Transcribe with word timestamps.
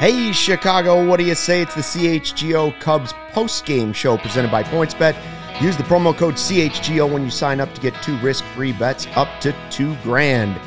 Hey, 0.00 0.32
Chicago, 0.32 1.06
what 1.06 1.18
do 1.18 1.26
you 1.26 1.34
say? 1.34 1.60
It's 1.60 1.74
the 1.74 1.82
CHGO 1.82 2.80
Cubs 2.80 3.12
post-game 3.32 3.92
show 3.92 4.16
presented 4.16 4.50
by 4.50 4.62
PointsBet. 4.62 5.14
Use 5.60 5.76
the 5.76 5.82
promo 5.82 6.16
code 6.16 6.36
CHGO 6.36 7.12
when 7.12 7.22
you 7.22 7.30
sign 7.30 7.60
up 7.60 7.74
to 7.74 7.82
get 7.82 7.92
two 8.02 8.16
risk-free 8.20 8.72
bets 8.72 9.06
up 9.14 9.28
to 9.42 9.54
two 9.68 9.94
grand. 10.02 10.58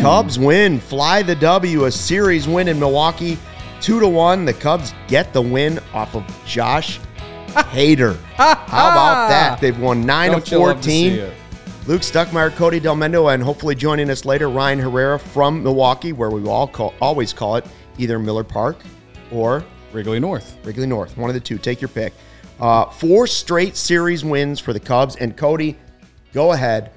Cubs 0.00 0.38
win, 0.38 0.80
fly 0.80 1.22
the 1.22 1.34
W, 1.34 1.84
a 1.84 1.92
series 1.92 2.48
win 2.48 2.68
in 2.68 2.80
Milwaukee, 2.80 3.36
two 3.82 4.00
to 4.00 4.08
one. 4.08 4.46
The 4.46 4.54
Cubs 4.54 4.94
get 5.08 5.34
the 5.34 5.42
win 5.42 5.78
off 5.92 6.16
of 6.16 6.24
Josh 6.46 7.00
Hader. 7.48 8.18
How 8.36 8.54
about 8.54 9.28
that? 9.28 9.60
They've 9.60 9.78
won 9.78 10.06
9 10.06 10.30
Don't 10.30 10.40
of 10.40 10.50
you 10.50 10.58
love 10.60 10.80
to 10.80 10.90
see 10.90 11.18
14. 11.18 11.34
Luke 11.86 12.00
Stuckmeyer, 12.00 12.56
Cody 12.56 12.80
Delmendo, 12.80 13.34
and 13.34 13.42
hopefully 13.42 13.74
joining 13.74 14.08
us 14.08 14.24
later, 14.24 14.48
Ryan 14.48 14.78
Herrera 14.78 15.18
from 15.18 15.62
Milwaukee, 15.62 16.14
where 16.14 16.30
we 16.30 16.48
all 16.48 16.66
call, 16.66 16.94
always 17.02 17.34
call 17.34 17.56
it 17.56 17.66
either 17.98 18.18
Miller 18.18 18.44
Park 18.44 18.78
or 19.30 19.64
Wrigley 19.92 20.20
North. 20.20 20.56
Wrigley 20.64 20.86
North. 20.86 21.16
One 21.16 21.28
of 21.30 21.34
the 21.34 21.40
two. 21.40 21.58
Take 21.58 21.80
your 21.80 21.88
pick. 21.88 22.12
Uh, 22.60 22.86
four 22.86 23.26
straight 23.26 23.76
series 23.76 24.24
wins 24.24 24.58
for 24.60 24.72
the 24.72 24.80
Cubs. 24.80 25.16
And 25.16 25.36
Cody, 25.36 25.76
go 26.32 26.52
ahead. 26.52 26.90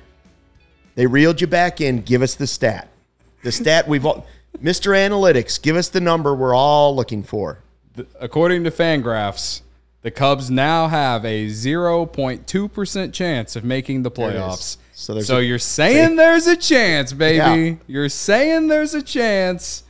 They 0.95 1.05
reeled 1.05 1.39
you 1.41 1.47
back 1.47 1.81
in. 1.81 2.01
Give 2.01 2.21
us 2.21 2.35
the 2.35 2.47
stat. 2.47 2.89
The 3.43 3.51
stat 3.51 3.87
we've 3.87 4.05
all, 4.05 4.25
Mr. 4.61 4.91
Analytics, 4.95 5.61
give 5.61 5.75
us 5.75 5.89
the 5.89 6.01
number 6.01 6.35
we're 6.35 6.55
all 6.55 6.95
looking 6.95 7.23
for. 7.23 7.59
According 8.19 8.63
to 8.65 8.71
Fangraphs, 8.71 9.61
the 10.01 10.11
Cubs 10.11 10.49
now 10.51 10.87
have 10.87 11.23
a 11.25 11.47
0.2% 11.47 13.13
chance 13.13 13.55
of 13.55 13.63
making 13.63 14.03
the 14.03 14.11
There 14.11 14.29
it 14.29 14.35
is. 14.35 14.41
playoffs. 14.41 14.77
So 14.93 15.19
So, 15.21 15.37
a- 15.37 15.41
you're 15.41 15.59
saying 15.59 16.15
there's 16.15 16.47
a 16.47 16.55
chance, 16.55 17.13
baby. 17.13 17.37
Yeah. 17.37 17.75
You're 17.87 18.09
saying 18.09 18.67
there's 18.67 18.93
a 18.93 19.01
chance. 19.01 19.83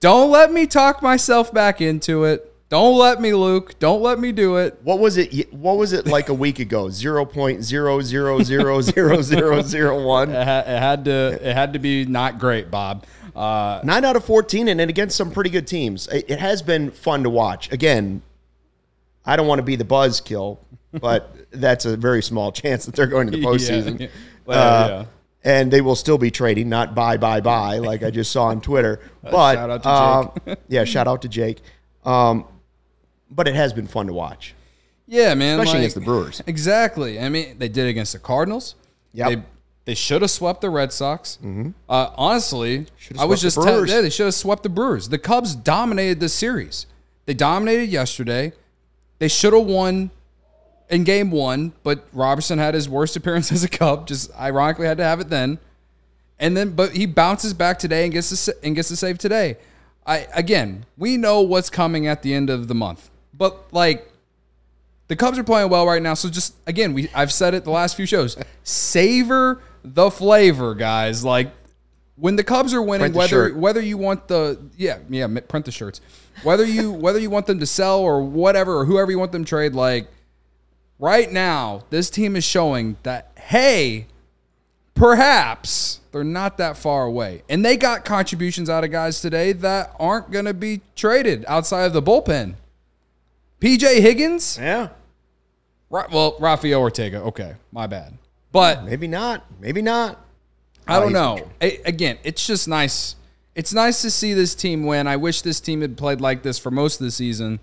Don't 0.00 0.30
let 0.30 0.52
me 0.52 0.66
talk 0.66 1.02
myself 1.02 1.52
back 1.52 1.80
into 1.80 2.24
it. 2.24 2.44
Don't 2.68 2.98
let 2.98 3.20
me, 3.20 3.32
Luke. 3.32 3.78
Don't 3.78 4.02
let 4.02 4.18
me 4.20 4.30
do 4.30 4.56
it. 4.56 4.78
What 4.82 4.98
was 4.98 5.16
it? 5.16 5.52
What 5.54 5.78
was 5.78 5.92
it 5.94 6.06
like 6.06 6.28
a 6.28 6.34
week 6.34 6.58
ago? 6.58 6.90
Zero 6.90 7.24
point 7.24 7.64
zero 7.64 8.00
zero 8.02 8.42
zero 8.42 8.80
zero 8.82 9.22
zero 9.22 9.62
zero 9.62 10.04
one. 10.06 10.30
It, 10.30 10.44
had 10.44 11.04
to. 11.06 11.38
It 11.42 11.54
had 11.54 11.72
to 11.72 11.78
be 11.78 12.04
not 12.04 12.38
great, 12.38 12.70
Bob. 12.70 13.06
Uh, 13.34 13.80
Nine 13.84 14.04
out 14.04 14.16
of 14.16 14.24
14, 14.24 14.66
and 14.68 14.80
then 14.80 14.88
against 14.88 15.16
some 15.16 15.30
pretty 15.30 15.48
good 15.50 15.66
teams. 15.66 16.08
It, 16.08 16.28
it 16.28 16.38
has 16.40 16.60
been 16.60 16.90
fun 16.90 17.22
to 17.22 17.30
watch. 17.30 17.70
Again, 17.72 18.20
I 19.24 19.36
don't 19.36 19.46
want 19.46 19.60
to 19.60 19.62
be 19.62 19.76
the 19.76 19.84
buzzkill, 19.84 20.58
but 20.92 21.34
that's 21.52 21.84
a 21.84 21.96
very 21.96 22.22
small 22.22 22.50
chance 22.52 22.84
that 22.86 22.96
they're 22.96 23.06
going 23.06 23.30
to 23.30 23.36
the 23.36 23.42
postseason. 23.44 24.00
Yeah. 24.00 24.06
Well, 24.44 24.58
Uh, 24.84 24.88
yeah. 24.88 25.04
And 25.44 25.70
they 25.72 25.80
will 25.80 25.94
still 25.94 26.18
be 26.18 26.30
trading, 26.30 26.68
not 26.68 26.94
buy, 26.94 27.16
buy, 27.16 27.40
buy, 27.40 27.78
like 27.90 28.02
I 28.02 28.10
just 28.10 28.32
saw 28.32 28.46
on 28.46 28.60
Twitter. 28.60 29.00
But 29.22 29.54
shout 29.54 29.86
um, 29.86 30.56
yeah, 30.68 30.84
shout 30.84 31.06
out 31.06 31.22
to 31.22 31.28
Jake. 31.28 31.60
Um, 32.04 32.44
but 33.30 33.46
it 33.46 33.54
has 33.54 33.72
been 33.72 33.86
fun 33.86 34.06
to 34.06 34.12
watch. 34.12 34.54
Yeah, 35.06 35.34
man. 35.34 35.58
Especially 35.58 35.72
like- 35.72 35.78
against 35.80 35.94
the 35.94 36.00
Brewers. 36.02 36.42
Exactly. 36.46 37.18
I 37.20 37.28
mean, 37.28 37.56
they 37.58 37.68
did 37.68 37.86
against 37.86 38.12
the 38.12 38.18
Cardinals. 38.18 38.74
Yep. 39.14 39.28
They, 39.28 39.42
they 39.86 39.94
should 39.94 40.20
have 40.22 40.30
swept 40.30 40.60
the 40.60 40.68
Red 40.70 40.92
Sox. 40.92 41.38
Uh, 41.88 42.10
honestly, 42.16 42.86
I 43.18 43.24
was 43.24 43.40
just 43.40 43.56
the 43.56 43.62
tell- 43.64 43.86
yeah, 43.86 44.02
they 44.02 44.10
should 44.10 44.26
have 44.26 44.34
swept 44.34 44.62
the 44.62 44.68
Brewers. 44.68 45.08
The 45.08 45.18
Cubs 45.18 45.54
dominated 45.54 46.20
this 46.20 46.34
series. 46.34 46.86
They 47.24 47.32
dominated 47.34 47.86
yesterday. 47.86 48.52
They 49.18 49.28
should 49.28 49.52
have 49.54 49.64
won 49.66 50.10
in 50.90 51.04
game 51.04 51.30
one, 51.30 51.72
but 51.82 52.06
Robertson 52.12 52.58
had 52.58 52.74
his 52.74 52.88
worst 52.88 53.16
appearance 53.16 53.52
as 53.52 53.64
a 53.64 53.68
Cub. 53.68 54.06
Just 54.06 54.34
ironically 54.36 54.86
had 54.86 54.98
to 54.98 55.04
have 55.04 55.20
it 55.20 55.28
then. 55.28 55.58
And 56.38 56.56
then, 56.56 56.70
but 56.70 56.92
he 56.92 57.06
bounces 57.06 57.52
back 57.52 57.78
today 57.78 58.04
and 58.04 58.12
gets 58.12 58.26
sa- 58.28 58.52
and 58.62 58.74
gets 58.74 58.88
the 58.88 58.96
save 58.96 59.18
today. 59.18 59.56
I 60.06 60.26
again, 60.34 60.86
we 60.96 61.16
know 61.16 61.40
what's 61.42 61.68
coming 61.68 62.06
at 62.06 62.22
the 62.22 62.32
end 62.32 62.48
of 62.48 62.68
the 62.68 62.74
month, 62.74 63.10
but 63.34 63.72
like 63.72 64.10
the 65.08 65.16
Cubs 65.16 65.38
are 65.38 65.44
playing 65.44 65.68
well 65.68 65.86
right 65.86 66.00
now. 66.00 66.14
So 66.14 66.28
just 66.28 66.54
again, 66.66 66.94
we 66.94 67.10
I've 67.14 67.32
said 67.32 67.54
it 67.54 67.64
the 67.64 67.70
last 67.70 67.96
few 67.96 68.06
shows. 68.06 68.36
Savor 68.62 69.60
the 69.82 70.10
flavor, 70.10 70.74
guys. 70.74 71.24
Like 71.24 71.50
when 72.16 72.36
the 72.36 72.44
Cubs 72.44 72.72
are 72.72 72.82
winning, 72.82 73.12
whether 73.12 73.28
shirt. 73.28 73.56
whether 73.56 73.80
you 73.80 73.98
want 73.98 74.28
the 74.28 74.58
yeah 74.76 74.98
yeah 75.10 75.26
print 75.48 75.64
the 75.66 75.72
shirts, 75.72 76.00
whether 76.42 76.64
you 76.64 76.92
whether 76.92 77.18
you 77.18 77.30
want 77.30 77.46
them 77.46 77.58
to 77.58 77.66
sell 77.66 78.00
or 78.00 78.22
whatever 78.22 78.78
or 78.78 78.84
whoever 78.84 79.10
you 79.10 79.18
want 79.18 79.32
them 79.32 79.44
to 79.44 79.48
trade. 79.48 79.74
Like 79.74 80.08
right 80.98 81.30
now, 81.30 81.84
this 81.90 82.10
team 82.10 82.36
is 82.36 82.44
showing 82.44 82.96
that 83.02 83.30
hey, 83.36 84.06
perhaps 84.94 86.00
they're 86.12 86.24
not 86.24 86.58
that 86.58 86.76
far 86.76 87.04
away, 87.04 87.42
and 87.48 87.64
they 87.64 87.76
got 87.76 88.04
contributions 88.04 88.68
out 88.68 88.84
of 88.84 88.90
guys 88.90 89.20
today 89.20 89.52
that 89.52 89.94
aren't 89.98 90.30
going 90.30 90.44
to 90.44 90.54
be 90.54 90.80
traded 90.96 91.44
outside 91.48 91.84
of 91.84 91.92
the 91.92 92.02
bullpen. 92.02 92.54
PJ 93.60 94.00
Higgins, 94.00 94.58
Yeah. 94.60 94.88
Ra- 95.90 96.06
well, 96.12 96.36
Rafael 96.38 96.80
Ortega. 96.80 97.22
Okay, 97.22 97.54
my 97.72 97.86
bad. 97.86 98.14
But 98.52 98.84
Maybe 98.84 99.08
not. 99.08 99.44
Maybe 99.60 99.82
not. 99.82 100.18
I 100.86 100.96
Oh, 100.98 101.00
don't 101.02 101.12
know. 101.12 101.48
A- 101.60 101.80
again, 101.84 102.18
it's 102.24 102.46
just 102.46 102.66
nice. 102.68 103.14
It's 103.54 103.72
nice 103.74 104.00
to 104.02 104.10
see 104.10 104.32
this 104.34 104.54
team 104.54 104.84
win. 104.86 105.06
I 105.06 105.16
wish 105.16 105.42
this 105.42 105.60
team 105.60 105.80
had 105.80 105.96
played 105.96 106.20
like 106.20 106.42
this 106.42 106.58
for 106.58 106.70
most 106.70 107.00
of 107.00 107.04
the 107.04 107.10
season, 107.10 107.58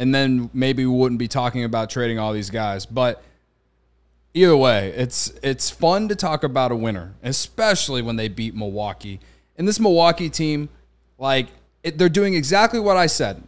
and 0.00 0.14
then 0.14 0.48
maybe 0.54 0.86
we 0.86 0.96
wouldn't 0.96 1.18
be 1.18 1.28
talking 1.28 1.62
about 1.62 1.90
trading 1.90 2.18
all 2.18 2.32
these 2.32 2.48
guys. 2.48 2.86
But 2.86 3.22
either 4.32 4.56
way, 4.56 4.94
it's 4.96 5.30
it's 5.42 5.68
fun 5.68 6.08
to 6.08 6.16
talk 6.16 6.42
about 6.42 6.72
a 6.72 6.74
winner, 6.74 7.12
especially 7.22 8.00
when 8.00 8.16
they 8.16 8.26
beat 8.28 8.54
Milwaukee. 8.54 9.20
And 9.58 9.68
this 9.68 9.78
Milwaukee 9.78 10.30
team, 10.30 10.70
like 11.18 11.48
it, 11.82 11.98
they're 11.98 12.08
doing 12.08 12.32
exactly 12.32 12.80
what 12.80 12.96
I 12.96 13.06
said. 13.06 13.42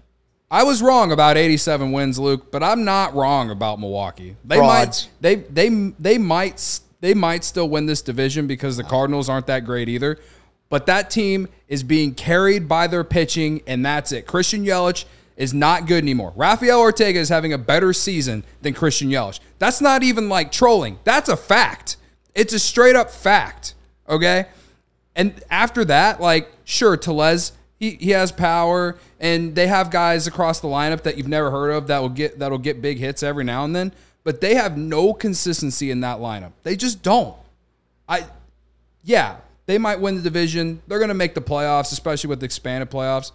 I 0.51 0.65
was 0.65 0.83
wrong 0.83 1.11
about 1.11 1.39
87 1.39 1.91
wins, 1.91 2.19
Luke, 2.19 2.53
but 2.53 2.63
I'm 2.63 2.85
not 2.85 3.15
wrong 3.15 3.51
about 3.51 3.81
Milwaukee. 3.81 4.37
They 4.45 4.57
Frauds. 4.57 5.05
might 5.05 5.11
they 5.23 5.35
they 5.37 5.93
they 5.99 6.19
might 6.19 6.81
they 7.01 7.15
might 7.15 7.45
still 7.45 7.71
win 7.71 7.87
this 7.87 8.03
division 8.03 8.47
because 8.47 8.77
the 8.77 8.85
Cardinals 8.85 9.31
aren't 9.31 9.47
that 9.47 9.65
great 9.65 9.89
either. 9.89 10.19
But 10.69 10.85
that 10.85 11.09
team 11.09 11.49
is 11.67 11.83
being 11.83 12.15
carried 12.15 12.69
by 12.69 12.89
their 12.89 13.05
pitching, 13.05 13.63
and 13.67 13.85
that's 13.85 14.13
it. 14.13 14.27
Christian 14.27 14.67
Yelich 14.67 15.07
is 15.37 15.55
not 15.55 15.87
good 15.87 16.03
anymore. 16.03 16.33
Rafael 16.37 16.81
Ortega 16.81 17.19
is 17.19 17.29
having 17.29 17.53
a 17.53 17.59
better 17.59 17.93
season 17.93 18.45
than 18.61 18.75
Christian 18.75 19.09
Yelich. 19.09 19.41
That's 19.59 19.81
not 19.81 20.03
even 20.03 20.29
like 20.29 20.53
trolling. 20.53 20.99
That's 21.05 21.29
a 21.29 21.37
fact. 21.37 21.97
It's 22.35 22.53
a 22.53 22.59
straight 22.59 22.97
up 22.97 23.11
fact. 23.11 23.75
Okay. 24.09 24.47
And 25.15 25.43
after 25.51 25.85
that, 25.87 26.21
like, 26.21 26.51
sure, 26.65 26.97
Tellez, 26.97 27.53
he, 27.79 27.91
he 27.93 28.11
has 28.11 28.33
power, 28.33 28.97
and 29.19 29.55
they 29.55 29.67
have 29.67 29.91
guys 29.91 30.27
across 30.27 30.61
the 30.61 30.69
lineup 30.69 31.03
that 31.03 31.19
you've 31.19 31.29
never 31.29 31.51
heard 31.51 31.71
of 31.71 31.89
that 31.89 32.01
will 32.01 32.09
get 32.09 32.39
that'll 32.39 32.59
get 32.59 32.81
big 32.81 32.99
hits 32.99 33.23
every 33.23 33.45
now 33.45 33.65
and 33.65 33.75
then. 33.75 33.93
But 34.25 34.41
they 34.41 34.55
have 34.55 34.79
no 34.79 35.13
consistency 35.13 35.91
in 35.91 36.01
that 36.01 36.19
lineup. 36.19 36.53
They 36.63 36.77
just 36.77 37.03
don't. 37.03 37.35
I 38.09 38.25
yeah, 39.03 39.39
they 39.67 39.79
might 39.79 40.01
win 40.01 40.15
the 40.15 40.23
division. 40.23 40.81
They're 40.87 41.01
gonna 41.01 41.13
make 41.13 41.35
the 41.35 41.43
playoffs, 41.43 41.91
especially 41.93 42.29
with 42.29 42.39
the 42.39 42.45
expanded 42.45 42.89
playoffs. 42.89 43.33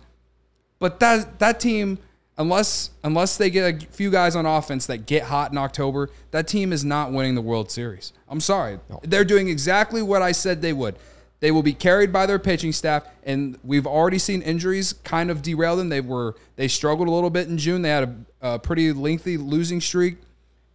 But 0.79 0.99
that 0.99 1.39
that 1.39 1.59
team, 1.59 1.99
unless 2.37 2.91
unless 3.03 3.37
they 3.37 3.49
get 3.49 3.83
a 3.83 3.87
few 3.87 4.11
guys 4.11 4.35
on 4.35 4.45
offense 4.45 4.85
that 4.87 5.05
get 5.05 5.23
hot 5.23 5.51
in 5.51 5.57
October, 5.57 6.09
that 6.31 6.47
team 6.47 6.71
is 6.71 6.85
not 6.85 7.11
winning 7.11 7.35
the 7.35 7.41
World 7.41 7.71
Series. 7.71 8.13
I'm 8.29 8.41
sorry. 8.41 8.79
They're 9.03 9.25
doing 9.25 9.49
exactly 9.49 10.01
what 10.01 10.21
I 10.21 10.31
said 10.31 10.61
they 10.61 10.73
would. 10.73 10.95
They 11.39 11.51
will 11.51 11.63
be 11.63 11.73
carried 11.73 12.11
by 12.11 12.25
their 12.25 12.39
pitching 12.39 12.71
staff, 12.71 13.05
and 13.23 13.59
we've 13.63 13.85
already 13.85 14.17
seen 14.17 14.41
injuries 14.41 14.93
kind 14.93 15.29
of 15.29 15.43
derail 15.43 15.75
them. 15.75 15.89
They 15.89 16.01
were 16.01 16.35
they 16.55 16.67
struggled 16.67 17.07
a 17.07 17.11
little 17.11 17.29
bit 17.29 17.47
in 17.47 17.57
June. 17.57 17.83
They 17.83 17.89
had 17.89 18.25
a, 18.41 18.53
a 18.53 18.59
pretty 18.59 18.91
lengthy 18.91 19.37
losing 19.37 19.79
streak, 19.79 20.17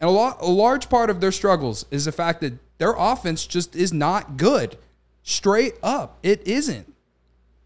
and 0.00 0.08
a 0.08 0.12
lot 0.12 0.38
a 0.40 0.46
large 0.46 0.88
part 0.88 1.10
of 1.10 1.20
their 1.20 1.32
struggles 1.32 1.84
is 1.90 2.04
the 2.04 2.12
fact 2.12 2.40
that 2.42 2.54
their 2.78 2.94
offense 2.96 3.46
just 3.46 3.74
is 3.74 3.92
not 3.92 4.36
good. 4.36 4.78
Straight 5.24 5.74
up, 5.82 6.18
it 6.22 6.46
isn't. 6.46 6.92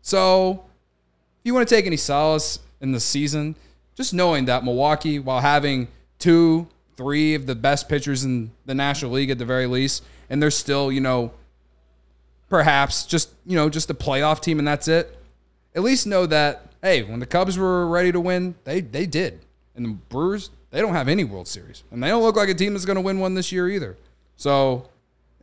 So 0.03 0.66
you 1.47 1.55
want 1.55 1.67
to 1.67 1.75
take 1.75 1.87
any 1.87 1.97
solace 1.97 2.59
in 2.81 2.93
the 2.93 3.01
season, 3.01 3.55
just 3.95 4.13
knowing 4.13 4.47
that 4.47 4.65
Milwaukee, 4.65 5.19
while 5.19 5.41
having 5.41 5.89
two, 6.19 6.67
three 6.97 7.35
of 7.35 7.47
the 7.47 7.55
best 7.55 7.89
pitchers 7.89 8.25
in 8.25 8.51
the 8.67 8.75
National 8.75 9.13
League 9.13 9.31
at 9.31 9.39
the 9.39 9.45
very 9.45 9.67
least, 9.67 10.03
and 10.29 10.43
they're 10.43 10.51
still, 10.51 10.91
you 10.91 11.01
know, 11.01 11.33
perhaps 12.49 13.07
just, 13.07 13.31
you 13.47 13.55
know, 13.55 13.71
just 13.71 13.89
a 13.91 13.95
playoff 13.95 14.41
team 14.41 14.59
and 14.59 14.67
that's 14.67 14.89
it. 14.89 15.17
At 15.75 15.83
least 15.83 16.07
know 16.07 16.27
that, 16.27 16.73
hey, 16.83 17.03
when 17.05 17.21
the 17.21 17.27
Cubs 17.27 17.57
were 17.57 17.87
ready 17.87 18.11
to 18.11 18.21
win, 18.21 18.57
they 18.65 18.81
they 18.81 19.07
did. 19.07 19.41
And 19.77 19.85
the 19.85 19.91
Brewers, 19.91 20.51
they 20.71 20.81
don't 20.81 20.95
have 20.95 21.07
any 21.07 21.23
World 21.23 21.47
Series. 21.47 21.85
And 21.91 22.03
they 22.03 22.09
don't 22.09 22.23
look 22.23 22.37
like 22.37 22.49
a 22.49 22.55
team 22.55 22.73
that's 22.73 22.87
going 22.87 22.97
to 22.97 23.03
win 23.03 23.21
one 23.21 23.35
this 23.35 23.53
year 23.53 23.69
either. 23.69 23.97
So 24.37 24.89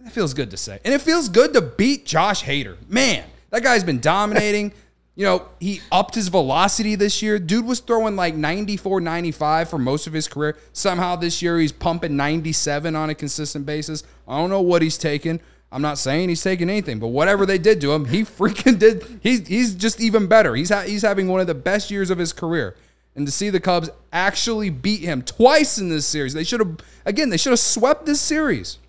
it 0.05 0.11
feels 0.11 0.33
good 0.33 0.51
to 0.51 0.57
say. 0.57 0.79
And 0.83 0.93
it 0.93 1.01
feels 1.01 1.29
good 1.29 1.53
to 1.53 1.61
beat 1.61 2.05
Josh 2.05 2.43
Hader. 2.43 2.77
Man, 2.89 3.23
that 3.51 3.63
guy's 3.63 3.83
been 3.83 3.99
dominating. 3.99 4.73
You 5.15 5.25
know, 5.25 5.47
he 5.59 5.81
upped 5.91 6.15
his 6.15 6.29
velocity 6.29 6.95
this 6.95 7.21
year. 7.21 7.37
Dude 7.37 7.65
was 7.65 7.79
throwing 7.79 8.15
like 8.15 8.35
94, 8.35 8.99
95 9.01 9.69
for 9.69 9.77
most 9.77 10.07
of 10.07 10.13
his 10.13 10.27
career. 10.27 10.57
Somehow 10.71 11.15
this 11.15 11.41
year 11.41 11.59
he's 11.59 11.71
pumping 11.71 12.15
97 12.15 12.95
on 12.95 13.09
a 13.09 13.15
consistent 13.15 13.65
basis. 13.65 14.03
I 14.27 14.37
don't 14.37 14.49
know 14.49 14.61
what 14.61 14.81
he's 14.81 14.97
taking. 14.97 15.39
I'm 15.71 15.81
not 15.81 15.97
saying 15.97 16.29
he's 16.29 16.41
taking 16.41 16.69
anything, 16.69 16.99
but 16.99 17.07
whatever 17.07 17.45
they 17.45 17.57
did 17.57 17.81
to 17.81 17.93
him, 17.93 18.05
he 18.05 18.21
freaking 18.23 18.79
did. 18.79 19.19
He's 19.21 19.47
he's 19.47 19.75
just 19.75 19.99
even 19.99 20.27
better. 20.27 20.55
He's 20.55 20.69
ha- 20.69 20.81
he's 20.81 21.01
having 21.01 21.27
one 21.27 21.41
of 21.41 21.47
the 21.47 21.55
best 21.55 21.91
years 21.91 22.09
of 22.09 22.17
his 22.17 22.33
career. 22.33 22.75
And 23.15 23.27
to 23.27 23.31
see 23.31 23.51
the 23.51 23.59
Cubs 23.59 23.91
actually 24.11 24.71
beat 24.71 25.01
him 25.01 25.21
twice 25.21 25.77
in 25.77 25.89
this 25.89 26.07
series, 26.07 26.33
they 26.33 26.43
should 26.43 26.59
have 26.59 26.77
again 27.05 27.29
they 27.29 27.37
should 27.37 27.51
have 27.51 27.59
swept 27.59 28.05
this 28.05 28.21
series. 28.21 28.79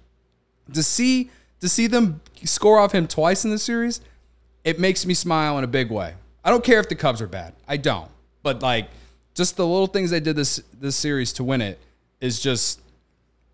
To 0.73 0.83
see 0.83 1.31
to 1.61 1.69
see 1.69 1.87
them 1.87 2.21
score 2.45 2.79
off 2.79 2.93
him 2.93 3.07
twice 3.07 3.45
in 3.45 3.51
the 3.51 3.59
series, 3.59 4.01
it 4.65 4.79
makes 4.79 5.07
me 5.07 5.15
smile 5.15 5.59
in 5.59 5.65
a 5.65 5.69
big 5.69 5.91
way. 5.91 6.15
I 6.45 6.51
don't 6.51 6.65
care 6.65 6.81
if 6.81 6.89
the 6.89 6.95
Cubs 6.95 7.23
are 7.23 7.27
bad. 7.27 7.55
I 7.69 7.77
don't. 7.77 8.11
But 8.43 8.63
like 8.63 8.89
just 9.35 9.57
the 9.57 9.67
little 9.67 9.87
things 9.87 10.11
they 10.11 10.21
did 10.21 10.37
this 10.37 10.63
this 10.79 10.97
series 10.97 11.33
to 11.35 11.45
win 11.45 11.61
it 11.61 11.79
is 12.21 12.41
just 12.41 12.81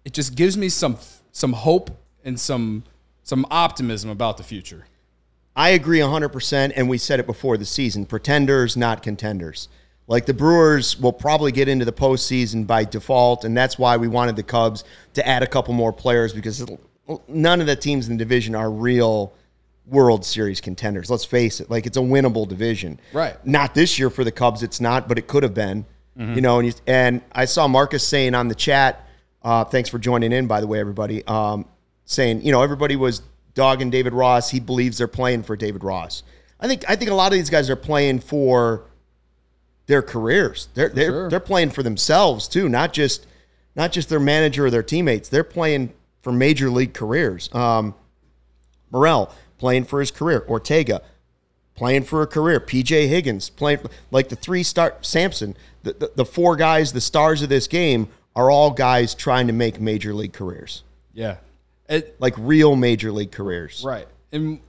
it 0.04 0.12
just 0.12 0.34
gives 0.34 0.56
me 0.56 0.68
some 0.68 0.96
some 1.32 1.52
hope 1.52 1.90
and 2.24 2.38
some 2.38 2.84
some 3.22 3.46
optimism 3.50 4.10
about 4.10 4.36
the 4.36 4.42
future. 4.42 4.86
I 5.54 5.70
agree 5.70 5.98
100%. 5.98 6.72
And 6.74 6.88
we 6.88 6.98
said 6.98 7.20
it 7.20 7.26
before 7.26 7.56
the 7.56 7.64
season 7.64 8.06
pretenders, 8.06 8.76
not 8.76 9.02
contenders. 9.02 9.68
Like 10.06 10.26
the 10.26 10.34
Brewers 10.34 10.98
will 10.98 11.12
probably 11.12 11.52
get 11.52 11.68
into 11.68 11.84
the 11.84 11.92
postseason 11.92 12.66
by 12.66 12.84
default. 12.84 13.44
And 13.44 13.56
that's 13.56 13.78
why 13.78 13.96
we 13.96 14.08
wanted 14.08 14.36
the 14.36 14.42
Cubs 14.42 14.84
to 15.14 15.26
add 15.26 15.42
a 15.42 15.46
couple 15.46 15.74
more 15.74 15.92
players 15.92 16.32
because 16.32 16.64
none 17.28 17.60
of 17.60 17.66
the 17.66 17.76
teams 17.76 18.08
in 18.08 18.16
the 18.16 18.24
division 18.24 18.54
are 18.54 18.70
real 18.70 19.32
World 19.90 20.24
Series 20.24 20.60
contenders. 20.60 21.10
Let's 21.10 21.24
face 21.24 21.60
it. 21.60 21.70
Like 21.70 21.86
it's 21.86 21.96
a 21.96 22.00
winnable 22.00 22.48
division. 22.48 23.00
Right. 23.12 23.44
Not 23.46 23.74
this 23.74 23.98
year 23.98 24.08
for 24.10 24.24
the 24.24 24.32
Cubs. 24.32 24.62
It's 24.62 24.80
not, 24.80 25.08
but 25.08 25.18
it 25.18 25.26
could 25.26 25.42
have 25.42 25.54
been. 25.54 25.84
Mm-hmm. 26.18 26.34
You 26.34 26.40
know, 26.40 26.58
and, 26.58 26.68
you, 26.68 26.74
and 26.86 27.22
I 27.32 27.44
saw 27.44 27.68
Marcus 27.68 28.06
saying 28.06 28.34
on 28.34 28.48
the 28.48 28.54
chat, 28.54 29.06
uh, 29.42 29.64
thanks 29.64 29.88
for 29.88 29.98
joining 29.98 30.32
in, 30.32 30.46
by 30.46 30.60
the 30.60 30.66
way, 30.66 30.80
everybody. 30.80 31.26
Um, 31.26 31.66
saying, 32.04 32.42
you 32.42 32.52
know, 32.52 32.62
everybody 32.62 32.96
was 32.96 33.22
dogging 33.54 33.90
David 33.90 34.12
Ross. 34.12 34.50
He 34.50 34.60
believes 34.60 34.98
they're 34.98 35.08
playing 35.08 35.42
for 35.44 35.56
David 35.56 35.84
Ross. 35.84 36.22
I 36.58 36.66
think 36.66 36.84
I 36.88 36.96
think 36.96 37.10
a 37.10 37.14
lot 37.14 37.32
of 37.32 37.38
these 37.38 37.50
guys 37.50 37.70
are 37.70 37.76
playing 37.76 38.20
for 38.20 38.84
their 39.86 40.02
careers. 40.02 40.68
They're 40.74 40.90
they're 40.90 41.10
sure. 41.10 41.30
they're 41.30 41.40
playing 41.40 41.70
for 41.70 41.82
themselves 41.82 42.48
too, 42.48 42.68
not 42.68 42.92
just 42.92 43.26
not 43.74 43.92
just 43.92 44.08
their 44.08 44.20
manager 44.20 44.66
or 44.66 44.70
their 44.70 44.82
teammates. 44.82 45.28
They're 45.28 45.44
playing 45.44 45.92
for 46.22 46.32
major 46.32 46.68
league 46.70 46.92
careers. 46.92 47.52
Um, 47.54 47.94
Morel 48.90 49.34
playing 49.60 49.84
for 49.84 50.00
his 50.00 50.10
career. 50.10 50.44
Ortega 50.48 51.02
playing 51.76 52.02
for 52.02 52.22
a 52.22 52.26
career. 52.26 52.58
PJ 52.58 53.08
Higgins 53.08 53.50
playing 53.50 53.80
like 54.10 54.28
the 54.28 54.36
three 54.36 54.62
star 54.62 54.96
Sampson. 55.02 55.56
The, 55.82 55.92
the, 55.92 56.12
the 56.16 56.24
four 56.24 56.56
guys, 56.56 56.92
the 56.92 57.00
stars 57.00 57.42
of 57.42 57.48
this 57.48 57.68
game, 57.68 58.08
are 58.34 58.50
all 58.50 58.70
guys 58.70 59.14
trying 59.14 59.46
to 59.46 59.52
make 59.52 59.80
major 59.80 60.12
league 60.12 60.32
careers. 60.32 60.82
Yeah, 61.14 61.36
it, 61.88 62.20
like 62.20 62.34
real 62.38 62.74
major 62.74 63.12
league 63.12 63.32
careers. 63.32 63.82
Right. 63.84 64.08
And 64.32 64.60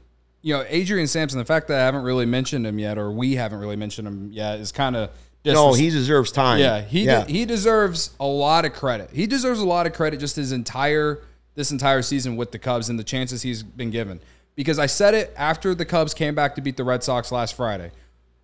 you 0.42 0.56
know, 0.56 0.66
Adrian 0.68 1.08
Sampson, 1.08 1.40
the 1.40 1.46
fact 1.46 1.68
that 1.68 1.80
I 1.80 1.86
haven't 1.86 2.04
really 2.04 2.26
mentioned 2.26 2.66
him 2.66 2.80
yet, 2.80 2.98
or 2.98 3.12
we 3.12 3.36
haven't 3.36 3.60
really 3.60 3.76
mentioned 3.76 4.08
him 4.08 4.32
yet, 4.32 4.60
is 4.60 4.72
kind 4.72 4.96
of 4.96 5.12
no. 5.46 5.74
He 5.74 5.90
deserves 5.90 6.32
time. 6.32 6.60
Yeah, 6.60 6.82
he 6.82 7.06
yeah. 7.06 7.24
De- 7.24 7.32
he 7.32 7.46
deserves 7.46 8.12
a 8.20 8.26
lot 8.26 8.66
of 8.66 8.74
credit. 8.74 9.10
He 9.12 9.28
deserves 9.28 9.60
a 9.60 9.66
lot 9.66 9.86
of 9.86 9.94
credit 9.94 10.20
just 10.20 10.36
his 10.36 10.52
entire 10.52 11.22
this 11.56 11.72
entire 11.72 12.02
season 12.02 12.38
with 12.38 12.52
the 12.52 12.60
Cubs 12.60 12.90
and 12.90 12.98
the 12.98 13.04
chances 13.04 13.42
he's 13.42 13.64
been 13.64 13.92
given. 13.92 14.22
Because 14.56 14.80
I 14.80 14.86
said 14.86 15.14
it 15.14 15.34
after 15.38 15.74
the 15.74 15.86
Cubs 15.86 16.14
came 16.14 16.36
back 16.36 16.56
to 16.56 16.62
beat 16.62 16.78
the 16.78 16.84
Red 16.84 17.04
Sox 17.04 17.32
last 17.32 17.56
Friday. 17.56 17.92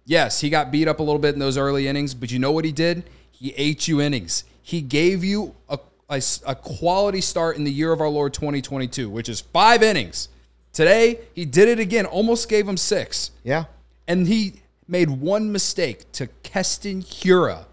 Yes, 0.05 0.39
he 0.41 0.49
got 0.49 0.71
beat 0.71 0.87
up 0.87 0.99
a 0.99 1.03
little 1.03 1.19
bit 1.19 1.33
in 1.33 1.39
those 1.39 1.57
early 1.57 1.87
innings, 1.87 2.13
but 2.13 2.31
you 2.31 2.39
know 2.39 2.51
what 2.51 2.63
he 2.65 2.71
did? 2.71 3.03
He 3.29 3.53
ate 3.57 3.87
you 3.87 3.99
innings. 3.99 4.45
He 4.61 4.81
gave 4.81 5.23
you 5.23 5.55
a 5.69 5.79
a, 6.09 6.21
a 6.45 6.55
quality 6.55 7.21
start 7.21 7.57
in 7.57 7.63
the 7.63 7.71
year 7.71 7.91
of 7.91 8.01
our 8.01 8.09
Lord 8.09 8.33
2022, 8.33 9.09
which 9.09 9.29
is 9.29 9.41
five 9.41 9.83
innings. 9.83 10.29
Today, 10.73 11.19
he 11.33 11.45
did 11.45 11.67
it 11.67 11.79
again, 11.79 12.05
almost 12.05 12.49
gave 12.49 12.67
him 12.67 12.77
six. 12.77 13.31
Yeah. 13.43 13.65
And 14.07 14.27
he 14.27 14.61
made 14.87 15.09
one 15.09 15.51
mistake 15.51 16.11
to 16.13 16.27
Keston 16.43 17.01
Hiura. 17.01 17.65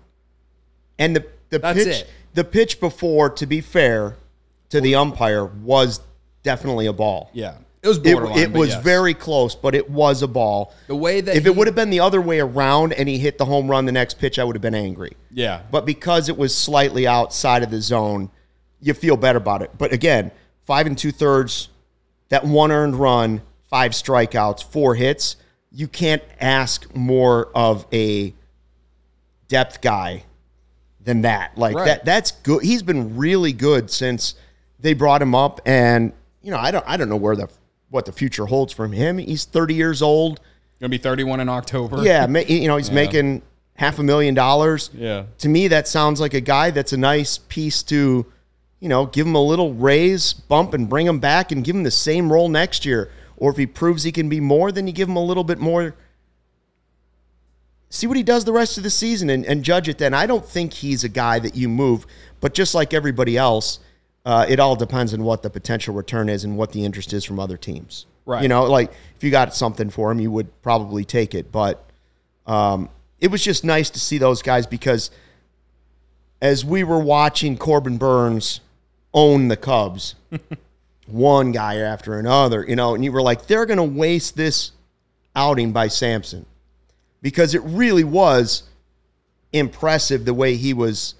And 0.98 1.16
the, 1.16 1.26
the 1.50 1.58
That's 1.58 1.78
pitch 1.78 1.86
it. 1.86 2.10
the 2.34 2.44
pitch 2.44 2.80
before, 2.80 3.30
to 3.30 3.46
be 3.46 3.60
fair 3.60 4.16
to 4.70 4.80
the 4.80 4.94
umpire, 4.94 5.44
was 5.44 6.00
definitely 6.42 6.86
a 6.86 6.92
ball. 6.92 7.30
Yeah. 7.32 7.56
It 7.84 7.88
was 7.88 7.98
borderline. 7.98 8.38
It, 8.38 8.42
it 8.44 8.52
was 8.52 8.70
yes. 8.70 8.82
very 8.82 9.12
close, 9.12 9.54
but 9.54 9.74
it 9.74 9.90
was 9.90 10.22
a 10.22 10.26
ball. 10.26 10.72
The 10.86 10.96
way 10.96 11.20
that 11.20 11.36
if 11.36 11.42
he, 11.42 11.50
it 11.50 11.54
would 11.54 11.66
have 11.66 11.76
been 11.76 11.90
the 11.90 12.00
other 12.00 12.20
way 12.20 12.40
around 12.40 12.94
and 12.94 13.06
he 13.06 13.18
hit 13.18 13.36
the 13.36 13.44
home 13.44 13.70
run 13.70 13.84
the 13.84 13.92
next 13.92 14.18
pitch, 14.18 14.38
I 14.38 14.44
would 14.44 14.56
have 14.56 14.62
been 14.62 14.74
angry. 14.74 15.18
Yeah. 15.30 15.60
But 15.70 15.84
because 15.84 16.30
it 16.30 16.38
was 16.38 16.56
slightly 16.56 17.06
outside 17.06 17.62
of 17.62 17.70
the 17.70 17.82
zone, 17.82 18.30
you 18.80 18.94
feel 18.94 19.18
better 19.18 19.36
about 19.36 19.60
it. 19.60 19.70
But 19.76 19.92
again, 19.92 20.30
five 20.62 20.86
and 20.86 20.96
two 20.96 21.12
thirds, 21.12 21.68
that 22.30 22.46
one 22.46 22.72
earned 22.72 22.96
run, 22.96 23.42
five 23.68 23.92
strikeouts, 23.92 24.64
four 24.64 24.94
hits. 24.94 25.36
You 25.70 25.86
can't 25.86 26.22
ask 26.40 26.94
more 26.96 27.50
of 27.54 27.86
a 27.92 28.32
depth 29.48 29.82
guy 29.82 30.24
than 31.02 31.20
that. 31.22 31.58
Like 31.58 31.76
right. 31.76 31.84
that. 31.84 32.06
That's 32.06 32.30
good. 32.30 32.62
He's 32.62 32.82
been 32.82 33.18
really 33.18 33.52
good 33.52 33.90
since 33.90 34.36
they 34.80 34.94
brought 34.94 35.20
him 35.20 35.34
up, 35.34 35.60
and 35.66 36.14
you 36.40 36.50
know, 36.50 36.58
I 36.58 36.70
don't, 36.70 36.84
I 36.86 36.96
don't 36.96 37.10
know 37.10 37.16
where 37.16 37.36
the 37.36 37.48
what 37.94 38.06
the 38.06 38.12
future 38.12 38.46
holds 38.46 38.72
from 38.72 38.90
him. 38.92 39.18
He's 39.18 39.44
30 39.44 39.72
years 39.74 40.02
old. 40.02 40.40
Gonna 40.80 40.90
be 40.90 40.98
31 40.98 41.38
in 41.38 41.48
October. 41.48 42.02
Yeah, 42.02 42.26
you 42.26 42.66
know 42.66 42.76
he's 42.76 42.88
yeah. 42.88 42.94
making 42.94 43.42
half 43.76 44.00
a 44.00 44.02
million 44.02 44.34
dollars. 44.34 44.90
Yeah. 44.92 45.26
To 45.38 45.48
me, 45.48 45.68
that 45.68 45.86
sounds 45.86 46.20
like 46.20 46.34
a 46.34 46.40
guy 46.40 46.72
that's 46.72 46.92
a 46.92 46.96
nice 46.96 47.38
piece 47.38 47.84
to, 47.84 48.26
you 48.80 48.88
know, 48.88 49.06
give 49.06 49.26
him 49.26 49.36
a 49.36 49.42
little 49.42 49.72
raise, 49.72 50.32
bump, 50.32 50.74
and 50.74 50.88
bring 50.88 51.06
him 51.06 51.20
back 51.20 51.52
and 51.52 51.64
give 51.64 51.76
him 51.76 51.84
the 51.84 51.90
same 51.92 52.32
role 52.32 52.48
next 52.48 52.84
year. 52.84 53.12
Or 53.36 53.52
if 53.52 53.56
he 53.56 53.66
proves 53.66 54.02
he 54.02 54.10
can 54.10 54.28
be 54.28 54.40
more, 54.40 54.72
then 54.72 54.88
you 54.88 54.92
give 54.92 55.08
him 55.08 55.16
a 55.16 55.24
little 55.24 55.44
bit 55.44 55.58
more. 55.58 55.94
See 57.90 58.08
what 58.08 58.16
he 58.16 58.24
does 58.24 58.44
the 58.44 58.52
rest 58.52 58.76
of 58.76 58.82
the 58.82 58.90
season 58.90 59.30
and, 59.30 59.46
and 59.46 59.62
judge 59.62 59.88
it 59.88 59.98
then. 59.98 60.14
I 60.14 60.26
don't 60.26 60.44
think 60.44 60.72
he's 60.72 61.04
a 61.04 61.08
guy 61.08 61.38
that 61.38 61.54
you 61.54 61.68
move, 61.68 62.06
but 62.40 62.54
just 62.54 62.74
like 62.74 62.92
everybody 62.92 63.36
else, 63.36 63.78
uh, 64.24 64.46
it 64.48 64.58
all 64.58 64.76
depends 64.76 65.12
on 65.12 65.22
what 65.22 65.42
the 65.42 65.50
potential 65.50 65.94
return 65.94 66.28
is 66.28 66.44
and 66.44 66.56
what 66.56 66.72
the 66.72 66.84
interest 66.84 67.12
is 67.12 67.24
from 67.24 67.38
other 67.38 67.56
teams. 67.56 68.06
Right. 68.26 68.42
You 68.42 68.48
know, 68.48 68.64
like 68.64 68.90
if 69.16 69.22
you 69.22 69.30
got 69.30 69.54
something 69.54 69.90
for 69.90 70.10
him, 70.10 70.20
you 70.20 70.30
would 70.30 70.62
probably 70.62 71.04
take 71.04 71.34
it. 71.34 71.52
But 71.52 71.84
um, 72.46 72.88
it 73.20 73.30
was 73.30 73.42
just 73.42 73.64
nice 73.64 73.90
to 73.90 74.00
see 74.00 74.18
those 74.18 74.40
guys 74.40 74.66
because 74.66 75.10
as 76.40 76.64
we 76.64 76.84
were 76.84 76.98
watching 76.98 77.58
Corbin 77.58 77.98
Burnes 77.98 78.60
own 79.12 79.48
the 79.48 79.56
Cubs, 79.56 80.14
one 81.06 81.52
guy 81.52 81.76
after 81.76 82.18
another, 82.18 82.64
you 82.66 82.76
know, 82.76 82.94
and 82.94 83.04
you 83.04 83.12
were 83.12 83.22
like, 83.22 83.46
they're 83.46 83.66
going 83.66 83.76
to 83.76 83.82
waste 83.82 84.36
this 84.36 84.72
outing 85.36 85.72
by 85.72 85.88
Sampson 85.88 86.46
because 87.20 87.54
it 87.54 87.62
really 87.64 88.04
was 88.04 88.64
impressive 89.52 90.24
the 90.24 90.34
way 90.34 90.56
he 90.56 90.72
was 90.72 91.14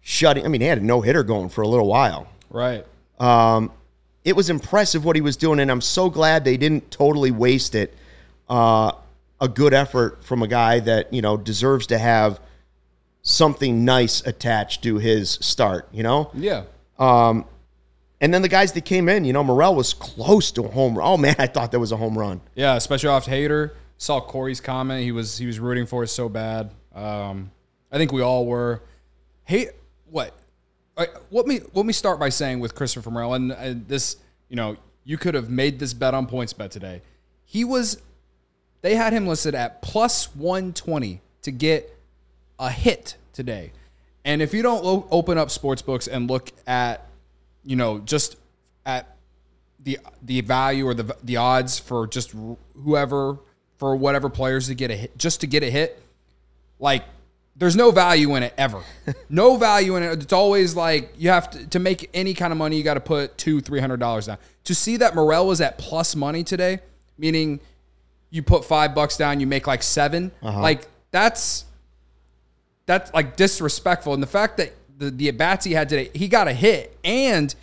shutting. 0.00 0.44
I 0.44 0.48
mean, 0.48 0.60
he 0.60 0.66
had 0.66 0.78
a 0.78 0.84
no 0.84 1.00
hitter 1.00 1.22
going 1.22 1.48
for 1.48 1.62
a 1.62 1.68
little 1.68 1.86
while. 1.86 2.28
Right. 2.50 2.84
Um, 3.18 3.72
it 4.24 4.36
was 4.36 4.50
impressive 4.50 5.04
what 5.04 5.16
he 5.16 5.22
was 5.22 5.36
doing, 5.36 5.60
and 5.60 5.70
I'm 5.70 5.80
so 5.80 6.10
glad 6.10 6.44
they 6.44 6.56
didn't 6.56 6.90
totally 6.90 7.30
waste 7.30 7.74
it. 7.74 7.94
Uh, 8.48 8.92
a 9.40 9.48
good 9.48 9.72
effort 9.72 10.22
from 10.24 10.42
a 10.42 10.48
guy 10.48 10.80
that 10.80 11.12
you 11.12 11.22
know 11.22 11.36
deserves 11.36 11.86
to 11.88 11.98
have 11.98 12.40
something 13.22 13.84
nice 13.84 14.26
attached 14.26 14.82
to 14.82 14.98
his 14.98 15.30
start. 15.30 15.88
You 15.92 16.02
know. 16.02 16.30
Yeah. 16.34 16.64
Um, 16.98 17.46
and 18.20 18.34
then 18.34 18.42
the 18.42 18.48
guys 18.48 18.72
that 18.74 18.84
came 18.84 19.08
in, 19.08 19.24
you 19.24 19.32
know, 19.32 19.42
Morel 19.42 19.74
was 19.74 19.94
close 19.94 20.50
to 20.52 20.64
a 20.64 20.68
home 20.68 20.98
run. 20.98 21.06
Oh 21.08 21.16
man, 21.16 21.36
I 21.38 21.46
thought 21.46 21.72
that 21.72 21.80
was 21.80 21.92
a 21.92 21.96
home 21.96 22.18
run. 22.18 22.42
Yeah, 22.54 22.76
especially 22.76 23.08
off 23.08 23.26
Hader. 23.26 23.72
Saw 23.96 24.20
Corey's 24.20 24.60
comment. 24.60 25.02
He 25.02 25.12
was 25.12 25.38
he 25.38 25.46
was 25.46 25.58
rooting 25.58 25.86
for 25.86 26.02
us 26.02 26.12
so 26.12 26.28
bad. 26.28 26.72
Um, 26.94 27.50
I 27.90 27.96
think 27.96 28.12
we 28.12 28.22
all 28.22 28.46
were. 28.46 28.82
Hey, 29.44 29.70
what 30.10 30.34
let 31.30 31.46
me 31.46 31.60
let 31.74 31.86
me 31.86 31.92
start 31.92 32.18
by 32.18 32.28
saying 32.28 32.60
with 32.60 32.74
Christopher 32.74 33.10
Morel, 33.10 33.34
and, 33.34 33.52
this, 33.88 34.16
you 34.48 34.56
know, 34.56 34.76
you 35.04 35.16
could 35.18 35.34
have 35.34 35.48
made 35.50 35.78
this 35.78 35.94
bet 35.94 36.14
on 36.14 36.26
PointsBet 36.26 36.70
today. 36.70 37.02
He 37.44 37.64
was, 37.64 38.00
they 38.82 38.94
had 38.94 39.12
him 39.12 39.26
listed 39.26 39.54
at 39.54 39.82
plus 39.82 40.34
one 40.34 40.72
twenty 40.72 41.20
to 41.42 41.50
get 41.50 41.96
a 42.58 42.70
hit 42.70 43.16
today, 43.32 43.72
and 44.24 44.42
if 44.42 44.52
you 44.52 44.62
don't 44.62 44.84
lo- 44.84 45.06
open 45.10 45.38
up 45.38 45.50
sports 45.50 45.82
books 45.82 46.06
and 46.06 46.28
look 46.28 46.50
at, 46.66 47.06
you 47.64 47.76
know, 47.76 47.98
just 47.98 48.36
at 48.84 49.16
the 49.82 49.98
the 50.22 50.40
value 50.42 50.86
or 50.86 50.94
the 50.94 51.16
the 51.24 51.36
odds 51.36 51.78
for 51.78 52.06
just 52.06 52.34
whoever 52.84 53.38
for 53.78 53.96
whatever 53.96 54.28
players 54.28 54.66
to 54.66 54.74
get 54.74 54.90
a 54.90 54.96
hit, 54.96 55.16
just 55.16 55.40
to 55.40 55.46
get 55.46 55.62
a 55.62 55.70
hit, 55.70 56.02
like 56.78 57.04
there's 57.60 57.76
no 57.76 57.90
value 57.92 58.34
in 58.34 58.42
it 58.42 58.54
ever. 58.58 58.82
no 59.28 59.56
value 59.56 59.94
in 59.96 60.02
it. 60.02 60.22
It's 60.22 60.32
always 60.32 60.74
like 60.74 61.12
you 61.16 61.28
have 61.28 61.48
to 61.50 61.66
to 61.68 61.78
make 61.78 62.10
any 62.12 62.34
kind 62.34 62.52
of 62.52 62.58
money. 62.58 62.76
You 62.76 62.82
got 62.82 62.94
to 62.94 63.00
put 63.00 63.38
two, 63.38 63.60
three 63.60 63.78
hundred 63.80 64.00
dollars 64.00 64.26
down. 64.26 64.38
To 64.64 64.74
see 64.74 64.96
that 64.96 65.14
Morel 65.14 65.46
was 65.46 65.60
at 65.60 65.78
plus 65.78 66.16
money 66.16 66.42
today, 66.42 66.80
meaning 67.18 67.60
you 68.30 68.42
put 68.42 68.64
five 68.64 68.94
bucks 68.94 69.16
down, 69.16 69.40
you 69.40 69.46
make 69.46 69.66
like 69.66 69.82
7 69.82 70.30
uh-huh. 70.42 70.60
Like 70.60 70.86
that's 71.10 71.64
that's 72.86 73.12
like 73.12 73.36
disrespectful. 73.36 74.14
And 74.14 74.22
the 74.22 74.26
fact 74.28 74.56
that 74.56 74.72
the 74.98 75.10
the 75.10 75.28
at 75.28 75.36
bats 75.36 75.64
he 75.64 75.72
had 75.72 75.88
today, 75.88 76.10
he 76.14 76.28
got 76.28 76.48
a 76.48 76.52
hit 76.52 76.96
and 77.04 77.54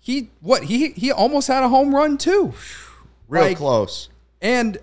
he 0.00 0.30
what 0.40 0.64
he 0.64 0.90
he 0.90 1.12
almost 1.12 1.48
had 1.48 1.62
a 1.62 1.68
home 1.68 1.94
run 1.94 2.16
too. 2.18 2.54
Real 3.28 3.42
Like- 3.42 3.56
close. 3.58 4.08
and 4.40 4.78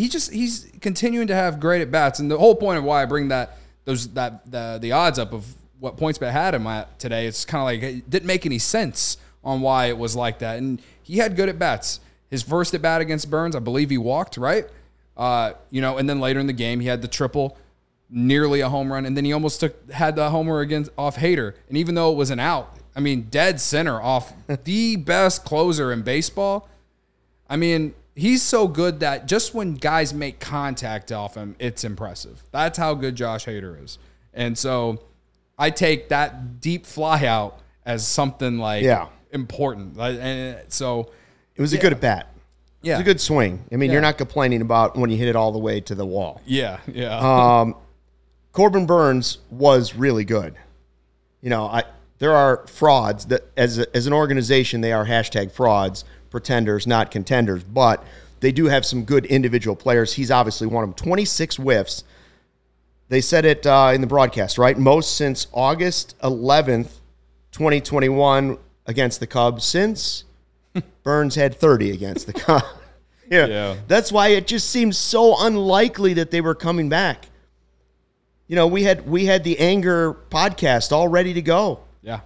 he 0.00 0.08
just 0.08 0.32
he's 0.32 0.70
continuing 0.80 1.26
to 1.26 1.34
have 1.34 1.60
great 1.60 1.82
at 1.82 1.90
bats. 1.90 2.18
And 2.18 2.30
the 2.30 2.38
whole 2.38 2.54
point 2.54 2.78
of 2.78 2.84
why 2.84 3.02
I 3.02 3.04
bring 3.04 3.28
that 3.28 3.58
those 3.84 4.08
that 4.14 4.50
the 4.50 4.78
the 4.80 4.92
odds 4.92 5.18
up 5.18 5.32
of 5.32 5.46
what 5.78 5.96
PointsBet 5.96 6.32
had 6.32 6.54
him 6.54 6.66
at 6.66 6.98
today, 6.98 7.26
it's 7.26 7.44
kind 7.44 7.60
of 7.60 7.66
like 7.66 7.82
it 7.82 8.08
didn't 8.08 8.26
make 8.26 8.46
any 8.46 8.58
sense 8.58 9.18
on 9.44 9.60
why 9.60 9.86
it 9.86 9.98
was 9.98 10.16
like 10.16 10.38
that. 10.40 10.58
And 10.58 10.80
he 11.02 11.18
had 11.18 11.36
good 11.36 11.48
at 11.48 11.58
bats. 11.58 12.00
His 12.30 12.42
first 12.42 12.72
at 12.74 12.82
bat 12.82 13.00
against 13.00 13.28
Burnes, 13.30 13.56
I 13.56 13.58
believe 13.58 13.90
he 13.90 13.98
walked 13.98 14.36
right. 14.36 14.66
Uh, 15.16 15.52
you 15.70 15.80
know, 15.80 15.98
and 15.98 16.08
then 16.08 16.20
later 16.20 16.40
in 16.40 16.46
the 16.46 16.52
game 16.52 16.80
he 16.80 16.86
had 16.86 17.02
the 17.02 17.08
triple, 17.08 17.58
nearly 18.08 18.60
a 18.60 18.68
home 18.68 18.90
run, 18.90 19.04
and 19.04 19.16
then 19.16 19.24
he 19.24 19.32
almost 19.32 19.60
took 19.60 19.90
had 19.90 20.16
the 20.16 20.30
homer 20.30 20.60
against 20.60 20.90
off 20.96 21.16
Hader. 21.16 21.54
And 21.68 21.76
even 21.76 21.94
though 21.94 22.10
it 22.10 22.16
was 22.16 22.30
an 22.30 22.40
out, 22.40 22.74
I 22.96 23.00
mean, 23.00 23.26
dead 23.30 23.60
center 23.60 24.00
off 24.00 24.32
the 24.64 24.96
best 24.96 25.44
closer 25.44 25.92
in 25.92 26.02
baseball. 26.02 26.68
I 27.48 27.56
mean, 27.56 27.94
he's 28.14 28.42
so 28.42 28.68
good 28.68 29.00
that 29.00 29.26
just 29.26 29.54
when 29.54 29.74
guys 29.74 30.12
make 30.14 30.40
contact 30.40 31.10
off 31.12 31.34
him, 31.36 31.56
it's 31.58 31.84
impressive. 31.84 32.42
That's 32.52 32.78
how 32.78 32.94
good 32.94 33.14
Josh 33.16 33.46
Hader 33.46 33.82
is. 33.82 33.98
And 34.34 34.56
so 34.56 35.00
I 35.58 35.70
take 35.70 36.08
that 36.10 36.60
deep 36.60 36.86
fly 36.86 37.24
out 37.26 37.58
as 37.84 38.06
something 38.06 38.58
like 38.58 38.82
Yeah. 38.84 39.08
important. 39.32 39.98
And 39.98 40.60
so 40.72 41.10
It 41.56 41.60
was 41.60 41.72
a 41.72 41.78
good 41.78 41.92
at 41.92 42.00
bat. 42.00 42.26
It 42.82 42.86
yeah, 42.88 42.94
was 42.94 43.00
a 43.02 43.04
good 43.04 43.20
swing. 43.20 43.64
I 43.70 43.76
mean, 43.76 43.90
you're 43.90 44.00
not 44.00 44.16
complaining 44.16 44.62
about 44.62 44.96
when 44.96 45.10
you 45.10 45.16
hit 45.18 45.28
it 45.28 45.36
all 45.36 45.52
the 45.52 45.58
way 45.58 45.80
to 45.82 45.94
the 45.94 46.06
wall. 46.06 46.40
yeah, 46.46 46.78
yeah, 46.86 47.60
um, 47.60 47.74
Corbin 48.52 48.86
Burnes 48.86 49.38
was 49.50 49.94
really 49.94 50.24
good. 50.24 50.54
You 51.42 51.50
know, 51.50 51.66
I 51.66 51.84
there 52.18 52.32
are 52.34 52.66
frauds 52.66 53.26
that 53.26 53.42
as 53.56 53.78
a, 53.78 53.96
as 53.96 54.06
an 54.06 54.12
organization 54.12 54.80
they 54.80 54.92
are 54.92 55.04
hashtag 55.06 55.52
frauds, 55.52 56.04
pretenders, 56.30 56.86
not 56.86 57.10
contenders, 57.10 57.64
but 57.64 58.02
they 58.40 58.52
do 58.52 58.66
have 58.66 58.86
some 58.86 59.04
good 59.04 59.26
individual 59.26 59.76
players. 59.76 60.14
He's 60.14 60.30
obviously 60.30 60.66
one 60.66 60.84
of 60.84 60.90
them. 60.90 60.94
26 60.96 61.56
whiffs. 61.56 62.04
They 63.08 63.20
said 63.20 63.44
it 63.44 63.66
uh, 63.66 63.90
in 63.94 64.00
the 64.00 64.06
broadcast, 64.06 64.56
right? 64.56 64.78
Most 64.78 65.16
since 65.16 65.48
August 65.52 66.16
11th, 66.22 67.00
2021 67.52 68.56
against 68.86 69.20
the 69.20 69.26
Cubs 69.26 69.64
since 69.64 70.24
Burnes 71.02 71.34
had 71.34 71.54
30 71.56 71.90
against 71.90 72.26
the 72.26 72.32
Cubs. 72.34 72.64
yeah. 73.30 73.46
Yeah. 73.46 73.76
That's 73.88 74.12
why 74.12 74.28
it 74.28 74.46
just 74.46 74.70
seems 74.70 74.96
so 74.96 75.34
unlikely 75.44 76.14
that 76.14 76.30
they 76.30 76.40
were 76.40 76.54
coming 76.54 76.88
back. 76.88 77.26
You 78.46 78.56
know, 78.56 78.66
we 78.66 78.82
had 78.84 79.08
we 79.08 79.26
had 79.26 79.44
the 79.44 79.58
anger 79.60 80.14
podcast 80.14 80.90
all 80.92 81.06
ready 81.08 81.34
to 81.34 81.42
go. 81.42 81.80
yeah. 82.02 82.20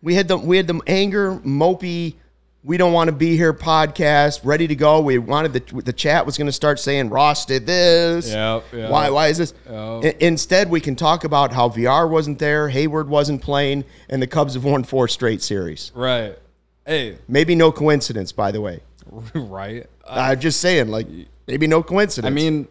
We 0.00 0.14
had 0.14 0.28
the 0.28 0.36
we 0.36 0.56
had 0.58 0.68
the 0.68 0.80
anger 0.86 1.40
mopey 1.44 2.14
we 2.64 2.76
don't 2.76 2.92
want 2.92 3.08
to 3.08 3.12
be 3.12 3.36
here 3.36 3.52
podcast 3.54 4.40
ready 4.44 4.66
to 4.66 4.74
go. 4.74 5.00
We 5.00 5.18
wanted 5.18 5.52
the 5.52 5.82
the 5.82 5.92
chat 5.92 6.26
was 6.26 6.36
going 6.36 6.46
to 6.46 6.52
start 6.52 6.80
saying 6.80 7.08
Ross 7.10 7.46
did 7.46 7.66
this. 7.66 8.28
Yep, 8.30 8.64
yep. 8.72 8.90
Why 8.90 9.10
why 9.10 9.28
is 9.28 9.38
this? 9.38 9.54
Yep. 9.66 10.04
I- 10.04 10.16
Instead, 10.20 10.68
we 10.70 10.80
can 10.80 10.96
talk 10.96 11.24
about 11.24 11.52
how 11.52 11.68
VR 11.68 12.08
wasn't 12.10 12.38
there, 12.38 12.68
Heyward 12.68 13.06
wasn't 13.06 13.42
playing, 13.42 13.84
and 14.08 14.20
the 14.20 14.26
Cubs 14.26 14.54
have 14.54 14.64
won 14.64 14.82
four 14.84 15.08
straight 15.08 15.40
series. 15.42 15.92
Right. 15.94 16.36
Hey, 16.84 17.18
Maybe 17.28 17.54
no 17.54 17.70
coincidence, 17.70 18.32
by 18.32 18.50
the 18.50 18.60
way. 18.60 18.80
right. 19.34 19.86
I'm 20.08 20.40
just 20.40 20.60
saying, 20.60 20.88
like 20.88 21.06
maybe 21.46 21.66
no 21.66 21.82
coincidence. 21.82 22.30
I 22.30 22.34
mean, 22.34 22.66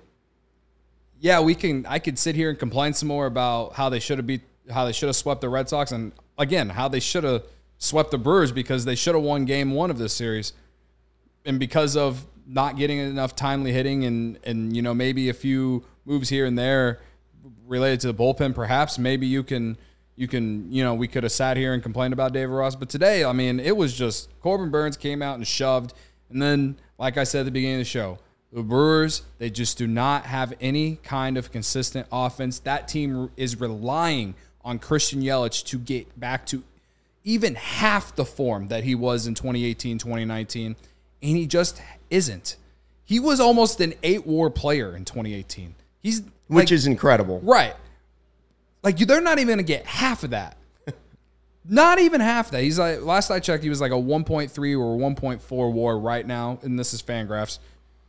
yeah, 1.20 1.40
we 1.40 1.56
can. 1.56 1.86
I 1.86 2.00
could 2.00 2.20
sit 2.20 2.36
here 2.36 2.50
and 2.50 2.60
complain 2.60 2.94
some 2.94 3.08
more 3.08 3.26
about 3.26 3.74
how 3.74 3.90
they 3.90 4.00
should 4.00 4.18
have 4.18 4.28
beat, 4.28 4.42
how 4.70 4.86
they 4.86 4.92
should 4.92 5.08
have 5.08 5.16
swept 5.16 5.42
the 5.42 5.50
Red 5.50 5.70
Sox, 5.70 5.92
and 5.92 6.12
again, 6.38 6.70
how 6.70 6.88
they 6.88 7.00
should 7.00 7.24
have 7.24 7.44
swept 7.78 8.12
the 8.12 8.18
Brewers 8.18 8.52
because 8.52 8.86
they 8.86 8.96
should 8.96 9.16
have 9.16 9.24
won 9.24 9.46
Game 9.46 9.72
One 9.72 9.90
of 9.90 9.98
this 9.98 10.14
series, 10.14 10.54
and 11.46 11.60
because 11.60 11.96
of 11.96 12.26
not 12.46 12.78
getting 12.78 13.00
enough 13.00 13.36
timely 13.36 13.72
hitting 13.72 14.06
and 14.06 14.40
and 14.44 14.76
you 14.76 14.82
know 14.82 14.94
maybe 14.94 15.30
a 15.30 15.34
few 15.34 15.86
moves 16.06 16.30
here 16.30 16.46
and 16.46 16.58
there 16.58 17.00
related 17.66 18.00
to 18.02 18.08
the 18.08 18.14
bullpen, 18.14 18.56
perhaps 18.56 18.98
maybe 18.98 19.28
you 19.28 19.44
can. 19.44 19.78
You 20.20 20.28
can, 20.28 20.72
you 20.72 20.84
know, 20.84 20.96
we 20.96 21.08
could 21.08 21.22
have 21.22 21.32
sat 21.32 21.58
here 21.58 21.76
and 21.76 21.84
complained 21.84 22.12
about 22.12 22.34
David 22.34 22.52
Ross, 22.52 22.76
but 22.76 22.90
today, 22.90 23.24
I 23.24 23.34
mean, 23.34 23.60
it 23.60 23.78
was 23.78 23.94
just 23.94 24.30
Corbin 24.40 24.72
Burnes 24.72 24.98
came 24.98 25.22
out 25.22 25.36
and 25.36 25.46
shoved, 25.46 25.94
and 26.32 26.42
then, 26.42 26.80
like 26.98 27.18
I 27.18 27.24
said 27.24 27.42
at 27.42 27.46
the 27.46 27.52
beginning 27.52 27.76
of 27.76 27.82
the 27.82 27.86
show, 27.86 28.18
the 28.52 28.64
Brewers, 28.64 29.22
they 29.38 29.52
just 29.52 29.78
do 29.78 29.86
not 29.86 30.26
have 30.26 30.54
any 30.60 30.96
kind 31.04 31.38
of 31.38 31.52
consistent 31.52 32.08
offense. 32.12 32.58
That 32.58 32.88
team 32.88 33.30
is 33.38 33.60
relying 33.60 34.34
on 34.66 34.80
Christian 34.80 35.22
Yelich 35.22 35.64
to 35.66 35.78
get 35.78 36.20
back 36.20 36.48
to 36.48 36.64
even 37.28 37.56
half 37.56 38.16
the 38.16 38.24
form 38.24 38.70
that 38.70 38.86
he 38.86 38.96
was 38.96 39.28
in 39.28 39.36
2018, 39.36 39.98
2019, 39.98 40.66
and 40.68 40.78
he 41.22 41.46
just 41.46 41.82
isn't. 42.10 42.56
He 43.04 43.20
was 43.20 43.42
almost 43.42 43.82
an 43.82 43.94
eight 44.02 44.26
WAR 44.26 44.50
player 44.50 44.96
in 44.96 45.04
2018. 45.04 45.76
He's 46.02 46.22
which 46.22 46.32
like- 46.48 46.72
is 46.72 46.88
incredible. 46.88 47.42
Right. 47.42 47.76
Like 48.82 49.02
you, 49.02 49.06
they're 49.06 49.20
not 49.20 49.40
even 49.40 49.50
gonna 49.54 49.64
get 49.64 49.86
half 49.86 50.24
of 50.24 50.30
that. 50.30 50.56
not 51.68 52.00
even 52.00 52.22
half 52.22 52.52
that. 52.52 52.64
He's 52.64 52.80
like 52.80 53.02
last 53.02 53.30
I 53.30 53.42
checked, 53.42 53.62
he 53.62 53.70
was 53.70 53.82
like 53.82 53.92
a 53.92 53.96
1.3 53.96 54.50
or 54.80 54.98
1.4 54.98 55.74
WAR 55.74 56.00
right 56.00 56.26
now, 56.26 56.60
and 56.62 56.80
this 56.80 56.94
is 56.94 57.02
Fangraphs, 57.02 57.60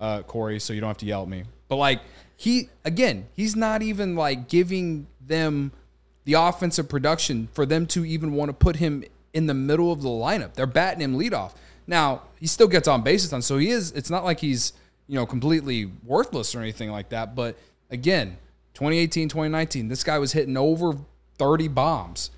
uh, 0.01 0.23
Corey. 0.23 0.61
So 0.61 0.73
you 0.73 0.81
don't 0.81 0.89
have 0.89 0.99
to 0.99 1.07
yell 1.07 1.23
at 1.23 1.29
me. 1.29 1.43
But 1.67 1.77
like 1.77 2.03
he 2.37 2.69
again, 2.85 3.27
he's 3.35 3.57
not 3.57 3.83
even 3.83 4.15
like 4.15 4.47
giving 4.47 5.09
them 5.27 5.73
the 6.29 6.35
offensive 6.35 6.91
production 6.91 7.49
for 7.55 7.65
them 7.65 7.87
to 7.87 8.05
even 8.05 8.35
want 8.35 8.51
to 8.51 8.53
put 8.53 8.77
him 8.77 9.03
in 9.33 9.47
the 9.47 9.55
middle 9.55 9.91
of 9.91 10.03
the 10.03 10.11
lineup. 10.11 10.53
They're 10.53 10.67
batting 10.67 11.01
him 11.01 11.19
leadoff. 11.19 11.53
Now 11.87 12.21
he 12.39 12.47
still 12.47 12.69
gets 12.69 12.87
on 12.87 13.01
bases 13.01 13.33
on, 13.33 13.41
so 13.41 13.57
he 13.57 13.71
is. 13.71 13.93
It's 13.93 14.11
not 14.11 14.25
like 14.25 14.41
he's 14.41 14.75
you 15.07 15.15
know 15.15 15.25
completely 15.25 15.91
worthless 16.05 16.55
or 16.55 16.61
anything 16.61 16.91
like 16.91 17.09
that. 17.09 17.35
But 17.35 17.57
again, 17.91 18.37
2018, 18.75 19.31
2019, 19.31 19.89
this 19.89 20.05
guy 20.05 20.19
was 20.19 20.33
hitting 20.33 20.59
over 20.59 20.99
30 21.39 21.69
bombs. 21.69 22.31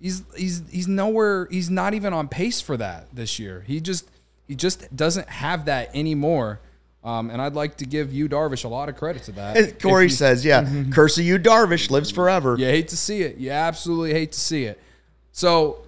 He's 0.00 0.24
he's 0.36 0.64
he's 0.68 0.88
nowhere. 0.88 1.46
He's 1.52 1.70
not 1.70 1.94
even 1.94 2.12
on 2.12 2.26
pace 2.26 2.60
for 2.60 2.76
that 2.78 3.14
this 3.14 3.38
year. 3.38 3.62
He 3.64 3.78
just 3.80 4.10
he 4.48 4.56
just 4.56 4.96
doesn't 4.96 5.28
have 5.28 5.66
that 5.66 5.94
anymore. 5.94 6.58
Um, 7.04 7.28
and 7.28 7.40
I'd 7.42 7.52
like 7.52 7.76
to 7.76 7.84
give 7.84 8.14
you 8.14 8.28
Darvish 8.30 8.64
a 8.64 8.68
lot 8.68 8.88
of 8.88 8.96
credit 8.96 9.24
to 9.24 9.32
that. 9.32 9.78
Corey 9.80 10.04
you- 10.04 10.08
says, 10.10 10.42
"Yeah, 10.44 10.66
curse 10.90 11.18
of 11.18 11.24
you, 11.24 11.38
Darvish 11.38 11.90
lives 11.90 12.10
forever." 12.10 12.56
you 12.58 12.64
hate 12.64 12.88
to 12.88 12.96
see 12.96 13.20
it. 13.22 13.36
You 13.36 13.50
absolutely 13.50 14.12
hate 14.12 14.32
to 14.32 14.40
see 14.40 14.64
it. 14.64 14.80
So, 15.30 15.84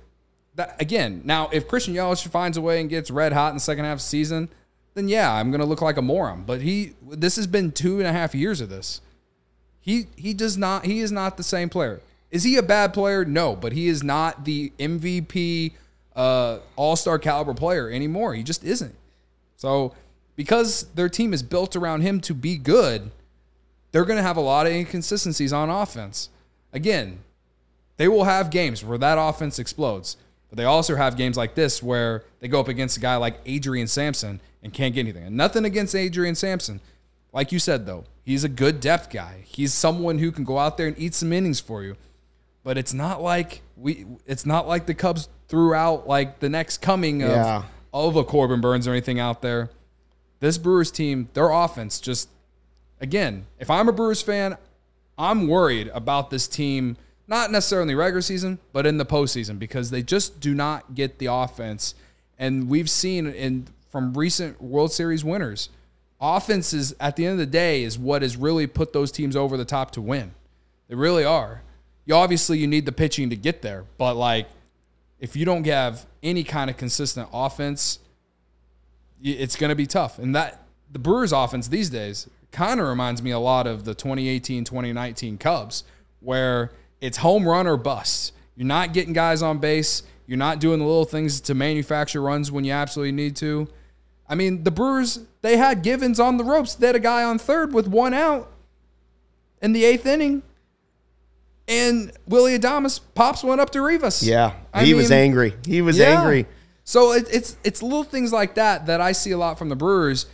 that, 0.57 0.77
again, 0.81 1.23
now 1.25 1.49
if 1.53 1.69
Christian 1.69 1.95
Yelich 1.95 2.27
finds 2.29 2.57
a 2.59 2.61
way 2.61 2.81
and 2.81 2.91
gets 2.91 3.11
red 3.11 3.33
hot 3.33 3.49
in 3.51 3.57
the 3.57 3.61
second 3.61 3.85
half 3.87 3.95
of 3.95 3.99
the 4.01 4.05
season, 4.05 4.51
then 4.95 5.09
yeah, 5.09 5.33
I'm 5.33 5.51
gonna 5.51 5.65
look 5.65 5.81
like 5.81 5.97
a 5.97 6.03
moron. 6.03 6.45
But 6.45 6.61
he, 6.61 6.93
this 7.09 7.37
has 7.37 7.47
been 7.47 7.73
two 7.73 7.99
and 7.99 8.07
a 8.07 8.13
half 8.13 8.35
years 8.35 8.61
of 8.61 8.69
this. 8.69 9.01
He 9.81 10.09
he 10.17 10.35
does 10.35 10.59
not. 10.59 10.85
He 10.85 11.01
is 11.01 11.13
not 11.13 11.37
the 11.39 11.43
same 11.43 11.71
player. 11.71 12.01
Is 12.31 12.43
he 12.43 12.57
a 12.57 12.63
bad 12.63 12.93
player? 12.93 13.25
No, 13.25 13.55
but 13.57 13.73
he 13.73 13.87
is 13.89 14.03
not 14.03 14.45
the 14.45 14.71
MVP, 14.79 15.73
uh, 16.15 16.59
All 16.75 16.97
Star 16.97 17.19
caliber 17.19 17.55
player 17.55 17.89
anymore. 17.91 18.35
He 18.35 18.43
just 18.43 18.65
isn't. 18.65 18.95
So, 19.57 19.95
because 20.37 20.87
their 20.95 21.09
team 21.09 21.33
is 21.33 21.43
built 21.43 21.75
around 21.75 22.03
him 22.03 22.21
to 22.21 22.35
be 22.35 22.57
good, 22.57 23.11
they're 23.93 24.05
going 24.05 24.19
to 24.19 24.23
have 24.23 24.37
a 24.37 24.41
lot 24.43 24.67
of 24.67 24.73
inconsistencies 24.73 25.53
on 25.53 25.71
offense. 25.71 26.29
Again, 26.73 27.21
they 27.97 28.09
will 28.09 28.25
have 28.25 28.51
games 28.51 28.85
where 28.85 28.99
that 28.99 29.17
offense 29.19 29.59
explodes, 29.59 30.17
but 30.51 30.57
they 30.59 30.65
also 30.65 30.97
have 30.97 31.17
games 31.17 31.37
like 31.37 31.55
this 31.55 31.83
where 31.83 32.25
they 32.41 32.49
go 32.49 32.61
up 32.61 32.69
against 32.69 32.97
a 32.99 33.01
guy 33.01 33.17
like 33.17 33.39
Adrian 33.47 33.87
Sampson 33.87 34.41
and 34.63 34.73
can't 34.73 34.95
get 34.95 35.01
anything. 35.01 35.25
And 35.25 35.37
nothing 35.37 35.65
against 35.65 35.95
Adrian 35.95 36.35
Sampson. 36.35 36.81
Like 37.33 37.53
you 37.53 37.59
said, 37.59 37.87
though, 37.87 38.05
he's 38.23 38.45
a 38.45 38.49
good 38.49 38.81
depth 38.81 39.11
guy. 39.11 39.43
He's 39.45 39.73
someone 39.73 40.19
who 40.19 40.31
can 40.31 40.45
go 40.45 40.59
out 40.59 40.77
there 40.77 40.87
and 40.87 40.99
eat 40.99 41.15
some 41.15 41.33
innings 41.33 41.61
for 41.61 41.83
you. 41.83 41.97
But 42.63 42.77
it's 42.77 42.93
not 42.93 43.23
like 43.23 43.63
we. 43.77 44.05
It's 44.27 44.45
not 44.45 44.67
like 44.67 44.87
the 44.87 44.95
Cubs 44.95 45.29
threw 45.49 45.73
out 45.73 46.09
like 46.09 46.41
the 46.41 46.49
next 46.49 46.79
coming 46.83 47.23
of 47.23 47.31
Yeah. 47.31 47.63
of 47.95 48.17
a 48.17 48.25
Corbin 48.25 48.61
Burnes 48.61 48.89
or 48.89 48.91
anything 48.91 49.21
out 49.21 49.41
there. 49.41 49.71
This 50.41 50.59
Brewers 50.59 50.91
team, 50.91 51.29
their 51.35 51.51
offense 51.51 52.01
just 52.01 52.29
again, 53.01 53.47
if 53.59 53.71
I'm 53.71 53.89
a 53.89 53.93
Brewers 53.93 54.23
fan, 54.23 54.57
I'm 55.19 55.49
worried 55.49 55.91
about 55.95 56.31
this 56.31 56.47
team, 56.47 56.97
not 57.27 57.51
necessarily 57.51 57.83
in 57.85 57.89
the 57.89 57.95
regular 57.95 58.23
season, 58.23 58.59
but 58.73 58.87
in 58.87 58.99
the 58.99 59.07
postseason 59.07 59.59
because 59.59 59.91
they 59.91 60.03
just 60.03 60.41
do 60.41 60.55
not 60.55 60.95
get 60.95 61.19
the 61.19 61.27
offense. 61.27 61.95
And 62.39 62.69
we've 62.69 62.91
seen 62.91 63.27
in 63.27 63.67
from 63.91 64.15
recent 64.15 64.61
World 64.61 64.93
Series 64.93 65.25
winners, 65.25 65.71
offense 66.21 66.73
is 66.73 66.95
at 67.01 67.17
the 67.17 67.25
end 67.25 67.33
of 67.33 67.39
the 67.39 67.47
day 67.47 67.83
is 67.83 67.99
what 67.99 68.23
has 68.23 68.37
really 68.37 68.67
put 68.67 68.93
those 68.93 69.11
teams 69.11 69.37
over 69.37 69.57
the 69.57 69.65
top 69.65 69.91
to 69.93 70.03
win. 70.03 70.33
They 70.89 70.95
really 70.95 71.25
are. 71.25 71.63
You 72.05 72.15
obviously 72.15 72.59
you 72.59 72.67
need 72.67 72.87
the 72.87 72.93
pitching 72.93 73.31
to 73.31 73.37
get 73.37 73.63
there, 73.63 73.85
but 73.97 74.15
like 74.15 74.49
if 75.19 75.35
you 75.35 75.45
don't 75.45 75.65
have 75.67 76.07
any 76.23 76.45
kind 76.45 76.69
of 76.69 76.77
consistent 76.77 77.29
offense, 77.33 77.99
it's 79.23 79.57
going 79.57 79.71
to 79.71 79.77
be 79.77 79.87
tough. 79.87 80.19
And 80.19 80.35
that 80.35 80.67
the 80.91 80.99
Brewers 80.99 81.33
offense 81.33 81.69
these 81.69 81.91
days 81.91 82.29
kind 82.53 82.81
of 82.81 82.89
reminds 82.89 83.23
me 83.23 83.31
a 83.31 83.39
lot 83.39 83.67
of 83.67 83.85
the 83.85 83.95
2018, 83.95 84.65
2019 84.65 85.39
Cubs 85.39 85.85
where 86.21 86.73
it's 87.01 87.19
home 87.19 87.47
run 87.47 87.67
or 87.67 87.77
bust. 87.77 88.33
You're 88.57 88.67
not 88.67 88.93
getting 88.93 89.13
guys 89.13 89.43
on 89.43 89.59
base. 89.59 90.03
You're 90.27 90.39
not 90.39 90.59
doing 90.59 90.79
the 90.79 90.85
little 90.85 91.05
things 91.05 91.41
to 91.43 91.55
manufacture 91.55 92.21
runs 92.21 92.51
when 92.51 92.65
you 92.65 92.73
absolutely 92.73 93.13
need 93.13 93.37
to. 93.37 93.69
I 94.29 94.35
mean, 94.35 94.65
the 94.65 94.71
Brewers, 94.71 95.21
they 95.43 95.57
had 95.57 95.83
Givens 95.83 96.19
on 96.19 96.37
the 96.37 96.45
ropes. 96.45 96.75
They 96.75 96.89
had 96.89 96.97
a 96.97 97.01
guy 97.01 97.23
on 97.23 97.39
third 97.39 97.73
with 97.73 97.87
one 97.87 98.13
out 98.13 98.51
in 99.63 99.73
the 99.73 99.85
eighth 99.85 100.07
inning. 100.07 100.43
And 101.69 102.13
Willie 102.27 102.59
Adames 102.59 103.01
pops 103.15 103.43
one 103.43 103.61
up 103.61 103.71
to 103.71 103.83
Rivas. 103.83 104.23
Yeah, 104.23 104.55
I 104.73 104.85
he 104.85 104.95
was 104.95 105.11
angry. 105.11 105.55
He 105.65 105.83
was 105.83 105.99
yeah. 105.99 106.21
angry. 106.21 106.47
So 106.87 107.13
it, 107.13 107.27
it's 107.33 107.57
it's 107.65 107.83
little 107.83 108.05
things 108.05 108.33
like 108.33 108.55
that 108.55 108.87
that 108.87 109.01
I 109.01 109.11
see 109.11 109.33
a 109.33 109.39
lot 109.39 109.59
from 109.59 109.69
the 109.69 109.77
Brewers 109.77 110.27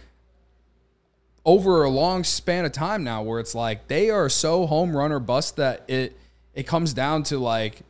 over 1.47 1.82
a 1.82 1.88
long 1.88 2.25
span 2.25 2.66
of 2.66 2.73
time 2.73 3.02
now, 3.02 3.23
where 3.23 3.40
it's 3.40 3.54
like 3.54 3.88
they 3.88 4.11
are 4.11 4.28
so 4.28 4.66
home 4.66 4.94
run 4.94 5.12
or 5.12 5.18
bust 5.18 5.56
that 5.56 5.82
it 5.88 6.14
it 6.52 6.64
comes 6.64 6.92
down 6.92 7.23
to 7.25 7.38
like 7.38 7.80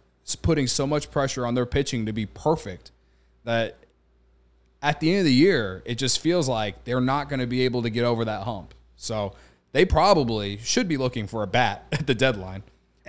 putting 0.42 0.69
so 0.69 0.87
much 0.87 1.11
pressure 1.11 1.45
on 1.45 1.54
their 1.54 1.66
pitching 1.66 2.07
to 2.07 2.12
be 2.12 2.25
perfect 2.25 2.92
that 3.42 3.76
at 4.81 5.00
the 5.00 5.11
end 5.11 5.19
of 5.19 5.25
the 5.25 5.35
year 5.35 5.83
it 5.85 5.97
just 5.97 6.21
feels 6.21 6.49
like 6.49 6.85
they're 6.85 7.00
not 7.00 7.28
going 7.28 7.40
to 7.40 7.49
be 7.49 7.62
able 7.62 7.83
to 7.83 7.90
get 7.90 8.04
over 8.04 8.25
that 8.25 8.45
hump. 8.45 8.75
So 8.95 9.35
they 9.73 9.85
probably 9.85 10.59
should 10.59 10.87
be 10.87 10.97
looking 10.97 11.26
for 11.26 11.42
a 11.42 11.49
bat 11.49 11.85
at 11.92 12.07
the 12.07 12.14
deadline. 12.14 12.62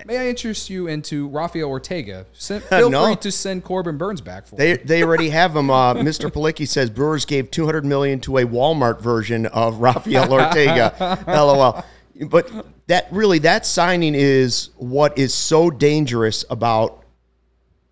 May 0.06 0.18
I 0.18 0.26
interest 0.26 0.70
you 0.70 0.88
into 0.88 1.28
Rafael 1.28 1.68
Ortega? 1.68 2.26
Send, 2.32 2.64
feel 2.64 2.90
No. 2.90 3.06
free 3.06 3.16
to 3.16 3.30
send 3.30 3.62
Corbin 3.64 3.96
Burnes 3.96 4.20
back 4.20 4.46
for. 4.46 4.56
They 4.56 4.76
they 4.76 5.02
already 5.04 5.30
have 5.40 5.54
him. 5.54 5.70
Uh, 5.70 5.94
Mr. 5.94 6.30
Palicki 6.30 6.66
says 6.66 6.90
Brewers 6.90 7.24
gave 7.24 7.50
200 7.50 7.84
million 7.84 8.20
to 8.20 8.38
a 8.38 8.44
Walmart 8.44 9.00
version 9.00 9.46
of 9.46 9.78
Rafael 9.78 10.32
Ortega. 10.32 11.22
LOL. 11.28 11.84
But 12.28 12.50
that 12.88 13.08
really 13.12 13.38
that 13.40 13.66
signing 13.66 14.14
is 14.14 14.70
what 14.76 15.16
is 15.16 15.32
so 15.32 15.70
dangerous 15.70 16.44
about 16.50 17.04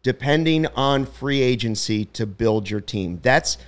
depending 0.02 0.66
on 0.74 1.06
free 1.06 1.40
agency 1.40 2.04
to 2.06 2.26
build 2.26 2.68
your 2.68 2.80
team. 2.80 3.20
That's 3.22 3.58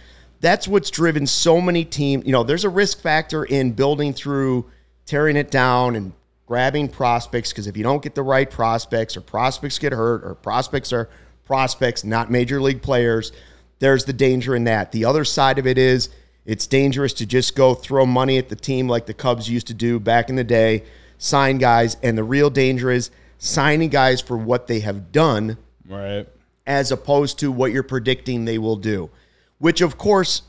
that's 0.41 0.67
what's 0.69 0.91
driven 0.91 1.27
so 1.27 1.61
many 1.61 1.85
teams. 1.85 2.27
You 2.27 2.33
know, 2.33 2.43
there's 2.43 2.65
a 2.65 2.69
risk 2.69 3.01
factor 3.01 3.45
in 3.45 3.73
building 3.73 4.13
through 4.13 4.67
tearing 5.07 5.37
it 5.37 5.51
down 5.51 5.97
and 5.97 6.13
grabbing 6.55 6.87
prospects 6.87 7.51
because 7.51 7.67
if 7.67 7.77
you 7.77 7.83
don't 7.83 8.01
get 8.01 8.15
the 8.15 8.23
right 8.23 8.49
prospects 8.49 9.17
or 9.17 9.21
prospects 9.21 9.77
get 9.77 9.91
hurt 9.91 10.23
or 10.23 10.37
prospects 10.37 10.93
are 10.93 11.11
prospects, 11.45 12.05
not 12.05 12.31
major 12.31 12.63
league 12.63 12.81
players, 12.81 13.33
there's 13.81 14.05
the 14.05 14.13
danger 14.13 14.55
in 14.55 14.63
that. 14.63 14.93
The 14.93 15.05
other 15.05 15.25
side 15.25 15.59
of 15.59 15.67
it 15.67 15.79
is 15.79 16.11
it's 16.47 16.69
dangerous 16.69 17.13
to 17.15 17.27
just 17.27 17.57
go 17.57 17.75
throw 17.75 18.07
money 18.07 18.39
at 18.39 18.51
the 18.51 18.55
team 18.55 18.89
like 18.89 19.07
the 19.07 19.15
Cubs 19.15 19.51
used 19.51 19.67
to 19.67 19.75
do 19.75 19.99
back 19.99 20.29
in 20.29 20.37
the 20.37 20.45
day, 20.45 20.85
sign 21.19 21.59
guys, 21.59 21.97
and 22.05 22.17
the 22.17 22.23
real 22.23 22.51
danger 22.51 22.89
is 22.89 23.11
signing 23.39 23.89
guys 23.89 24.21
for 24.21 24.37
what 24.37 24.69
they 24.69 24.79
have 24.79 25.11
done 25.11 25.57
Right. 25.89 26.29
as 26.69 26.93
opposed 26.93 27.41
to 27.41 27.51
what 27.51 27.73
you're 27.73 27.83
predicting 27.83 28.45
they 28.45 28.59
will 28.59 28.77
do, 28.77 29.11
which 29.59 29.81
of 29.81 29.99
course 29.99 30.43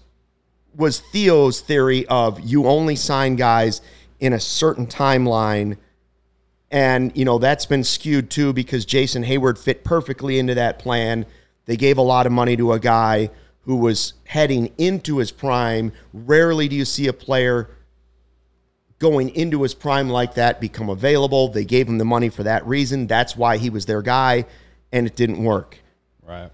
was 0.75 0.99
Theo's 0.99 1.61
theory 1.61 2.05
of 2.05 2.41
you 2.41 2.67
only 2.67 2.95
sign 2.95 3.37
guys 3.37 3.81
in 4.19 4.33
a 4.33 4.39
certain 4.39 4.85
timeline. 4.85 5.77
And, 6.71 7.15
you 7.15 7.25
know, 7.25 7.37
that's 7.37 7.65
been 7.65 7.83
skewed 7.83 8.29
too 8.29 8.51
because 8.53 8.85
Jason 8.85 9.23
Heyward 9.23 9.57
fit 9.57 9.83
perfectly 9.83 10.39
into 10.39 10.55
that 10.55 10.79
plan. 10.79 11.25
They 11.65 11.77
gave 11.77 11.97
a 11.97 12.01
lot 12.01 12.25
of 12.25 12.31
money 12.31 12.57
to 12.57 12.73
a 12.73 12.79
guy 12.79 13.29
who 13.61 13.77
was 13.77 14.13
heading 14.25 14.71
into 14.77 15.17
his 15.17 15.31
prime. 15.31 15.91
Rarely 16.13 16.67
do 16.67 16.75
you 16.75 16.85
see 16.85 17.07
a 17.07 17.13
player 17.13 17.69
going 18.99 19.29
into 19.29 19.63
his 19.63 19.73
prime 19.73 20.09
like 20.09 20.35
that 20.35 20.61
become 20.61 20.89
available. 20.89 21.49
They 21.49 21.65
gave 21.65 21.87
him 21.87 21.97
the 21.97 22.05
money 22.05 22.29
for 22.29 22.43
that 22.43 22.65
reason. 22.65 23.07
That's 23.07 23.35
why 23.35 23.57
he 23.57 23.69
was 23.69 23.85
their 23.85 24.01
guy, 24.01 24.45
and 24.91 25.05
it 25.05 25.15
didn't 25.15 25.43
work. 25.43 25.79
Right. 26.23 26.49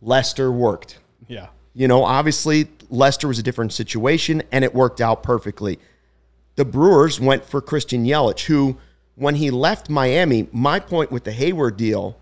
Lester 0.00 0.50
worked. 0.50 0.98
Yeah. 1.28 1.48
You 1.74 1.88
know, 1.88 2.04
obviously, 2.04 2.68
Lester 2.88 3.28
was 3.28 3.38
a 3.38 3.42
different 3.42 3.72
situation, 3.72 4.42
and 4.52 4.64
it 4.64 4.74
worked 4.74 5.00
out 5.00 5.22
perfectly. 5.22 5.78
The 6.56 6.64
Brewers 6.64 7.20
went 7.20 7.44
for 7.44 7.60
Christian 7.60 8.04
Yelich, 8.04 8.46
who, 8.46 8.76
when 9.16 9.36
he 9.36 9.50
left 9.50 9.88
Miami, 9.88 10.48
my 10.52 10.80
point 10.80 11.10
with 11.10 11.24
the 11.24 11.32
Heyward 11.32 11.76
deal 11.76 12.18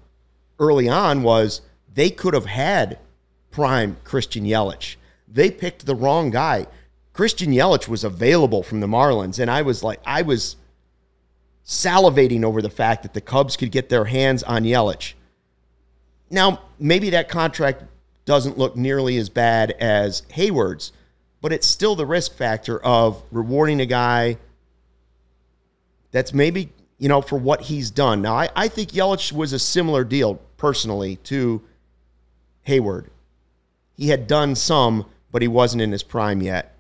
early 0.59 0.89
on 0.89 1.23
was 1.23 1.63
they 1.95 2.11
could 2.11 2.35
have 2.35 2.47
had 2.47 2.99
prime 3.51 3.97
Christian 4.05 4.45
Yelich. 4.45 4.97
They 5.29 5.51
picked 5.51 5.87
the 5.87 5.95
wrong 5.95 6.31
guy. 6.31 6.67
Christian 7.13 7.53
Yelich 7.53 7.89
was 7.89 8.05
available 8.05 8.63
from 8.63 8.81
the 8.81 8.87
Marlins, 8.87 9.39
and 9.39 9.51
I 9.51 9.63
was 9.63 9.83
like, 9.83 10.01
I 10.05 10.23
was 10.23 10.57
salivating 11.65 12.45
over 12.45 12.61
the 12.61 12.71
fact 12.71 13.03
that 13.03 13.15
the 13.15 13.21
Cubs 13.21 13.57
could 13.57 13.71
get 13.71 13.89
their 13.89 14.07
hands 14.07 14.43
on 14.43 14.65
Yelich. 14.65 15.15
Now, 16.31 16.63
maybe 16.79 17.11
that 17.11 17.29
contract 17.29 17.85
doesn't 18.25 18.59
look 18.59 18.77
nearly 18.77 19.17
as 19.17 19.29
bad 19.29 19.73
as 19.73 20.23
Heyward's, 20.31 20.93
but 21.41 21.53
it's 21.53 21.67
still 21.67 21.95
the 21.95 22.07
risk 22.07 22.35
factor 22.35 22.83
of 22.83 23.23
rewarding 23.31 23.81
a 23.81 23.87
guy 23.87 24.39
that's 26.11 26.33
maybe, 26.33 26.73
you 27.03 27.09
know, 27.09 27.21
for 27.21 27.37
what 27.37 27.63
he's 27.63 27.91
done. 27.91 28.23
Now, 28.23 28.37
I, 28.37 28.49
I 28.55 28.69
think 28.69 28.93
Yelich 28.93 29.33
was 29.33 29.53
a 29.53 29.59
similar 29.59 30.05
deal 30.05 30.37
personally 30.57 31.17
to 31.25 31.61
Heyward. 32.65 33.09
He 33.97 34.11
had 34.11 34.29
done 34.29 34.55
some, 34.55 35.07
but 35.33 35.43
he 35.43 35.49
wasn't 35.49 35.83
in 35.83 35.91
his 35.91 36.05
prime 36.05 36.41
yet. 36.41 36.77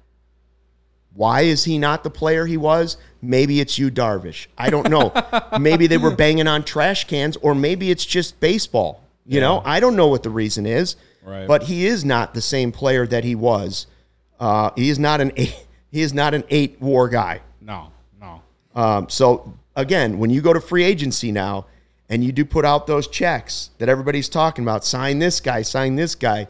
Why 1.13 1.41
is 1.41 1.65
he 1.65 1.77
not 1.77 2.05
the 2.05 2.09
player 2.09 2.47
he 2.47 2.57
was? 2.57 2.99
Maybe 3.21 3.59
it's 3.59 3.81
you, 3.81 3.91
Darvish. 3.91 4.47
I 4.57 4.71
don't 4.71 4.89
know. 4.89 5.13
maybe 5.61 5.89
they 5.89 5.99
were 5.99 6.15
banging 6.15 6.47
on 6.47 6.63
trash 6.63 7.09
cans, 7.09 7.37
or 7.39 7.53
maybe 7.53 7.91
it's 7.91 8.07
just 8.07 8.39
baseball. 8.39 9.03
You 9.27 9.41
know, 9.41 9.61
I 9.65 9.81
don't 9.81 9.97
know 9.97 10.07
what 10.07 10.23
the 10.23 10.31
reason 10.31 10.67
is. 10.67 10.95
Right. 11.25 11.49
But 11.49 11.65
he 11.65 11.85
is 11.85 12.05
not 12.05 12.33
the 12.33 12.43
same 12.43 12.71
player 12.71 13.09
that 13.09 13.25
he 13.25 13.35
was. 13.35 13.89
Uh, 14.39 14.71
he 14.77 14.89
is 14.89 15.01
not 15.01 15.21
an 15.21 15.33
eight, 15.37 15.67
he 15.91 16.01
is 16.01 16.15
not 16.15 16.33
an 16.33 16.45
eight 16.49 16.81
WAR 16.81 17.09
guy. 17.09 17.41
No. 17.61 17.91
No. 18.21 18.41
Um, 18.77 19.09
so 19.09 19.59
again, 19.77 20.19
when 20.19 20.31
you 20.31 20.41
go 20.41 20.53
to 20.53 20.61
free 20.61 20.85
agency 20.85 21.33
now 21.33 21.67
and 22.09 22.25
you 22.25 22.33
do 22.33 22.45
put 22.45 22.65
out 22.65 22.87
those 22.87 23.09
checks 23.09 23.71
that 23.79 23.89
everybody's 23.89 24.29
talking 24.29 24.65
about, 24.65 24.85
sign 24.85 25.19
this 25.19 25.41
guy, 25.41 25.63
sign 25.63 25.97
this 25.97 26.15
guy, 26.15 26.49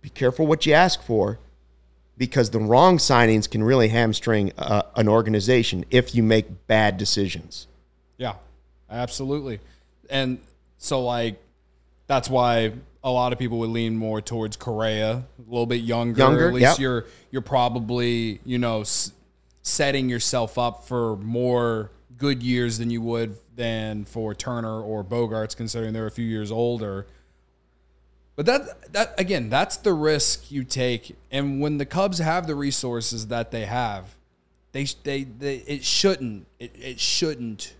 be 0.00 0.08
careful 0.08 0.46
what 0.46 0.66
you 0.66 0.72
ask 0.72 1.02
for 1.02 1.38
because 2.18 2.50
the 2.50 2.58
wrong 2.58 2.96
signings 2.98 3.50
can 3.50 3.62
really 3.62 3.88
hamstring 3.88 4.52
uh, 4.56 4.82
an 4.94 5.08
organization 5.08 5.84
if 5.90 6.14
you 6.14 6.22
make 6.22 6.66
bad 6.66 6.96
decisions. 6.96 7.66
Yeah, 8.16 8.34
absolutely. 8.90 9.60
And 10.08 10.38
so, 10.78 11.04
like, 11.04 11.36
that's 12.06 12.30
why 12.30 12.72
a 13.04 13.10
lot 13.10 13.32
of 13.32 13.38
people 13.38 13.58
would 13.58 13.70
lean 13.70 13.96
more 13.96 14.20
towards 14.20 14.56
Correa, 14.56 15.24
a 15.38 15.50
little 15.50 15.66
bit 15.66 15.82
younger. 15.82 16.18
Younger, 16.18 16.48
At 16.48 16.54
least 16.54 16.62
yep. 16.62 16.78
you're 16.78 17.04
you're 17.30 17.42
probably 17.42 18.40
you 18.44 18.58
know 18.58 18.80
s- 18.80 19.12
setting 19.62 20.08
yourself 20.08 20.56
up 20.58 20.84
for 20.84 21.16
more 21.16 21.90
good 22.16 22.42
years 22.42 22.78
than 22.78 22.90
you 22.90 23.00
would 23.02 23.36
than 23.54 24.04
for 24.04 24.34
Turner 24.34 24.80
or 24.80 25.02
Bogaerts, 25.04 25.56
considering 25.56 25.92
they're 25.92 26.06
a 26.06 26.10
few 26.10 26.26
years 26.26 26.50
older. 26.50 27.06
But 28.34 28.46
that 28.46 28.92
that 28.92 29.18
again, 29.18 29.48
that's 29.48 29.76
the 29.78 29.94
risk 29.94 30.50
you 30.50 30.64
take. 30.64 31.16
And 31.30 31.60
when 31.60 31.78
the 31.78 31.86
Cubs 31.86 32.18
have 32.18 32.46
the 32.46 32.54
resources 32.54 33.28
that 33.28 33.50
they 33.50 33.64
have, 33.64 34.14
they 34.72 34.84
they, 35.02 35.24
they 35.24 35.56
it 35.66 35.84
shouldn't 35.84 36.46
it, 36.58 36.72
it 36.78 37.00
shouldn't 37.00 37.74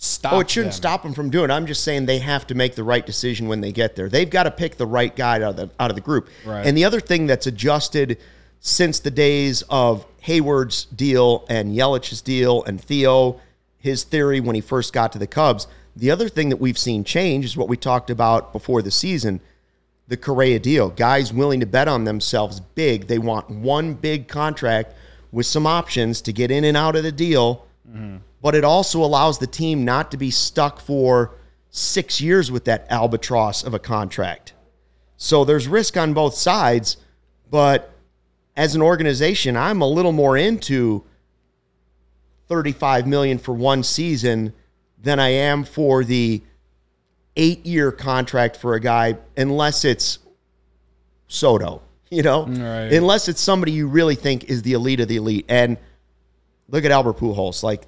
stop. 0.00 0.32
Oh, 0.32 0.40
it 0.40 0.50
shouldn't 0.50 0.72
them. 0.72 0.76
stop 0.76 1.02
them 1.02 1.12
from 1.12 1.30
doing 1.30 1.50
it. 1.50 1.52
I'm 1.52 1.66
just 1.66 1.84
saying 1.84 2.06
they 2.06 2.18
have 2.18 2.46
to 2.48 2.54
make 2.54 2.74
the 2.74 2.84
right 2.84 3.04
decision 3.04 3.48
when 3.48 3.60
they 3.60 3.72
get 3.72 3.96
there. 3.96 4.08
They've 4.08 4.30
got 4.30 4.44
to 4.44 4.50
pick 4.50 4.76
the 4.76 4.86
right 4.86 5.14
guy 5.14 5.36
out 5.36 5.42
of 5.42 5.56
the, 5.56 5.70
out 5.78 5.90
of 5.90 5.94
the 5.94 6.00
group. 6.00 6.28
Right. 6.44 6.66
And 6.66 6.76
the 6.76 6.84
other 6.84 7.00
thing 7.00 7.26
that's 7.26 7.46
adjusted 7.46 8.18
since 8.60 9.00
the 9.00 9.10
days 9.10 9.62
of 9.70 10.06
Heyward's 10.22 10.84
deal 10.84 11.44
and 11.48 11.74
Yelich's 11.74 12.22
deal 12.22 12.64
and 12.64 12.80
Theo, 12.80 13.40
his 13.80 14.04
theory 14.04 14.38
when 14.38 14.54
he 14.54 14.60
first 14.60 14.92
got 14.92 15.12
to 15.12 15.18
the 15.18 15.26
Cubs, 15.26 15.66
the 15.96 16.10
other 16.10 16.28
thing 16.28 16.50
that 16.50 16.58
we've 16.58 16.78
seen 16.78 17.02
change 17.02 17.44
is 17.44 17.56
what 17.56 17.68
we 17.68 17.76
talked 17.76 18.10
about 18.10 18.52
before 18.52 18.82
the 18.82 18.90
season 18.90 19.40
the 20.10 20.16
Correa 20.16 20.58
deal. 20.58 20.90
Guys 20.90 21.32
willing 21.32 21.60
to 21.60 21.66
bet 21.66 21.88
on 21.88 22.04
themselves 22.04 22.58
big. 22.60 23.06
They 23.06 23.18
want 23.18 23.48
one 23.48 23.94
big 23.94 24.26
contract 24.26 24.92
with 25.30 25.46
some 25.46 25.66
options 25.66 26.20
to 26.22 26.32
get 26.32 26.50
in 26.50 26.64
and 26.64 26.76
out 26.76 26.96
of 26.96 27.04
the 27.04 27.12
deal. 27.12 27.64
Mm-hmm. 27.88 28.16
But 28.42 28.56
it 28.56 28.64
also 28.64 29.04
allows 29.04 29.38
the 29.38 29.46
team 29.46 29.84
not 29.84 30.10
to 30.10 30.16
be 30.16 30.30
stuck 30.30 30.80
for 30.80 31.36
six 31.70 32.20
years 32.20 32.50
with 32.50 32.64
that 32.64 32.86
albatross 32.90 33.62
of 33.62 33.72
a 33.72 33.78
contract. 33.78 34.52
So 35.16 35.44
there's 35.44 35.68
risk 35.68 35.96
on 35.96 36.12
both 36.12 36.34
sides. 36.34 36.96
But 37.48 37.92
as 38.56 38.74
an 38.74 38.82
organization, 38.82 39.56
I'm 39.56 39.80
a 39.80 39.88
little 39.88 40.12
more 40.12 40.36
into 40.36 41.04
35 42.60 43.06
million 43.06 43.38
for 43.38 43.54
one 43.54 43.82
season 43.84 44.52
than 45.00 45.20
I 45.20 45.28
am 45.28 45.62
for 45.64 46.02
the 46.04 46.42
eight 47.36 47.64
year 47.64 47.92
contract 47.92 48.56
for 48.56 48.74
a 48.74 48.80
guy 48.80 49.16
unless 49.36 49.84
it's 49.84 50.18
Soto, 51.28 51.80
you 52.10 52.22
know, 52.24 52.44
Right. 52.46 52.92
unless 52.92 53.28
it's 53.28 53.40
somebody 53.40 53.70
you 53.72 53.86
really 53.86 54.16
think 54.16 54.44
is 54.50 54.62
the 54.62 54.72
elite 54.72 54.98
of 54.98 55.06
the 55.06 55.16
elite. 55.16 55.46
And 55.48 55.78
look 56.68 56.84
at 56.84 56.90
Albert 56.90 57.18
Pujols, 57.18 57.62
like 57.62 57.84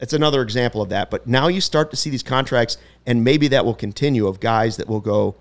it's 0.00 0.12
another 0.12 0.42
example 0.42 0.82
of 0.82 0.88
that. 0.88 1.08
But 1.08 1.28
now 1.28 1.46
you 1.46 1.60
start 1.60 1.92
to 1.92 1.96
see 1.96 2.10
these 2.10 2.24
contracts, 2.24 2.76
and 3.06 3.22
maybe 3.22 3.46
that 3.48 3.64
will 3.64 3.74
continue 3.74 4.26
of 4.26 4.40
guys 4.40 4.78
that 4.78 4.88
will 4.88 5.00
go 5.00 5.36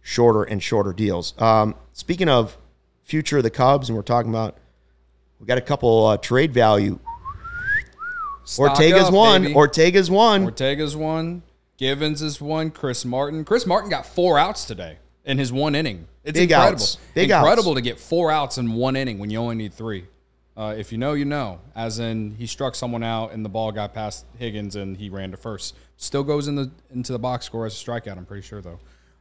shorter 0.00 0.42
and 0.42 0.62
shorter 0.62 0.94
deals. 0.94 1.34
Um, 1.38 1.74
speaking 1.92 2.30
of 2.30 2.56
future 3.02 3.36
of 3.36 3.42
the 3.42 3.50
Cubs, 3.50 3.90
and 3.90 3.96
we're 3.96 4.02
talking 4.02 4.30
about, 4.30 4.56
we 5.38 5.46
got 5.46 5.58
a 5.58 5.62
couple 5.62 6.06
uh, 6.06 6.16
trade 6.16 6.54
value. 6.54 6.98
Stock 8.46 8.70
Ortega's 8.70 9.08
up, 9.08 9.12
one. 9.12 9.42
baby. 9.42 9.54
Ortega's 9.54 10.10
one. 10.10 10.44
Ortega's 10.44 10.96
one. 10.96 11.42
Givens 11.76 12.22
is 12.22 12.40
one. 12.40 12.70
Chris 12.70 13.04
Martin. 13.04 13.44
Chris 13.44 13.66
Martin 13.66 13.90
got 13.90 14.06
four 14.06 14.38
outs 14.38 14.64
today 14.64 14.98
in 15.24 15.36
his 15.38 15.52
one 15.52 15.74
inning. 15.74 16.06
It's 16.24 16.38
Big 16.38 16.50
incredible. 16.50 16.82
outs. 16.82 16.98
Big 17.14 17.30
incredible 17.30 17.72
outs. 17.72 17.78
to 17.78 17.82
get 17.82 17.98
four 17.98 18.30
outs 18.30 18.56
in 18.56 18.72
one 18.72 18.96
inning 18.96 19.18
when 19.18 19.30
you 19.30 19.38
only 19.38 19.56
need 19.56 19.74
three. 19.74 20.06
Uh, 20.56 20.74
if 20.78 20.90
you 20.90 20.96
know, 20.96 21.12
you 21.12 21.24
know. 21.24 21.60
As 21.74 21.98
in, 21.98 22.34
he 22.36 22.46
struck 22.46 22.74
someone 22.74 23.02
out 23.02 23.32
and 23.32 23.44
the 23.44 23.48
ball 23.48 23.72
got 23.72 23.92
past 23.92 24.24
Higgins 24.38 24.76
and 24.76 24.96
he 24.96 25.10
ran 25.10 25.32
to 25.32 25.36
first. 25.36 25.74
Still 25.96 26.22
goes 26.24 26.48
in 26.48 26.54
the 26.54 26.70
into 26.94 27.12
the 27.12 27.18
box 27.18 27.44
score 27.46 27.66
as 27.66 27.74
a 27.74 27.84
strikeout. 27.84 28.16
I'm 28.16 28.24
pretty 28.24 28.46
sure 28.46 28.62
though. 28.62 28.78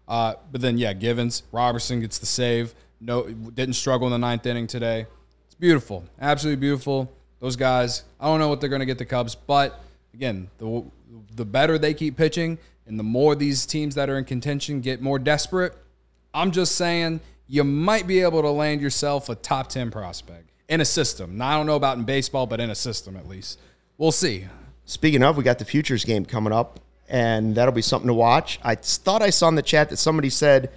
Uh, 0.08 0.36
but 0.52 0.62
then 0.62 0.78
yeah, 0.78 0.94
Givens, 0.94 1.44
Robertson 1.52 2.00
gets 2.00 2.20
the 2.20 2.26
save. 2.28 2.76
No, 3.02 3.24
didn't 3.28 3.74
struggle 3.74 4.08
in 4.08 4.12
the 4.12 4.18
ninth 4.20 4.46
inning 4.46 4.68
today. 4.68 5.08
It's 5.48 5.56
beautiful, 5.56 6.06
absolutely 6.22 6.62
beautiful. 6.62 7.12
Those 7.40 7.56
guys, 7.56 8.04
I 8.20 8.26
don't 8.26 8.40
know 8.40 8.50
what 8.50 8.60
they're 8.60 8.70
going 8.70 8.80
to 8.80 8.86
get 8.86 8.98
the 8.98 9.06
Cubs, 9.06 9.36
but 9.36 9.80
again, 10.14 10.50
the 10.58 10.84
the 11.36 11.46
better 11.46 11.78
they 11.78 11.94
keep 11.94 12.18
pitching, 12.18 12.58
and 12.86 12.98
the 12.98 13.04
more 13.04 13.36
these 13.36 13.66
teams 13.66 13.96
that 13.96 14.10
are 14.10 14.18
in 14.18 14.26
contention 14.26 14.82
get 14.82 15.02
more 15.02 15.20
desperate. 15.20 15.76
I'm 16.34 16.52
just 16.52 16.76
saying 16.76 17.22
you 17.48 17.64
might 17.64 18.08
be 18.08 18.22
able 18.22 18.42
to 18.42 18.50
land 18.50 18.82
yourself 18.82 19.30
a 19.30 19.36
top 19.36 19.70
ten 19.70 19.92
prospect 19.92 20.50
in 20.70 20.82
a 20.82 20.86
system. 20.86 21.38
Now 21.38 21.50
I 21.50 21.58
don't 21.58 21.66
know 21.66 21.76
about 21.76 21.98
in 21.98 22.04
baseball, 22.04 22.48
but 22.48 22.60
in 22.60 22.70
a 22.70 22.76
system 22.76 23.16
at 23.16 23.28
least. 23.28 23.60
We'll 23.98 24.12
see. 24.12 24.48
Speaking 24.86 25.24
of, 25.24 25.38
we 25.38 25.44
got 25.44 25.60
the 25.60 25.66
futures 25.66 26.06
game 26.06 26.26
coming 26.26 26.54
up, 26.54 26.80
and 27.10 27.56
that'll 27.56 27.74
be 27.74 27.82
something 27.82 28.08
to 28.08 28.14
watch. 28.14 28.60
I 28.64 28.76
thought 28.76 29.22
I 29.22 29.30
saw 29.30 29.48
in 29.48 29.56
the 29.56 29.62
chat 29.62 29.90
that 29.90 29.98
somebody 29.98 30.30
said 30.30 30.72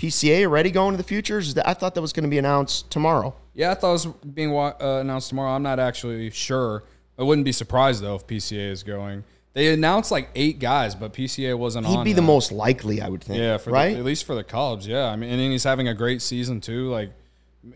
PCA 0.00 0.46
already 0.46 0.70
going 0.70 0.92
to 0.92 0.96
the 0.96 1.04
futures. 1.04 1.56
I 1.58 1.74
thought 1.74 1.94
that 1.94 2.00
was 2.00 2.14
going 2.14 2.24
to 2.24 2.30
be 2.30 2.38
announced 2.38 2.90
tomorrow. 2.90 3.34
Yeah, 3.52 3.70
I 3.70 3.74
thought 3.74 3.90
it 3.90 3.92
was 3.92 4.06
being 4.06 4.56
uh, 4.56 4.72
announced 4.80 5.28
tomorrow. 5.28 5.50
I'm 5.50 5.62
not 5.62 5.78
actually 5.78 6.30
sure. 6.30 6.84
I 7.18 7.22
wouldn't 7.22 7.44
be 7.44 7.52
surprised 7.52 8.02
though 8.02 8.16
if 8.16 8.26
PCA 8.26 8.70
is 8.70 8.82
going. 8.82 9.24
They 9.52 9.74
announced 9.74 10.10
like 10.10 10.30
eight 10.34 10.58
guys, 10.58 10.94
but 10.94 11.12
PCA 11.12 11.58
wasn't 11.58 11.84
on. 11.84 11.92
He'd 11.92 11.98
on. 11.98 12.04
be 12.04 12.12
the 12.14 12.22
most 12.22 12.50
likely, 12.50 13.02
I 13.02 13.08
would 13.08 13.22
think. 13.22 13.40
Yeah, 13.40 13.58
for 13.58 13.70
right. 13.70 13.92
the, 13.92 13.98
at 13.98 14.04
least 14.04 14.24
for 14.24 14.34
the 14.34 14.44
Cubs. 14.44 14.86
Yeah, 14.86 15.06
I 15.06 15.16
mean, 15.16 15.28
and 15.28 15.52
he's 15.52 15.64
having 15.64 15.88
a 15.88 15.94
great 15.94 16.22
season 16.22 16.62
too. 16.62 16.88
Like, 16.88 17.10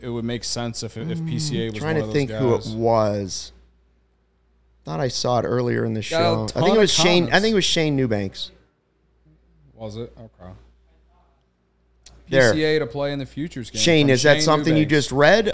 it 0.00 0.08
would 0.08 0.24
make 0.24 0.44
sense 0.44 0.82
if 0.82 0.96
if 0.96 1.18
PCA 1.18 1.72
was 1.72 1.80
trying 1.80 1.98
one 1.98 2.06
to 2.06 2.12
think 2.12 2.30
those 2.30 2.66
who 2.66 2.72
it 2.72 2.78
was. 2.78 3.52
Thought 4.84 5.00
I 5.00 5.08
saw 5.08 5.40
it 5.40 5.42
earlier 5.42 5.84
in 5.84 5.94
the 5.94 6.00
Got 6.00 6.06
show. 6.06 6.48
I 6.54 6.62
think 6.62 6.76
it 6.76 6.80
was 6.80 6.92
Shane. 6.92 7.30
I 7.32 7.40
think 7.40 7.52
it 7.52 7.56
was 7.56 7.64
Shane 7.64 7.96
Newbanks. 7.96 8.50
Was 9.74 9.96
it 9.96 10.12
okay? 10.16 10.52
There. 12.34 12.54
PCA 12.54 12.78
to 12.80 12.86
play 12.86 13.12
in 13.12 13.18
the 13.18 13.26
futures 13.26 13.70
game. 13.70 13.80
Shane, 13.80 14.06
from 14.06 14.10
is 14.12 14.22
that 14.24 14.34
Shane 14.34 14.42
something 14.42 14.76
you 14.76 14.86
just 14.86 15.12
read? 15.12 15.52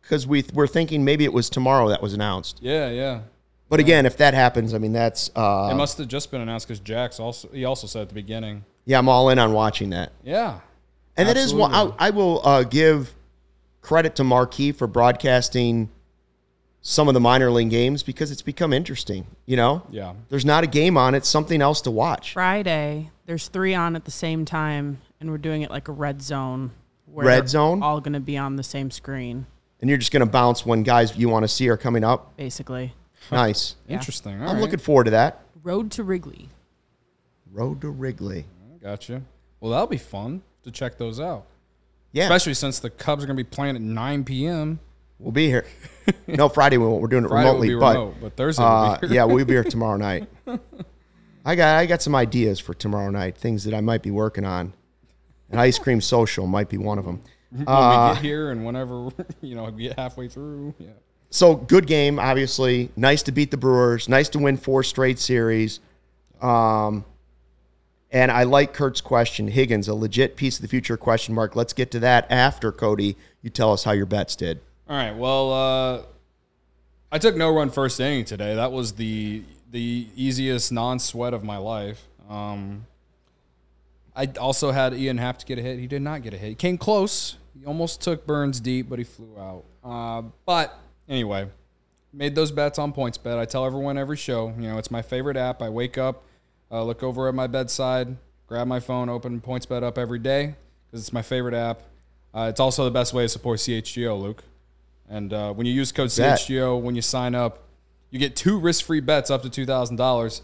Because 0.00 0.26
we 0.26 0.44
we're 0.52 0.66
thinking 0.66 1.04
maybe 1.04 1.24
it 1.24 1.32
was 1.32 1.48
tomorrow 1.48 1.88
that 1.88 2.02
was 2.02 2.14
announced. 2.14 2.58
Yeah, 2.60 2.90
yeah. 2.90 3.20
But 3.68 3.80
again, 3.80 4.04
if 4.04 4.18
that 4.18 4.34
happens, 4.34 4.74
I 4.74 4.78
mean 4.78 4.92
that's 4.92 5.30
uh, 5.34 5.70
it 5.72 5.74
must 5.76 5.96
have 5.98 6.08
just 6.08 6.30
been 6.30 6.42
announced 6.42 6.68
because 6.68 6.80
Jack's 6.80 7.18
also 7.18 7.48
he 7.48 7.64
also 7.64 7.86
said 7.86 8.02
at 8.02 8.08
the 8.08 8.14
beginning. 8.14 8.64
yeah, 8.84 8.98
I'm 8.98 9.08
all 9.08 9.30
in 9.30 9.38
on 9.38 9.52
watching 9.52 9.90
that. 9.90 10.12
Yeah, 10.22 10.60
And 11.16 11.28
that 11.28 11.38
is 11.38 11.54
one 11.54 11.72
I, 11.72 11.90
I 11.98 12.10
will 12.10 12.46
uh, 12.46 12.64
give 12.64 13.14
credit 13.80 14.16
to 14.16 14.24
Marquee 14.24 14.72
for 14.72 14.86
broadcasting 14.86 15.88
some 16.82 17.08
of 17.08 17.14
the 17.14 17.20
minor 17.20 17.50
league 17.50 17.70
games 17.70 18.02
because 18.02 18.30
it's 18.30 18.42
become 18.42 18.72
interesting. 18.72 19.26
You 19.46 19.56
know, 19.56 19.86
yeah. 19.90 20.14
there's 20.28 20.44
not 20.44 20.64
a 20.64 20.66
game 20.66 20.98
on; 20.98 21.14
it's 21.14 21.28
something 21.28 21.62
else 21.62 21.80
to 21.82 21.90
watch. 21.90 22.34
Friday, 22.34 23.10
there's 23.24 23.48
three 23.48 23.74
on 23.74 23.96
at 23.96 24.04
the 24.04 24.10
same 24.10 24.44
time, 24.44 25.00
and 25.22 25.30
we're 25.30 25.38
doing 25.38 25.62
it 25.62 25.70
like 25.70 25.88
a 25.88 25.92
red 25.92 26.20
zone. 26.20 26.72
Where 27.06 27.26
Red 27.26 27.48
zone? 27.48 27.82
All 27.82 28.00
going 28.00 28.12
to 28.14 28.20
be 28.20 28.36
on 28.38 28.56
the 28.56 28.62
same 28.62 28.90
screen, 28.90 29.46
And 29.80 29.88
you're 29.90 29.98
just 29.98 30.12
going 30.12 30.24
to 30.24 30.30
bounce 30.30 30.64
when 30.66 30.82
guys 30.82 31.16
you 31.16 31.28
want 31.28 31.42
to 31.44 31.48
see 31.48 31.68
are 31.68 31.76
coming 31.76 32.04
up. 32.04 32.36
basically. 32.36 32.94
Nice. 33.30 33.76
Yeah. 33.88 33.94
Interesting. 33.96 34.40
All 34.42 34.48
I'm 34.48 34.54
right. 34.56 34.60
looking 34.62 34.78
forward 34.78 35.04
to 35.04 35.10
that. 35.12 35.42
Road 35.62 35.90
to 35.92 36.02
Wrigley. 36.04 36.48
Road 37.50 37.80
to 37.82 37.90
Wrigley. 37.90 38.46
Gotcha. 38.82 39.22
Well, 39.60 39.70
that'll 39.72 39.86
be 39.86 39.96
fun 39.98 40.42
to 40.64 40.70
check 40.70 40.98
those 40.98 41.20
out. 41.20 41.46
Yeah, 42.12 42.24
Especially 42.24 42.54
since 42.54 42.78
the 42.78 42.90
Cubs 42.90 43.22
are 43.22 43.26
going 43.26 43.36
to 43.36 43.44
be 43.44 43.48
playing 43.48 43.76
at 43.76 43.82
9 43.82 44.24
p.m. 44.24 44.80
we'll 45.18 45.32
be 45.32 45.46
here. 45.46 45.66
no, 46.26 46.48
Friday 46.48 46.78
we 46.78 46.86
won't. 46.86 47.00
We're 47.00 47.08
doing 47.08 47.24
it 47.24 47.28
Friday 47.28 47.44
will 47.48 47.52
remotely, 47.54 47.68
be 47.68 47.74
but 47.80 47.94
remote, 47.96 48.14
but 48.20 48.36
Thursday 48.36 48.62
Uh, 48.62 48.90
will 48.92 48.98
be 49.00 49.06
here. 49.08 49.14
yeah, 49.16 49.24
we'll 49.24 49.44
be 49.44 49.52
here 49.54 49.64
tomorrow 49.76 49.96
night. 49.96 50.28
I 51.44 51.54
got 51.54 51.78
I 51.78 51.86
got 51.86 52.02
some 52.02 52.14
ideas 52.14 52.58
for 52.60 52.74
tomorrow 52.74 53.10
night, 53.10 53.36
things 53.36 53.64
that 53.64 53.74
I 53.74 53.80
might 53.80 54.02
be 54.02 54.10
working 54.10 54.44
on. 54.44 54.72
An 55.52 55.58
ice 55.58 55.78
cream 55.78 56.00
social 56.00 56.46
might 56.46 56.68
be 56.68 56.78
one 56.78 56.98
of 56.98 57.04
them. 57.04 57.20
when 57.50 57.68
Uh, 57.68 58.08
we 58.08 58.14
get 58.16 58.22
here 58.24 58.50
and 58.50 58.64
whenever 58.64 59.08
you 59.40 59.54
know 59.54 59.70
get 59.70 59.98
halfway 59.98 60.28
through. 60.28 60.74
Yeah. 60.78 60.88
So 61.30 61.54
good 61.54 61.86
game, 61.86 62.18
obviously. 62.18 62.90
Nice 62.96 63.22
to 63.24 63.32
beat 63.32 63.50
the 63.50 63.56
Brewers. 63.56 64.08
Nice 64.08 64.28
to 64.30 64.38
win 64.38 64.56
four 64.56 64.82
straight 64.82 65.18
series. 65.18 65.80
Um, 66.42 67.04
and 68.10 68.30
I 68.30 68.42
like 68.42 68.74
Kurt's 68.74 69.00
question. 69.00 69.48
Higgins, 69.48 69.88
a 69.88 69.94
legit 69.94 70.36
piece 70.36 70.56
of 70.56 70.62
the 70.62 70.68
future 70.68 70.98
question 70.98 71.34
mark. 71.34 71.56
Let's 71.56 71.72
get 71.72 71.90
to 71.92 72.00
that 72.00 72.26
after 72.30 72.70
Cody. 72.70 73.16
You 73.40 73.48
tell 73.48 73.72
us 73.72 73.84
how 73.84 73.92
your 73.92 74.04
bets 74.06 74.36
did. 74.36 74.60
All 74.88 74.96
right. 74.96 75.16
Well, 75.16 75.52
uh, 75.52 76.02
I 77.10 77.18
took 77.18 77.34
no 77.36 77.50
run 77.54 77.70
first 77.70 77.98
inning 78.00 78.24
today. 78.26 78.54
That 78.54 78.72
was 78.72 78.92
the 78.92 79.42
the 79.70 80.08
easiest 80.14 80.70
non 80.70 80.98
sweat 80.98 81.32
of 81.32 81.42
my 81.44 81.56
life. 81.56 82.06
Um, 82.28 82.86
I 84.14 84.26
also 84.38 84.70
had 84.70 84.94
Ian 84.94 85.18
Happ 85.18 85.38
to 85.38 85.46
get 85.46 85.58
a 85.58 85.62
hit. 85.62 85.78
He 85.78 85.86
did 85.86 86.02
not 86.02 86.22
get 86.22 86.34
a 86.34 86.38
hit. 86.38 86.48
He 86.50 86.54
came 86.54 86.76
close. 86.78 87.36
He 87.58 87.64
almost 87.64 88.00
took 88.02 88.26
Burnes 88.26 88.60
deep, 88.60 88.88
but 88.88 88.98
he 88.98 89.04
flew 89.04 89.38
out. 89.38 89.64
Uh, 89.82 90.22
but 90.44 90.78
anyway, 91.08 91.48
made 92.12 92.34
those 92.34 92.52
bets 92.52 92.78
on 92.78 92.92
PointsBet. 92.92 93.38
I 93.38 93.44
tell 93.44 93.64
everyone 93.64 93.96
every 93.96 94.16
show, 94.16 94.52
you 94.58 94.68
know, 94.68 94.78
it's 94.78 94.90
my 94.90 95.02
favorite 95.02 95.36
app. 95.36 95.62
I 95.62 95.68
wake 95.68 95.96
up, 95.96 96.24
uh, 96.70 96.84
look 96.84 97.02
over 97.02 97.28
at 97.28 97.34
my 97.34 97.46
bedside, 97.46 98.16
grab 98.46 98.66
my 98.66 98.80
phone, 98.80 99.08
open 99.08 99.40
PointsBet 99.40 99.82
up 99.82 99.96
every 99.98 100.18
day 100.18 100.54
because 100.86 101.00
it's 101.00 101.12
my 101.12 101.22
favorite 101.22 101.54
app. 101.54 101.82
Uh, 102.34 102.46
it's 102.50 102.60
also 102.60 102.84
the 102.84 102.90
best 102.90 103.12
way 103.12 103.24
to 103.24 103.28
support 103.28 103.58
CHGO, 103.60 104.20
Luke. 104.20 104.44
And 105.08 105.32
uh, 105.32 105.52
when 105.52 105.66
you 105.66 105.72
use 105.72 105.92
code 105.92 106.08
CHGO 106.08 106.80
when 106.80 106.94
you 106.94 107.02
sign 107.02 107.34
up, 107.34 107.64
you 108.10 108.18
get 108.18 108.36
two 108.36 108.58
risk-free 108.58 109.00
bets 109.00 109.30
up 109.30 109.42
to 109.42 109.50
two 109.50 109.66
thousand 109.66 109.96
dollars. 109.96 110.42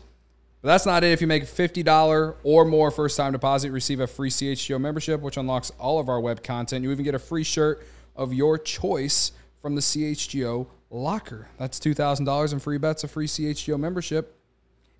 But 0.61 0.68
that's 0.68 0.87
not 0.87 1.05
it. 1.05 1.12
If 1.12 1.21
you 1.21 1.27
make 1.27 1.44
a 1.44 1.47
$50 1.47 2.35
or 2.42 2.64
more 2.64 2.90
first 2.90 3.16
time 3.16 3.33
deposit, 3.33 3.71
receive 3.71 4.01
a 4.01 4.07
free 4.07 4.31
CHGO 4.31 4.81
membership, 4.81 5.21
which 5.21 5.37
unlocks 5.37 5.71
all 5.79 6.01
of 6.01 6.09
our 6.09 6.21
web 6.21 6.42
content. 6.42 6.83
You 6.83 6.90
even 6.90 7.05
get 7.05 7.14
a 7.14 7.18
free 7.21 7.44
shirt 7.44 7.87
of 8.16 8.33
your 8.33 8.59
choice 8.59 9.33
from 9.62 9.77
the 9.77 9.81
CHGO 9.81 10.66
locker. 10.90 11.49
That's 11.59 11.79
$2,000 11.79 12.53
in 12.53 12.59
free 12.59 12.79
bets, 12.79 13.05
a 13.05 13.09
free 13.09 13.27
CHGO 13.27 13.79
membership, 13.79 14.37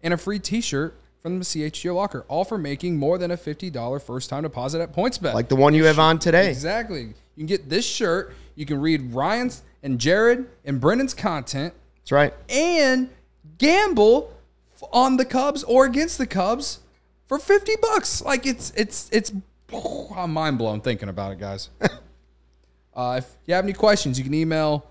and 0.03 0.15
a 0.15 0.17
free 0.17 0.39
t 0.39 0.61
shirt 0.61 0.95
from 1.23 1.41
the 1.41 1.45
CHGO 1.45 1.95
locker, 1.95 2.25
all 2.29 2.45
for 2.45 2.57
making 2.57 2.97
more 2.97 3.19
than 3.19 3.33
a 3.33 3.37
$50 3.37 4.01
first 4.03 4.31
time 4.31 4.45
deposit 4.45 4.81
at 4.81 4.95
PointsBet. 4.95 5.35
Like 5.35 5.49
the 5.49 5.57
one 5.57 5.75
you 5.75 5.85
have 5.87 5.99
on 5.99 6.21
today. 6.21 6.49
Exactly. 6.49 7.01
You 7.01 7.15
can 7.37 7.47
get 7.47 7.69
this 7.69 7.85
shirt. 7.85 8.35
You 8.55 8.65
can 8.65 8.81
read 8.81 9.13
Ryan's 9.13 9.63
and 9.83 9.99
Jared 9.99 10.47
and 10.65 10.81
Brendan's 10.81 11.15
content 11.15 11.75
That's 12.01 12.13
right. 12.13 12.35
and 12.49 13.09
gamble 13.59 14.33
on 14.93 15.17
the 15.17 15.25
Cubs 15.25 15.65
or 15.65 15.85
against 15.85 16.19
the 16.19 16.27
Cubs 16.27 16.81
for 17.27 17.39
50 17.39 17.73
bucks. 17.81 18.23
Like 18.23 18.47
it's 18.47 18.71
it's 18.77 19.09
it's 19.13 19.33
I'm 20.17 20.33
mind 20.33 20.59
blown 20.59 20.81
thinking 20.81 21.09
about 21.09 21.33
it, 21.33 21.39
guys. 21.39 21.71
uh, 22.95 23.17
if 23.19 23.37
you 23.47 23.55
have 23.55 23.65
any 23.65 23.73
questions, 23.73 24.19
you 24.19 24.25
can 24.25 24.35
email 24.35 24.87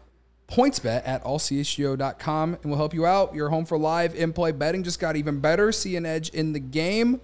pointsbet 0.47 1.03
at 1.05 1.23
allchgo.com 1.23 2.53
and 2.53 2.65
we'll 2.65 2.77
help 2.77 2.93
you 2.93 3.05
out. 3.05 3.35
You're 3.35 3.49
home 3.49 3.65
for 3.65 3.77
live 3.77 4.15
in-play 4.15 4.53
betting. 4.53 4.83
Just 4.83 4.99
got 4.99 5.15
even 5.15 5.39
better. 5.39 5.71
See 5.71 5.95
an 5.95 6.05
edge 6.05 6.29
in 6.29 6.53
the 6.53 6.59
game. 6.59 7.19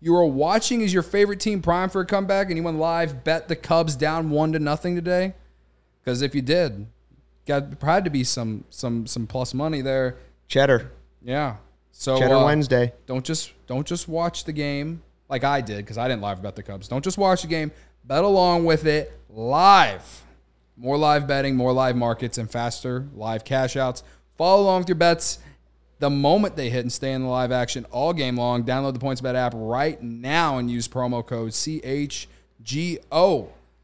You 0.00 0.14
are 0.16 0.26
watching 0.26 0.80
is 0.80 0.92
your 0.92 1.02
favorite 1.02 1.40
team 1.40 1.62
prime 1.62 1.88
for 1.88 2.00
a 2.00 2.06
comeback 2.06 2.48
and 2.48 2.56
you 2.58 2.62
went 2.62 2.78
live 2.78 3.24
bet 3.24 3.48
the 3.48 3.56
Cubs 3.56 3.96
down 3.96 4.30
one 4.30 4.52
to 4.52 4.58
nothing 4.58 4.94
today? 4.96 5.34
Because 6.02 6.20
if 6.20 6.34
you 6.34 6.42
did, 6.42 6.86
got 7.46 7.80
had 7.80 8.04
to 8.04 8.10
be 8.10 8.24
some 8.24 8.64
some 8.68 9.06
some 9.06 9.26
plus 9.26 9.54
money 9.54 9.80
there. 9.80 10.16
Cheddar. 10.48 10.90
Yeah. 11.22 11.56
So 11.96 12.18
Cheddar 12.18 12.34
uh, 12.34 12.44
Wednesday. 12.44 12.92
Don't 13.06 13.24
just 13.24 13.52
don't 13.68 13.86
just 13.86 14.08
watch 14.08 14.44
the 14.44 14.52
game 14.52 15.00
like 15.28 15.44
I 15.44 15.60
did 15.60 15.78
because 15.78 15.96
I 15.96 16.08
didn't 16.08 16.22
live 16.22 16.42
bet 16.42 16.56
the 16.56 16.62
Cubs. 16.62 16.88
Don't 16.88 17.04
just 17.04 17.16
watch 17.16 17.42
the 17.42 17.48
game. 17.48 17.70
Bet 18.04 18.24
along 18.24 18.64
with 18.64 18.84
it 18.84 19.12
live. 19.30 20.22
More 20.76 20.98
live 20.98 21.28
betting, 21.28 21.54
more 21.54 21.72
live 21.72 21.94
markets, 21.94 22.36
and 22.36 22.50
faster 22.50 23.06
live 23.14 23.44
cash 23.44 23.76
outs. 23.76 24.02
Follow 24.36 24.62
along 24.62 24.80
with 24.80 24.88
your 24.88 24.96
bets 24.96 25.38
the 26.00 26.10
moment 26.10 26.56
they 26.56 26.68
hit 26.68 26.80
and 26.80 26.92
stay 26.92 27.12
in 27.12 27.22
the 27.22 27.28
live 27.28 27.52
action 27.52 27.86
all 27.92 28.12
game 28.12 28.36
long. 28.36 28.64
Download 28.64 28.92
the 28.92 28.98
PointsBet 28.98 29.36
app 29.36 29.52
right 29.54 30.02
now 30.02 30.58
and 30.58 30.68
use 30.68 30.88
promo 30.88 31.24
code 31.24 31.52
CHGO. 31.52 32.28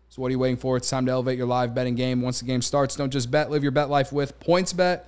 So 0.09 0.21
what 0.21 0.27
are 0.27 0.31
you 0.33 0.41
waiting 0.41 0.57
for? 0.57 0.77
It's 0.77 0.91
time 0.91 1.07
to 1.07 1.13
elevate 1.13 1.39
your 1.39 1.47
live 1.47 1.77
betting 1.77 1.95
game. 1.95 2.21
Once 2.21 2.41
the 2.41 2.47
game 2.47 2.61
starts, 2.61 2.97
don't 2.97 3.11
just 3.13 3.31
bet, 3.31 3.53
live 3.53 3.63
your 3.63 3.71
bet 3.71 3.89
life 3.89 4.13
with 4.13 4.39
PointsBet. 4.41 5.05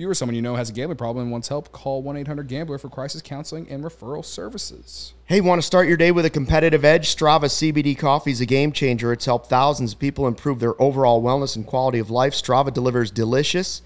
If 0.00 0.04
you 0.04 0.08
or 0.08 0.14
someone 0.14 0.34
you 0.34 0.40
know 0.40 0.56
has 0.56 0.70
a 0.70 0.72
gambling 0.72 0.96
problem 0.96 1.24
and 1.24 1.30
wants 1.30 1.48
help, 1.48 1.72
call 1.72 2.00
1 2.00 2.16
800 2.16 2.48
Gambler 2.48 2.78
for 2.78 2.88
crisis 2.88 3.20
counseling 3.20 3.68
and 3.68 3.84
referral 3.84 4.24
services. 4.24 5.12
Hey, 5.26 5.42
want 5.42 5.60
to 5.60 5.66
start 5.66 5.88
your 5.88 5.98
day 5.98 6.10
with 6.10 6.24
a 6.24 6.30
competitive 6.30 6.86
edge? 6.86 7.14
Strava 7.14 7.50
CBD 7.50 7.98
coffee 7.98 8.30
is 8.30 8.40
a 8.40 8.46
game 8.46 8.72
changer. 8.72 9.12
It's 9.12 9.26
helped 9.26 9.50
thousands 9.50 9.92
of 9.92 9.98
people 9.98 10.26
improve 10.26 10.58
their 10.58 10.80
overall 10.80 11.22
wellness 11.22 11.54
and 11.54 11.66
quality 11.66 11.98
of 11.98 12.08
life. 12.08 12.32
Strava 12.32 12.72
delivers 12.72 13.10
delicious, 13.10 13.82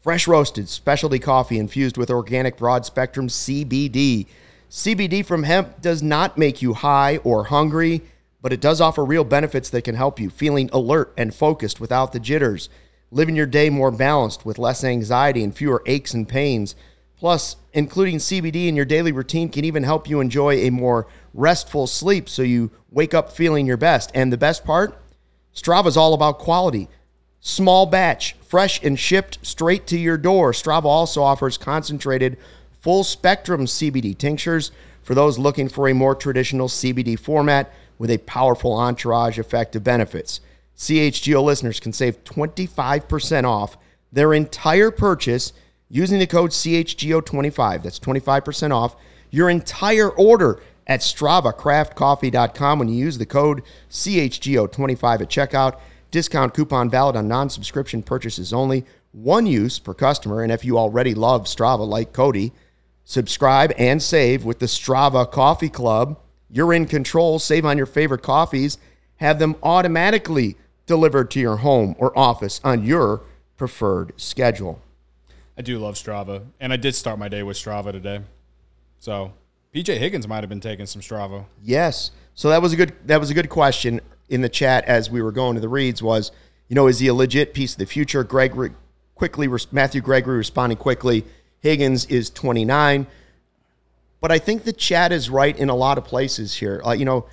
fresh 0.00 0.26
roasted 0.26 0.68
specialty 0.68 1.20
coffee 1.20 1.60
infused 1.60 1.96
with 1.96 2.10
organic 2.10 2.56
broad 2.56 2.84
spectrum 2.84 3.28
CBD. 3.28 4.26
CBD 4.68 5.24
from 5.24 5.44
hemp 5.44 5.80
does 5.80 6.02
not 6.02 6.36
make 6.36 6.60
you 6.60 6.74
high 6.74 7.18
or 7.18 7.44
hungry, 7.44 8.02
but 8.40 8.52
it 8.52 8.60
does 8.60 8.80
offer 8.80 9.04
real 9.04 9.22
benefits 9.22 9.70
that 9.70 9.82
can 9.82 9.94
help 9.94 10.18
you 10.18 10.28
feeling 10.28 10.68
alert 10.72 11.14
and 11.16 11.32
focused 11.32 11.80
without 11.80 12.12
the 12.12 12.18
jitters, 12.18 12.68
living 13.12 13.36
your 13.36 13.46
day 13.46 13.70
more 13.70 13.90
balanced 13.90 14.44
with 14.44 14.58
less 14.58 14.82
anxiety 14.82 15.44
and 15.44 15.54
fewer 15.54 15.82
aches 15.86 16.14
and 16.14 16.28
pains. 16.28 16.74
Plus, 17.16 17.56
including 17.72 18.16
CBD 18.16 18.66
in 18.66 18.74
your 18.74 18.86
daily 18.86 19.12
routine 19.12 19.48
can 19.48 19.64
even 19.64 19.84
help 19.84 20.08
you 20.08 20.18
enjoy 20.18 20.54
a 20.54 20.70
more 20.70 21.06
restful 21.34 21.86
sleep 21.86 22.28
so 22.28 22.42
you 22.42 22.70
wake 22.90 23.14
up 23.14 23.30
feeling 23.30 23.66
your 23.66 23.76
best. 23.76 24.10
And 24.14 24.32
the 24.32 24.38
best 24.38 24.64
part? 24.64 24.98
Strava's 25.54 25.96
all 25.96 26.14
about 26.14 26.38
quality. 26.38 26.88
Small 27.38 27.86
batch, 27.86 28.34
fresh 28.48 28.82
and 28.82 28.98
shipped 28.98 29.38
straight 29.42 29.86
to 29.88 29.98
your 29.98 30.16
door. 30.16 30.52
Strava 30.52 30.84
also 30.84 31.22
offers 31.22 31.58
concentrated 31.58 32.38
full 32.80 33.04
spectrum 33.04 33.66
CBD 33.66 34.16
tinctures 34.16 34.72
for 35.02 35.14
those 35.14 35.38
looking 35.38 35.68
for 35.68 35.88
a 35.88 35.94
more 35.94 36.14
traditional 36.14 36.68
CBD 36.68 37.18
format 37.18 37.72
with 37.98 38.10
a 38.10 38.18
powerful 38.18 38.72
entourage 38.72 39.38
effect 39.38 39.76
of 39.76 39.84
benefits. 39.84 40.40
CHGO 40.76 41.42
listeners 41.42 41.80
can 41.80 41.92
save 41.92 42.24
25% 42.24 43.44
off 43.44 43.76
their 44.12 44.34
entire 44.34 44.90
purchase 44.90 45.52
using 45.88 46.18
the 46.18 46.26
code 46.26 46.50
CHGO25. 46.50 47.82
That's 47.82 47.98
25% 47.98 48.72
off 48.72 48.96
your 49.30 49.50
entire 49.50 50.10
order 50.10 50.60
at 50.86 51.00
StravaCraftCoffee.com 51.00 52.78
when 52.78 52.88
you 52.88 52.96
use 52.96 53.18
the 53.18 53.26
code 53.26 53.62
CHGO25 53.90 55.20
at 55.20 55.28
checkout. 55.28 55.78
Discount 56.10 56.54
coupon 56.54 56.90
valid 56.90 57.16
on 57.16 57.28
non 57.28 57.48
subscription 57.48 58.02
purchases 58.02 58.52
only. 58.52 58.84
One 59.12 59.46
use 59.46 59.78
per 59.78 59.94
customer. 59.94 60.42
And 60.42 60.52
if 60.52 60.64
you 60.64 60.78
already 60.78 61.14
love 61.14 61.44
Strava 61.44 61.86
like 61.86 62.12
Cody, 62.12 62.52
subscribe 63.04 63.72
and 63.78 64.02
save 64.02 64.44
with 64.44 64.58
the 64.58 64.66
Strava 64.66 65.30
Coffee 65.30 65.70
Club. 65.70 66.18
You're 66.50 66.74
in 66.74 66.86
control. 66.86 67.38
Save 67.38 67.64
on 67.64 67.78
your 67.78 67.86
favorite 67.86 68.22
coffees. 68.22 68.76
Have 69.22 69.38
them 69.38 69.54
automatically 69.62 70.56
delivered 70.84 71.30
to 71.30 71.38
your 71.38 71.58
home 71.58 71.94
or 71.96 72.18
office 72.18 72.60
on 72.64 72.82
your 72.82 73.22
preferred 73.56 74.12
schedule. 74.16 74.82
I 75.56 75.62
do 75.62 75.78
love 75.78 75.94
Strava, 75.94 76.44
and 76.58 76.72
I 76.72 76.76
did 76.76 76.96
start 76.96 77.20
my 77.20 77.28
day 77.28 77.44
with 77.44 77.56
Strava 77.56 77.92
today. 77.92 78.22
So 78.98 79.32
PJ 79.72 79.96
Higgins 79.96 80.26
might 80.26 80.40
have 80.40 80.48
been 80.48 80.58
taking 80.58 80.86
some 80.86 81.00
Strava. 81.00 81.44
Yes. 81.62 82.10
So 82.34 82.48
that 82.48 82.60
was 82.60 82.72
a 82.72 82.76
good 82.76 82.94
that 83.06 83.20
was 83.20 83.30
a 83.30 83.34
good 83.34 83.48
question 83.48 84.00
in 84.28 84.42
the 84.42 84.48
chat 84.48 84.84
as 84.86 85.08
we 85.08 85.22
were 85.22 85.30
going 85.30 85.54
to 85.54 85.60
the 85.60 85.68
reads 85.68 86.02
was, 86.02 86.32
you 86.66 86.74
know, 86.74 86.88
is 86.88 86.98
he 86.98 87.06
a 87.06 87.14
legit 87.14 87.54
piece 87.54 87.74
of 87.74 87.78
the 87.78 87.86
future? 87.86 88.24
Greg 88.24 88.74
quickly 89.14 89.48
Matthew 89.70 90.00
Gregory 90.00 90.36
responding 90.36 90.78
quickly. 90.78 91.24
Higgins 91.60 92.06
is 92.06 92.28
29. 92.28 93.06
But 94.20 94.32
I 94.32 94.40
think 94.40 94.64
the 94.64 94.72
chat 94.72 95.12
is 95.12 95.30
right 95.30 95.56
in 95.56 95.68
a 95.68 95.76
lot 95.76 95.96
of 95.96 96.04
places 96.04 96.54
here. 96.54 96.82
Uh, 96.84 96.90
you 96.90 97.04
know, 97.04 97.26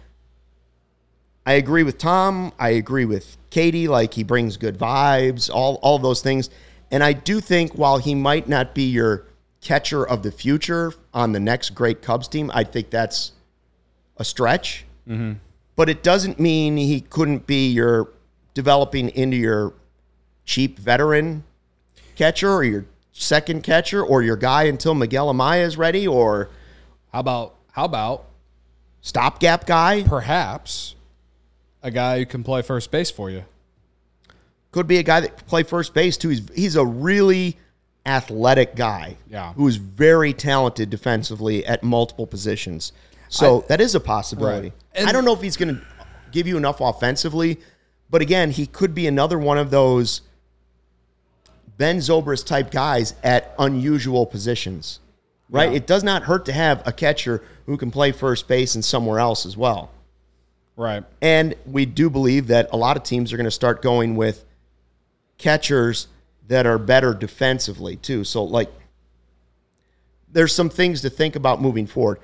I 1.49 1.53
agree 1.53 1.81
with 1.81 1.97
Tom. 1.97 2.53
I 2.59 2.69
agree 2.69 3.05
with 3.05 3.35
Katie. 3.49 3.87
Like 3.87 4.13
he 4.13 4.21
brings 4.23 4.55
good 4.55 4.77
vibes, 4.77 5.49
all 5.51 5.79
all 5.81 5.97
those 5.97 6.21
things. 6.21 6.47
And 6.91 7.03
I 7.03 7.13
do 7.13 7.39
think 7.39 7.73
while 7.73 7.97
he 7.97 8.13
might 8.13 8.47
not 8.47 8.75
be 8.75 8.83
your 8.83 9.25
catcher 9.59 10.07
of 10.07 10.21
the 10.21 10.31
future 10.31 10.93
on 11.11 11.31
the 11.31 11.39
next 11.39 11.71
great 11.71 12.03
Cubs 12.03 12.27
team, 12.27 12.51
I 12.53 12.63
think 12.63 12.91
that's 12.91 13.31
a 14.17 14.23
stretch. 14.23 14.85
Mm-hmm. 15.07 15.39
But 15.75 15.89
it 15.89 16.03
doesn't 16.03 16.39
mean 16.39 16.77
he 16.77 17.01
couldn't 17.01 17.47
be 17.47 17.67
your 17.71 18.11
developing 18.53 19.09
into 19.09 19.35
your 19.35 19.73
cheap 20.45 20.77
veteran 20.77 21.45
catcher 22.15 22.51
or 22.53 22.63
your 22.63 22.85
second 23.11 23.63
catcher 23.63 24.03
or 24.03 24.21
your 24.21 24.37
guy 24.37 24.65
until 24.65 24.93
Miguel 24.93 25.33
Amaya 25.33 25.63
is 25.63 25.77
ready 25.77 26.07
or 26.07 26.51
how 27.11 27.21
about 27.21 27.55
how 27.71 27.85
about 27.85 28.25
stopgap 29.01 29.65
guy? 29.65 30.03
Perhaps 30.03 30.93
a 31.81 31.91
guy 31.91 32.19
who 32.19 32.25
can 32.25 32.43
play 32.43 32.61
first 32.61 32.91
base 32.91 33.11
for 33.11 33.29
you. 33.29 33.45
Could 34.71 34.87
be 34.87 34.97
a 34.97 35.03
guy 35.03 35.21
that 35.21 35.37
can 35.37 35.47
play 35.47 35.63
first 35.63 35.93
base 35.93 36.17
too. 36.17 36.29
He's 36.29 36.41
he's 36.53 36.75
a 36.75 36.85
really 36.85 37.57
athletic 38.05 38.75
guy. 38.75 39.17
Yeah. 39.29 39.53
Who's 39.53 39.77
very 39.77 40.33
talented 40.33 40.89
defensively 40.89 41.65
at 41.65 41.83
multiple 41.83 42.27
positions. 42.27 42.91
So 43.29 43.61
I, 43.61 43.67
that 43.67 43.81
is 43.81 43.95
a 43.95 43.99
possibility. 43.99 44.73
Right. 44.95 45.07
I 45.07 45.11
don't 45.11 45.25
know 45.25 45.33
if 45.33 45.41
he's 45.41 45.57
going 45.57 45.75
to 45.75 45.81
give 46.31 46.47
you 46.47 46.57
enough 46.57 46.81
offensively, 46.81 47.59
but 48.09 48.21
again, 48.21 48.51
he 48.51 48.65
could 48.65 48.95
be 48.95 49.07
another 49.07 49.37
one 49.37 49.57
of 49.57 49.69
those 49.69 50.21
Ben 51.77 51.97
Zobrist 51.97 52.45
type 52.45 52.71
guys 52.71 53.13
at 53.23 53.53
unusual 53.59 54.25
positions. 54.25 54.99
Right? 55.49 55.69
Yeah. 55.69 55.77
It 55.77 55.87
does 55.87 56.03
not 56.03 56.23
hurt 56.23 56.45
to 56.45 56.53
have 56.53 56.87
a 56.87 56.91
catcher 56.91 57.43
who 57.65 57.77
can 57.77 57.91
play 57.91 58.11
first 58.11 58.47
base 58.47 58.75
and 58.75 58.85
somewhere 58.85 59.19
else 59.19 59.45
as 59.45 59.55
well. 59.57 59.91
Right. 60.79 61.03
And 61.21 61.55
we 61.65 61.85
do 61.85 62.09
believe 62.09 62.47
that 62.47 62.69
a 62.71 62.77
lot 62.77 62.95
of 62.95 63.03
teams 63.03 63.33
are 63.33 63.37
going 63.37 63.43
to 63.43 63.51
start 63.51 63.81
going 63.81 64.15
with 64.15 64.45
catchers 65.37 66.07
that 66.47 66.65
are 66.65 66.77
better 66.77 67.13
defensively 67.13 67.97
too. 67.97 68.23
So 68.23 68.45
like 68.45 68.71
there's 70.31 70.55
some 70.55 70.69
things 70.69 71.01
to 71.01 71.09
think 71.09 71.35
about 71.35 71.61
moving 71.61 71.85
forward. 71.85 72.19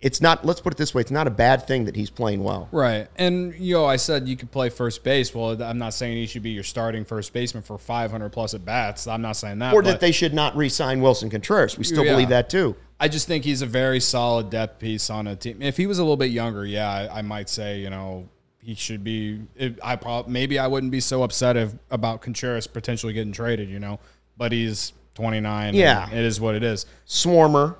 It's 0.00 0.22
not 0.22 0.42
let's 0.46 0.60
put 0.60 0.72
it 0.72 0.78
this 0.78 0.94
way, 0.94 1.02
it's 1.02 1.10
not 1.10 1.26
a 1.26 1.30
bad 1.30 1.66
thing 1.66 1.84
that 1.84 1.96
he's 1.96 2.08
playing 2.08 2.42
well. 2.42 2.70
Right. 2.72 3.08
And 3.16 3.54
you 3.56 3.74
know, 3.74 3.84
I 3.84 3.96
said 3.96 4.26
you 4.26 4.38
could 4.38 4.50
play 4.50 4.70
first 4.70 5.04
base. 5.04 5.34
Well, 5.34 5.62
I'm 5.62 5.76
not 5.76 5.92
saying 5.92 6.16
he 6.16 6.26
should 6.26 6.42
be 6.42 6.50
your 6.50 6.64
starting 6.64 7.04
first 7.04 7.34
baseman 7.34 7.62
for 7.62 7.76
500 7.76 8.30
plus 8.30 8.54
at 8.54 8.64
bats. 8.64 9.06
I'm 9.06 9.20
not 9.20 9.36
saying 9.36 9.58
that. 9.58 9.74
Or 9.74 9.82
that 9.82 10.00
they 10.00 10.12
should 10.12 10.32
not 10.32 10.56
re-sign 10.56 11.02
Willson 11.02 11.30
Contreras. 11.30 11.76
We 11.76 11.84
still 11.84 12.06
yeah. 12.06 12.12
believe 12.12 12.30
that 12.30 12.48
too. 12.48 12.74
I 13.00 13.08
just 13.08 13.28
think 13.28 13.44
he's 13.44 13.62
a 13.62 13.66
very 13.66 14.00
solid 14.00 14.50
depth 14.50 14.80
piece 14.80 15.08
on 15.08 15.26
a 15.26 15.36
team. 15.36 15.62
If 15.62 15.76
he 15.76 15.86
was 15.86 15.98
a 15.98 16.02
little 16.02 16.16
bit 16.16 16.30
younger, 16.30 16.66
yeah, 16.66 16.90
I, 16.90 17.18
I 17.18 17.22
might 17.22 17.48
say, 17.48 17.80
you 17.80 17.90
know, 17.90 18.28
he 18.60 18.74
should 18.74 19.04
be. 19.04 19.40
It, 19.56 19.78
I 19.82 19.96
probably 19.96 20.32
maybe 20.32 20.58
I 20.58 20.66
wouldn't 20.66 20.90
be 20.92 21.00
so 21.00 21.22
upset 21.22 21.56
if, 21.56 21.74
about 21.90 22.22
Contreras 22.22 22.66
potentially 22.66 23.12
getting 23.12 23.32
traded, 23.32 23.68
you 23.68 23.78
know. 23.78 24.00
But 24.36 24.52
he's 24.52 24.92
29. 25.14 25.74
Yeah, 25.74 26.10
it 26.10 26.24
is 26.24 26.40
what 26.40 26.54
it 26.54 26.62
is. 26.62 26.86
Swarmer, 27.06 27.76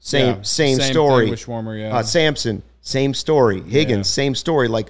same 0.00 0.36
yeah, 0.36 0.42
same, 0.42 0.78
same, 0.78 0.92
story. 0.92 1.30
Swarmer, 1.30 1.80
yeah. 1.80 1.96
Uh, 1.96 2.02
Sampson, 2.02 2.62
same 2.80 3.14
story. 3.14 3.60
Higgins, 3.62 4.08
yeah. 4.08 4.22
same 4.22 4.34
story. 4.34 4.66
Like 4.68 4.88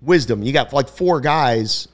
wisdom, 0.00 0.42
you 0.42 0.52
got 0.52 0.72
like 0.72 0.88
four 0.88 1.20
guys. 1.20 1.88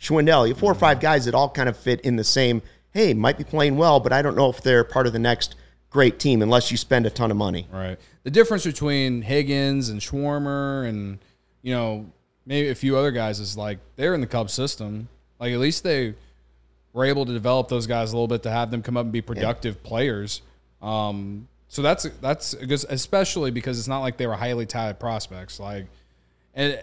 Schwindel, 0.00 0.46
you 0.46 0.54
have 0.54 0.60
4 0.60 0.70
mm-hmm. 0.70 0.76
or 0.76 0.78
five 0.78 1.00
guys 1.00 1.24
that 1.24 1.34
all 1.34 1.50
kind 1.50 1.68
of 1.68 1.76
fit 1.76 2.00
in 2.02 2.14
the 2.14 2.22
same. 2.22 2.62
Hey, 2.92 3.14
might 3.14 3.38
be 3.38 3.44
playing 3.44 3.76
well, 3.76 4.00
but 4.00 4.12
I 4.12 4.22
don't 4.22 4.36
know 4.36 4.50
if 4.50 4.62
they're 4.62 4.84
part 4.84 5.06
of 5.06 5.12
the 5.12 5.18
next 5.18 5.54
great 5.90 6.18
team 6.18 6.42
unless 6.42 6.70
you 6.70 6.76
spend 6.76 7.06
a 7.06 7.10
ton 7.10 7.30
of 7.30 7.36
money. 7.36 7.66
Right. 7.70 7.98
The 8.24 8.30
difference 8.30 8.64
between 8.64 9.22
Higgins 9.22 9.88
and 9.88 10.00
Swarmer 10.00 10.88
and 10.88 11.18
you 11.62 11.74
know 11.74 12.06
maybe 12.46 12.68
a 12.68 12.74
few 12.74 12.96
other 12.96 13.10
guys 13.10 13.40
is 13.40 13.56
like 13.56 13.78
they're 13.96 14.14
in 14.14 14.20
the 14.20 14.26
Cubs 14.26 14.52
system. 14.52 15.08
Like 15.38 15.52
at 15.52 15.58
least 15.58 15.84
they 15.84 16.14
were 16.92 17.04
able 17.04 17.26
to 17.26 17.32
develop 17.32 17.68
those 17.68 17.86
guys 17.86 18.12
a 18.12 18.16
little 18.16 18.28
bit 18.28 18.42
to 18.42 18.50
have 18.50 18.70
them 18.70 18.82
come 18.82 18.96
up 18.96 19.04
and 19.04 19.12
be 19.12 19.20
productive 19.20 19.78
yeah. 19.82 19.88
players. 19.88 20.42
Um, 20.82 21.48
so 21.68 21.82
that's 21.82 22.04
that's 22.20 22.54
good, 22.54 22.84
especially 22.88 23.50
because 23.50 23.78
it's 23.78 23.88
not 23.88 24.00
like 24.00 24.16
they 24.16 24.26
were 24.26 24.34
highly 24.34 24.66
touted 24.66 24.98
prospects. 24.98 25.60
Like, 25.60 25.86
and 26.54 26.78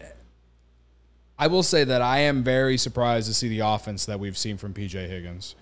I 1.37 1.47
will 1.47 1.63
say 1.63 1.83
that 1.83 2.01
I 2.01 2.19
am 2.19 2.43
very 2.43 2.77
surprised 2.77 3.27
to 3.27 3.33
see 3.33 3.49
the 3.49 3.59
offense 3.59 4.05
that 4.05 4.19
we've 4.19 4.37
seen 4.37 4.57
from 4.57 4.73
PJ 4.73 5.09
Higgins. 5.09 5.55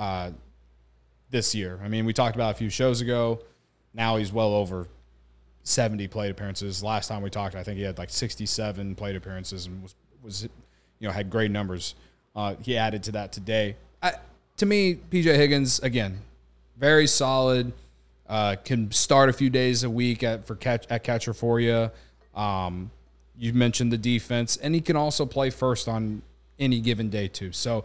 Uh, 0.00 0.30
this 1.28 1.54
year. 1.54 1.78
I 1.84 1.88
mean, 1.88 2.06
we 2.06 2.14
talked 2.14 2.34
about 2.34 2.52
a 2.52 2.54
few 2.54 2.70
shows 2.70 3.02
ago. 3.02 3.40
Now 3.92 4.16
he's 4.16 4.32
well 4.32 4.54
over 4.54 4.88
70 5.64 6.08
plate 6.08 6.30
appearances. 6.30 6.82
Last 6.82 7.08
time 7.08 7.20
we 7.20 7.28
talked, 7.28 7.54
I 7.54 7.62
think 7.62 7.76
he 7.76 7.84
had 7.84 7.98
like 7.98 8.08
67 8.08 8.94
plate 8.94 9.14
appearances 9.14 9.66
and 9.66 9.82
was 9.82 9.94
was 10.22 10.44
you 10.44 11.06
know 11.06 11.12
had 11.12 11.28
great 11.28 11.50
numbers. 11.50 11.94
Uh, 12.34 12.54
he 12.62 12.78
added 12.78 13.02
to 13.02 13.12
that 13.12 13.30
today. 13.30 13.76
I, 14.02 14.14
to 14.56 14.64
me, 14.64 14.94
PJ 15.10 15.36
Higgins 15.36 15.80
again, 15.80 16.18
very 16.78 17.06
solid. 17.06 17.70
Uh, 18.26 18.56
can 18.64 18.90
start 18.92 19.28
a 19.28 19.34
few 19.34 19.50
days 19.50 19.84
a 19.84 19.90
week 19.90 20.22
at 20.22 20.46
for 20.46 20.54
catch 20.54 20.86
at 20.88 21.04
catcher 21.04 21.34
for 21.34 21.60
you. 21.60 21.90
Um, 22.34 22.90
you 23.36 23.52
mentioned 23.52 23.92
the 23.92 23.98
defense, 23.98 24.56
and 24.56 24.74
he 24.74 24.80
can 24.80 24.96
also 24.96 25.26
play 25.26 25.50
first 25.50 25.88
on 25.88 26.22
any 26.58 26.80
given 26.80 27.10
day 27.10 27.28
too. 27.28 27.52
So 27.52 27.84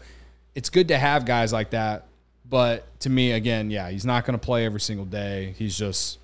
it's 0.56 0.70
good 0.70 0.88
to 0.88 0.98
have 0.98 1.26
guys 1.26 1.54
like 1.54 1.70
that 1.72 2.06
but 2.48 3.00
to 3.00 3.10
me, 3.10 3.32
again, 3.32 3.72
yeah, 3.72 3.89
he's 3.89 4.06
not 4.06 4.26
going 4.26 4.38
to 4.38 4.44
play 4.46 4.65
every 4.65 4.80
single 4.80 5.06
day. 5.06 5.56
He's 5.58 5.78
just 5.78 6.20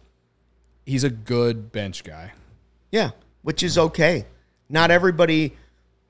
he's 0.85 1.03
a 1.03 1.09
good 1.09 1.71
bench 1.71 2.03
guy. 2.03 2.33
Yeah, 2.91 3.11
which 3.41 3.63
is 3.63 3.77
okay. 3.77 4.25
Not 4.69 4.91
everybody 4.91 5.53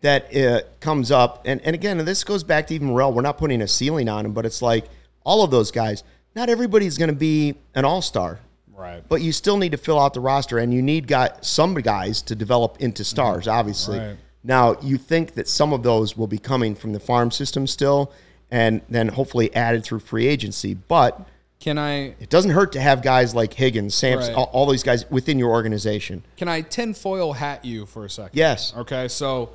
that 0.01 0.35
uh, 0.35 0.61
comes 0.79 1.11
up, 1.11 1.43
and, 1.45 1.61
and 1.61 1.73
again, 1.75 1.97
this 2.03 2.23
goes 2.23 2.43
back 2.43 2.67
to 2.67 2.75
even 2.75 2.87
Morel. 2.87 3.13
We're 3.13 3.21
not 3.21 3.37
putting 3.37 3.61
a 3.61 3.67
ceiling 3.67 4.09
on 4.09 4.25
him, 4.25 4.33
but 4.33 4.45
it's 4.45 4.61
like 4.61 4.85
all 5.23 5.43
of 5.43 5.51
those 5.51 5.71
guys. 5.71 6.03
Not 6.35 6.49
everybody's 6.49 6.97
going 6.97 7.09
to 7.09 7.15
be 7.15 7.55
an 7.75 7.85
all 7.85 8.01
star, 8.01 8.39
Right. 8.73 9.03
but 9.07 9.21
you 9.21 9.31
still 9.31 9.57
need 9.57 9.71
to 9.73 9.77
fill 9.77 9.99
out 9.99 10.13
the 10.13 10.19
roster, 10.19 10.57
and 10.57 10.73
you 10.73 10.81
need 10.81 11.07
got 11.07 11.45
some 11.45 11.73
guys 11.75 12.21
to 12.23 12.35
develop 12.35 12.77
into 12.81 13.03
stars. 13.03 13.47
Obviously, 13.47 13.99
Right. 13.99 14.17
Now 14.43 14.75
you 14.81 14.97
think 14.97 15.33
that 15.35 15.47
some 15.47 15.73
of 15.73 15.83
those 15.83 16.17
will 16.17 16.27
be 16.27 16.37
coming 16.37 16.75
from 16.75 16.93
the 16.93 16.99
farm 16.99 17.31
system 17.31 17.67
still, 17.67 18.11
and 18.49 18.81
then 18.89 19.09
hopefully 19.09 19.53
added 19.55 19.83
through 19.83 19.99
free 19.99 20.27
agency. 20.27 20.73
But 20.73 21.19
Can 21.59 21.77
I 21.77 22.15
it 22.19 22.29
doesn't 22.29 22.51
hurt 22.51 22.71
to 22.73 22.81
have 22.81 23.01
guys 23.01 23.33
like 23.35 23.53
Higgins, 23.53 23.93
Sampson, 23.95 24.33
Right. 24.33 24.37
all, 24.37 24.49
all 24.51 24.69
these 24.71 24.83
guys 24.83 25.09
within 25.11 25.37
your 25.39 25.51
organization. 25.51 26.23
can 26.37 26.47
I 26.47 26.61
tinfoil 26.61 27.33
hat 27.33 27.63
you 27.65 27.85
for 27.85 28.03
a 28.05 28.09
second? 28.09 28.31
Yes. 28.37 28.73
Okay, 28.75 29.07
so 29.07 29.51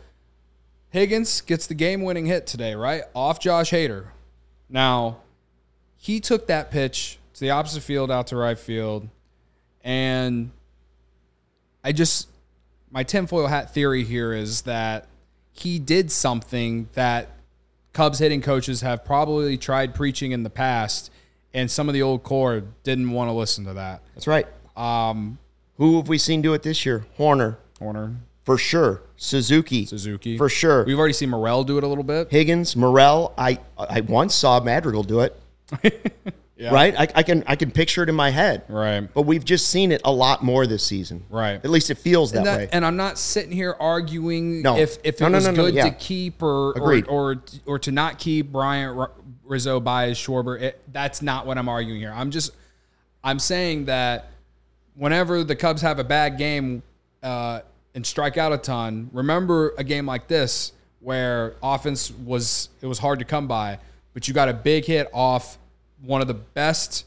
Higgins 0.90 1.40
gets 1.40 1.66
the 1.66 1.74
game 1.74 2.02
winning 2.02 2.26
hit 2.26 2.46
today, 2.46 2.74
right? 2.74 3.02
Off 3.14 3.38
Josh 3.40 3.70
Hader. 3.72 4.06
Now, 4.70 5.18
he 5.98 6.20
took 6.20 6.46
that 6.46 6.70
pitch 6.70 7.18
to 7.34 7.40
the 7.40 7.50
opposite 7.50 7.82
field 7.82 8.10
out 8.10 8.28
to 8.28 8.36
right 8.36 8.58
field. 8.58 9.08
And 9.84 10.50
I 11.84 11.92
just, 11.92 12.28
my 12.96 13.02
tinfoil 13.02 13.46
hat 13.46 13.74
theory 13.74 14.04
here 14.04 14.32
is 14.32 14.62
that 14.62 15.06
he 15.52 15.78
did 15.78 16.10
something 16.10 16.88
that 16.94 17.28
Cubs 17.92 18.20
hitting 18.20 18.40
coaches 18.40 18.80
have 18.80 19.04
probably 19.04 19.58
tried 19.58 19.94
preaching 19.94 20.32
in 20.32 20.44
the 20.44 20.48
past. 20.48 21.10
And 21.52 21.70
some 21.70 21.88
of 21.90 21.92
the 21.92 22.00
old 22.00 22.22
core 22.22 22.62
didn't 22.84 23.10
want 23.10 23.28
to 23.28 23.34
listen 23.34 23.66
to 23.66 23.74
that. 23.74 24.00
That's 24.14 24.26
right. 24.26 24.46
Um, 24.78 25.36
Who 25.76 25.98
have 25.98 26.08
we 26.08 26.16
seen 26.16 26.40
do 26.40 26.54
it 26.54 26.62
this 26.62 26.86
year? 26.86 27.04
Hoerner, 27.18 27.58
Hoerner, 27.82 28.16
for 28.46 28.56
sure. 28.56 29.02
Suzuki, 29.18 29.84
Suzuki. 29.84 30.38
for 30.38 30.48
sure. 30.48 30.86
We've 30.86 30.98
already 30.98 31.12
seen 31.12 31.28
Morel 31.28 31.64
do 31.64 31.76
it 31.76 31.84
a 31.84 31.88
little 31.88 32.02
bit. 32.02 32.30
Higgins, 32.30 32.76
Morel. 32.76 33.34
I 33.36 33.58
I 33.76 34.00
once 34.00 34.34
saw 34.34 34.58
Madrigal 34.60 35.02
do 35.02 35.20
it. 35.20 35.38
Right? 36.58 36.94
I, 36.98 37.06
I 37.14 37.22
can 37.22 37.44
I 37.46 37.54
can 37.56 37.70
picture 37.70 38.02
it 38.02 38.08
in 38.08 38.14
my 38.14 38.30
head. 38.30 38.62
Right. 38.68 39.12
But 39.12 39.22
we've 39.22 39.44
just 39.44 39.68
seen 39.68 39.92
it 39.92 40.00
a 40.04 40.12
lot 40.12 40.42
more 40.42 40.66
this 40.66 40.82
season. 40.84 41.24
Right. 41.28 41.54
At 41.56 41.68
least 41.70 41.90
it 41.90 41.96
feels 41.98 42.32
that, 42.32 42.44
that- 42.44 42.56
way. 42.58 42.68
and 42.72 42.84
I'm 42.84 42.96
not 42.96 43.18
sitting 43.18 43.52
here 43.52 43.76
arguing 43.78 44.62
No. 44.62 44.76
if, 44.78 44.96
if 45.04 45.16
it 45.16 45.20
No, 45.20 45.28
no, 45.28 45.34
was 45.36 45.44
no, 45.46 45.50
no, 45.52 45.64
good 45.66 45.74
yeah. 45.74 45.84
to 45.84 45.90
keep 45.90 46.42
or, 46.42 46.70
or 46.72 46.76
Agreed. 46.76 47.06
or 47.08 47.42
or 47.66 47.78
to 47.80 47.92
not 47.92 48.18
keep 48.18 48.52
Bryant 48.52 49.10
Rizzo 49.44 49.80
Baez 49.80 50.16
Schwarber. 50.18 50.60
It, 50.60 50.80
that's 50.92 51.20
not 51.20 51.46
what 51.46 51.58
I'm 51.58 51.68
arguing 51.68 52.00
here. 52.00 52.12
I'm 52.14 52.30
just 52.30 52.52
I'm 53.22 53.38
saying 53.38 53.84
that 53.86 54.30
whenever 54.94 55.44
the 55.44 55.56
Cubs 55.56 55.82
have 55.82 55.98
a 55.98 56.04
bad 56.04 56.38
game 56.38 56.82
uh, 57.22 57.60
and 57.94 58.06
strike 58.06 58.38
out 58.38 58.52
a 58.52 58.58
ton, 58.58 59.10
remember 59.12 59.74
a 59.76 59.84
game 59.84 60.06
like 60.06 60.26
this 60.28 60.72
where 61.00 61.54
offense 61.62 62.10
was 62.10 62.70
it 62.80 62.86
was 62.86 62.98
hard 62.98 63.18
to 63.18 63.24
come 63.26 63.46
by, 63.46 63.78
but 64.14 64.26
you 64.26 64.32
got 64.32 64.48
a 64.48 64.54
big 64.54 64.86
hit 64.86 65.08
off 65.12 65.58
one 66.02 66.20
of 66.20 66.28
the 66.28 66.34
best 66.34 67.04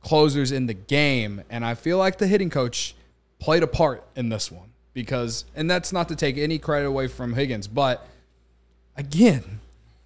closers 0.00 0.52
in 0.52 0.66
the 0.66 0.74
game, 0.74 1.42
and 1.48 1.64
I 1.64 1.74
feel 1.74 1.98
like 1.98 2.18
the 2.18 2.26
hitting 2.26 2.50
coach 2.50 2.94
played 3.38 3.62
a 3.62 3.66
part 3.66 4.04
in 4.16 4.28
this 4.28 4.50
one 4.50 4.70
because, 4.94 5.44
and 5.54 5.70
that's 5.70 5.92
not 5.92 6.08
to 6.08 6.16
take 6.16 6.36
any 6.36 6.58
credit 6.58 6.86
away 6.86 7.06
from 7.06 7.34
Higgins, 7.34 7.66
but 7.66 8.06
again, 8.96 9.60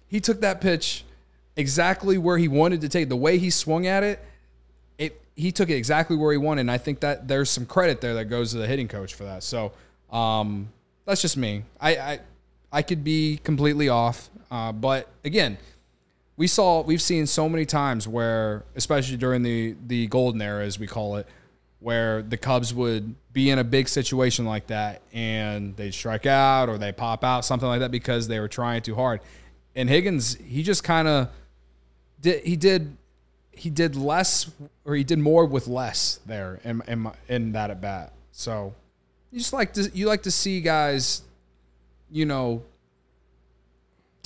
he 0.07 0.19
took 0.19 0.41
that 0.41 0.61
pitch 0.61 1.03
exactly 1.55 2.17
where 2.17 2.37
he 2.37 2.47
wanted 2.47 2.81
to 2.81 2.89
take. 2.89 3.09
The 3.09 3.15
way 3.15 3.37
he 3.37 3.49
swung 3.49 3.87
at 3.87 4.03
it, 4.03 4.23
it 4.97 5.19
he 5.35 5.51
took 5.51 5.69
it 5.69 5.75
exactly 5.75 6.15
where 6.15 6.31
he 6.31 6.37
wanted. 6.37 6.61
And 6.61 6.71
I 6.71 6.77
think 6.77 7.01
that 7.01 7.27
there's 7.27 7.49
some 7.49 7.65
credit 7.65 7.99
there 7.99 8.13
that 8.15 8.25
goes 8.25 8.51
to 8.51 8.57
the 8.57 8.67
hitting 8.67 8.87
coach 8.87 9.13
for 9.15 9.25
that. 9.25 9.43
So 9.43 9.73
um, 10.11 10.69
that's 11.05 11.21
just 11.21 11.37
me. 11.37 11.63
I, 11.81 11.97
I 11.97 12.19
I 12.71 12.81
could 12.81 13.03
be 13.03 13.39
completely 13.43 13.89
off, 13.89 14.29
uh, 14.51 14.71
but 14.71 15.07
again, 15.23 15.57
we 16.37 16.45
saw 16.45 16.81
we've 16.81 17.01
seen 17.01 17.25
so 17.25 17.49
many 17.49 17.65
times 17.65 18.07
where, 18.07 18.63
especially 18.75 19.17
during 19.17 19.41
the 19.41 19.75
the 19.87 20.07
golden 20.07 20.41
era, 20.41 20.63
as 20.63 20.79
we 20.79 20.87
call 20.87 21.17
it, 21.17 21.27
where 21.79 22.21
the 22.21 22.37
Cubs 22.37 22.73
would 22.73 23.15
be 23.33 23.49
in 23.49 23.59
a 23.59 23.63
big 23.63 23.89
situation 23.89 24.45
like 24.45 24.67
that 24.67 25.01
and 25.11 25.75
they'd 25.75 25.93
strike 25.93 26.25
out 26.25 26.69
or 26.69 26.77
they 26.77 26.91
pop 26.91 27.23
out, 27.23 27.43
something 27.43 27.67
like 27.67 27.81
that, 27.81 27.91
because 27.91 28.27
they 28.27 28.39
were 28.39 28.47
trying 28.47 28.81
too 28.81 28.95
hard. 28.95 29.19
And 29.75 29.89
Higgins, 29.89 30.35
he 30.35 30.63
just 30.63 30.83
kind 30.83 31.07
of 31.07 31.29
did 32.21 32.43
he 32.45 32.55
did 32.55 32.95
he 33.51 33.71
did 33.71 33.95
less 33.95 34.49
or 34.85 34.95
he 34.95 35.03
did 35.03 35.19
more 35.19 35.45
with 35.45 35.67
less 35.67 36.19
there 36.25 36.59
in 36.63 36.83
in, 36.87 36.99
my, 36.99 37.13
in 37.27 37.51
that 37.53 37.71
at 37.71 37.81
bat. 37.81 38.13
So 38.31 38.75
you 39.31 39.39
just 39.39 39.53
like 39.53 39.73
to 39.73 39.89
you 39.91 40.05
like 40.05 40.23
to 40.23 40.31
see 40.31 40.61
guys, 40.61 41.23
you 42.11 42.25
know, 42.25 42.63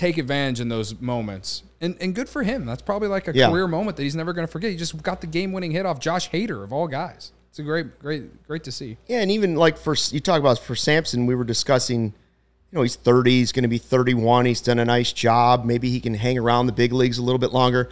take 0.02 0.18
advantage 0.18 0.60
in 0.60 0.70
those 0.70 1.00
moments. 1.00 1.64
And 1.80 1.96
and 2.02 2.14
good 2.16 2.28
for 2.30 2.44
him. 2.44 2.66
That's 2.66 2.82
probably 2.82 3.08
like 3.08 3.28
a 3.28 3.34
Yeah. 3.34 3.50
career 3.50 3.68
moment 3.68 3.98
that 3.98 4.04
he's 4.04 4.16
never 4.16 4.34
going 4.34 4.46
to 4.48 4.52
forget. 4.52 4.72
He 4.72 4.78
just 4.78 5.02
got 5.04 5.22
the 5.22 5.28
game 5.28 5.52
winning 5.54 5.72
hit 5.72 5.86
off 5.86 6.00
Josh 6.00 6.30
Hader 6.32 6.64
of 6.64 6.74
all 6.74 6.88
guys. 6.88 7.32
It's 7.50 7.60
a 7.60 7.64
great 7.64 8.00
great 8.00 8.46
great 8.48 8.64
to 8.66 8.72
see. 8.72 8.98
Yeah, 9.08 9.22
and 9.22 9.30
even 9.32 9.56
like 9.56 9.78
for 9.78 9.96
you 10.12 10.20
talk 10.20 10.40
about 10.40 10.60
for 10.60 10.76
Sampson, 10.76 11.26
we 11.26 11.36
were 11.36 11.44
discussing, 11.44 12.04
you 12.06 12.76
know, 12.78 12.82
he's 12.82 12.96
30, 12.96 13.32
he's 13.32 13.52
going 13.52 13.64
to 13.64 13.70
be 13.70 13.78
31. 13.78 14.46
He's 14.46 14.62
done 14.62 14.80
a 14.80 14.86
nice 14.86 15.12
job. 15.12 15.66
Maybe 15.66 15.90
he 15.90 16.00
can 16.00 16.14
hang 16.14 16.38
around 16.38 16.68
the 16.68 16.72
big 16.74 16.94
leagues 16.94 17.18
a 17.18 17.22
little 17.24 17.40
bit 17.40 17.52
longer. 17.52 17.90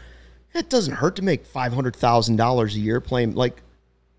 It 0.54 0.70
doesn't 0.70 0.96
hurt 0.96 1.16
to 1.18 1.22
make 1.24 1.46
five 1.46 1.74
hundred 1.74 1.96
thousand 1.96 2.38
dollars 2.38 2.76
a 2.76 2.80
year 2.80 3.00
playing. 3.02 3.36
Like, 3.36 3.62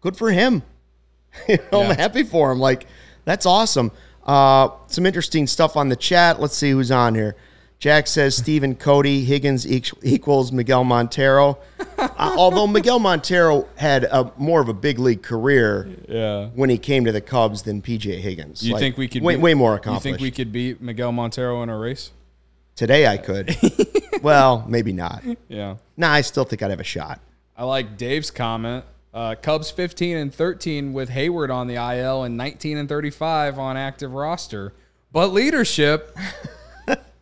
good 0.00 0.16
for 0.16 0.30
him. 0.30 0.62
you 1.48 1.58
know, 1.72 1.80
Yeah. 1.82 1.88
I'm 1.90 1.96
happy 1.96 2.22
for 2.22 2.52
him. 2.52 2.58
Like, 2.60 2.86
that's 3.24 3.46
awesome. 3.46 3.90
Uh, 4.24 4.68
some 4.86 5.06
interesting 5.06 5.46
stuff 5.46 5.76
on 5.76 5.88
the 5.88 5.96
chat. 5.96 6.40
Let's 6.40 6.56
see 6.56 6.70
who's 6.70 6.90
on 6.90 7.14
here. 7.14 7.34
Jack 7.80 8.06
says 8.06 8.36
Stephen 8.36 8.74
Cody 8.76 9.24
Higgins 9.24 9.66
equals 9.66 10.52
Miguel 10.52 10.84
Montero. 10.84 11.58
Uh, 12.00 12.34
although 12.38 12.66
Miguel 12.66 12.98
Montero 12.98 13.68
had 13.76 14.04
a 14.04 14.32
more 14.38 14.62
of 14.62 14.70
a 14.70 14.72
big 14.72 14.98
league 14.98 15.22
career 15.22 15.86
Yeah. 16.08 16.46
when 16.54 16.70
he 16.70 16.78
came 16.78 17.04
to 17.04 17.12
the 17.12 17.20
Cubs 17.20 17.60
than 17.60 17.82
PJ 17.82 18.20
Higgins. 18.20 18.62
You 18.62 18.72
Like, 18.72 18.80
think 18.80 18.96
we 18.96 19.06
could 19.06 19.22
way, 19.22 19.34
beat- 19.34 19.42
way 19.42 19.52
more 19.52 19.78
You 19.84 20.00
think 20.00 20.18
we 20.18 20.30
could 20.30 20.50
beat 20.50 20.80
Miguel 20.80 21.12
Montero 21.12 21.62
in 21.62 21.68
a 21.68 21.76
race? 21.76 22.10
Today 22.74 23.06
I 23.06 23.18
could. 23.18 23.54
well, 24.22 24.64
maybe 24.66 24.94
not. 24.94 25.22
Yeah. 25.48 25.76
Nah, 25.98 26.10
I 26.10 26.22
still 26.22 26.44
think 26.44 26.62
I'd 26.62 26.70
have 26.70 26.80
a 26.80 26.84
shot. 26.84 27.20
I 27.54 27.64
like 27.64 27.98
Dave's 27.98 28.30
comment. 28.30 28.86
Uh, 29.12 29.34
Cubs 29.34 29.70
15 29.70 30.16
and 30.16 30.34
13 30.34 30.94
with 30.94 31.10
Heyward 31.10 31.52
on 31.54 31.66
the 31.66 31.74
IL 31.74 32.22
and 32.22 32.34
19 32.34 32.78
and 32.78 32.88
35 32.88 33.58
on 33.58 33.76
active 33.76 34.12
roster. 34.14 34.72
But 35.12 35.34
leadership, 35.34 36.16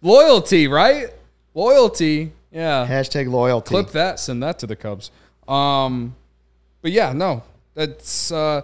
loyalty, 0.03 0.69
right? 0.69 1.09
Loyalty. 1.55 2.33
Yeah. 2.51 2.87
Hashtag 2.87 3.31
loyalty. 3.31 3.69
Clip 3.69 3.91
that, 3.91 4.21
send 4.21 4.43
that 4.43 4.59
to 4.61 4.67
the 4.67 4.77
Cubs. 4.77 5.11
Um, 5.47 6.15
but 6.83 6.93
yeah, 6.93 7.13
no, 7.13 7.43
that's. 7.75 8.33
Uh, 8.33 8.63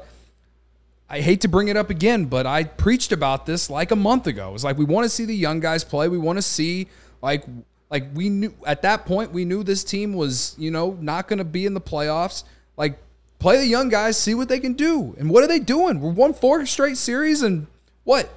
I 1.09 1.21
hate 1.21 1.43
to 1.43 1.49
bring 1.49 1.69
it 1.69 1.77
up 1.77 1.91
again, 1.91 2.25
but 2.25 2.47
I 2.47 2.65
preached 2.65 3.13
about 3.13 3.47
this 3.47 3.69
like 3.69 3.91
a 3.91 3.97
month 3.97 4.27
ago. 4.27 4.49
It 4.49 4.53
was 4.53 4.65
like 4.65 4.79
we 4.79 4.85
want 4.85 5.05
to 5.05 5.09
see 5.09 5.25
the 5.25 5.37
young 5.37 5.61
guys 5.61 5.85
play. 5.85 6.09
We 6.09 6.19
want 6.19 6.39
to 6.39 6.43
see 6.43 6.89
like 7.23 7.45
like 7.91 8.07
we 8.15 8.29
knew 8.31 8.55
at 8.67 8.83
that 8.83 9.07
point 9.07 9.33
we 9.33 9.45
knew 9.45 9.63
this 9.63 9.85
team 9.85 10.15
was 10.15 10.55
you 10.59 10.71
know 10.71 10.97
not 11.01 11.29
going 11.29 11.39
to 11.39 11.45
be 11.45 11.67
in 11.67 11.75
the 11.75 11.81
playoffs. 11.81 12.45
Like 12.77 12.99
play 13.39 13.59
the 13.59 13.67
young 13.67 13.91
guys, 13.91 14.19
see 14.19 14.35
what 14.35 14.49
they 14.49 14.59
can 14.59 14.73
do, 14.73 15.15
and 15.19 15.31
what 15.31 15.45
are 15.45 15.47
they 15.47 15.61
doing? 15.61 16.01
We're 16.01 16.11
won 16.11 16.35
four 16.35 16.65
straight 16.67 16.97
series 16.97 17.43
and 17.43 17.67
what 18.05 18.31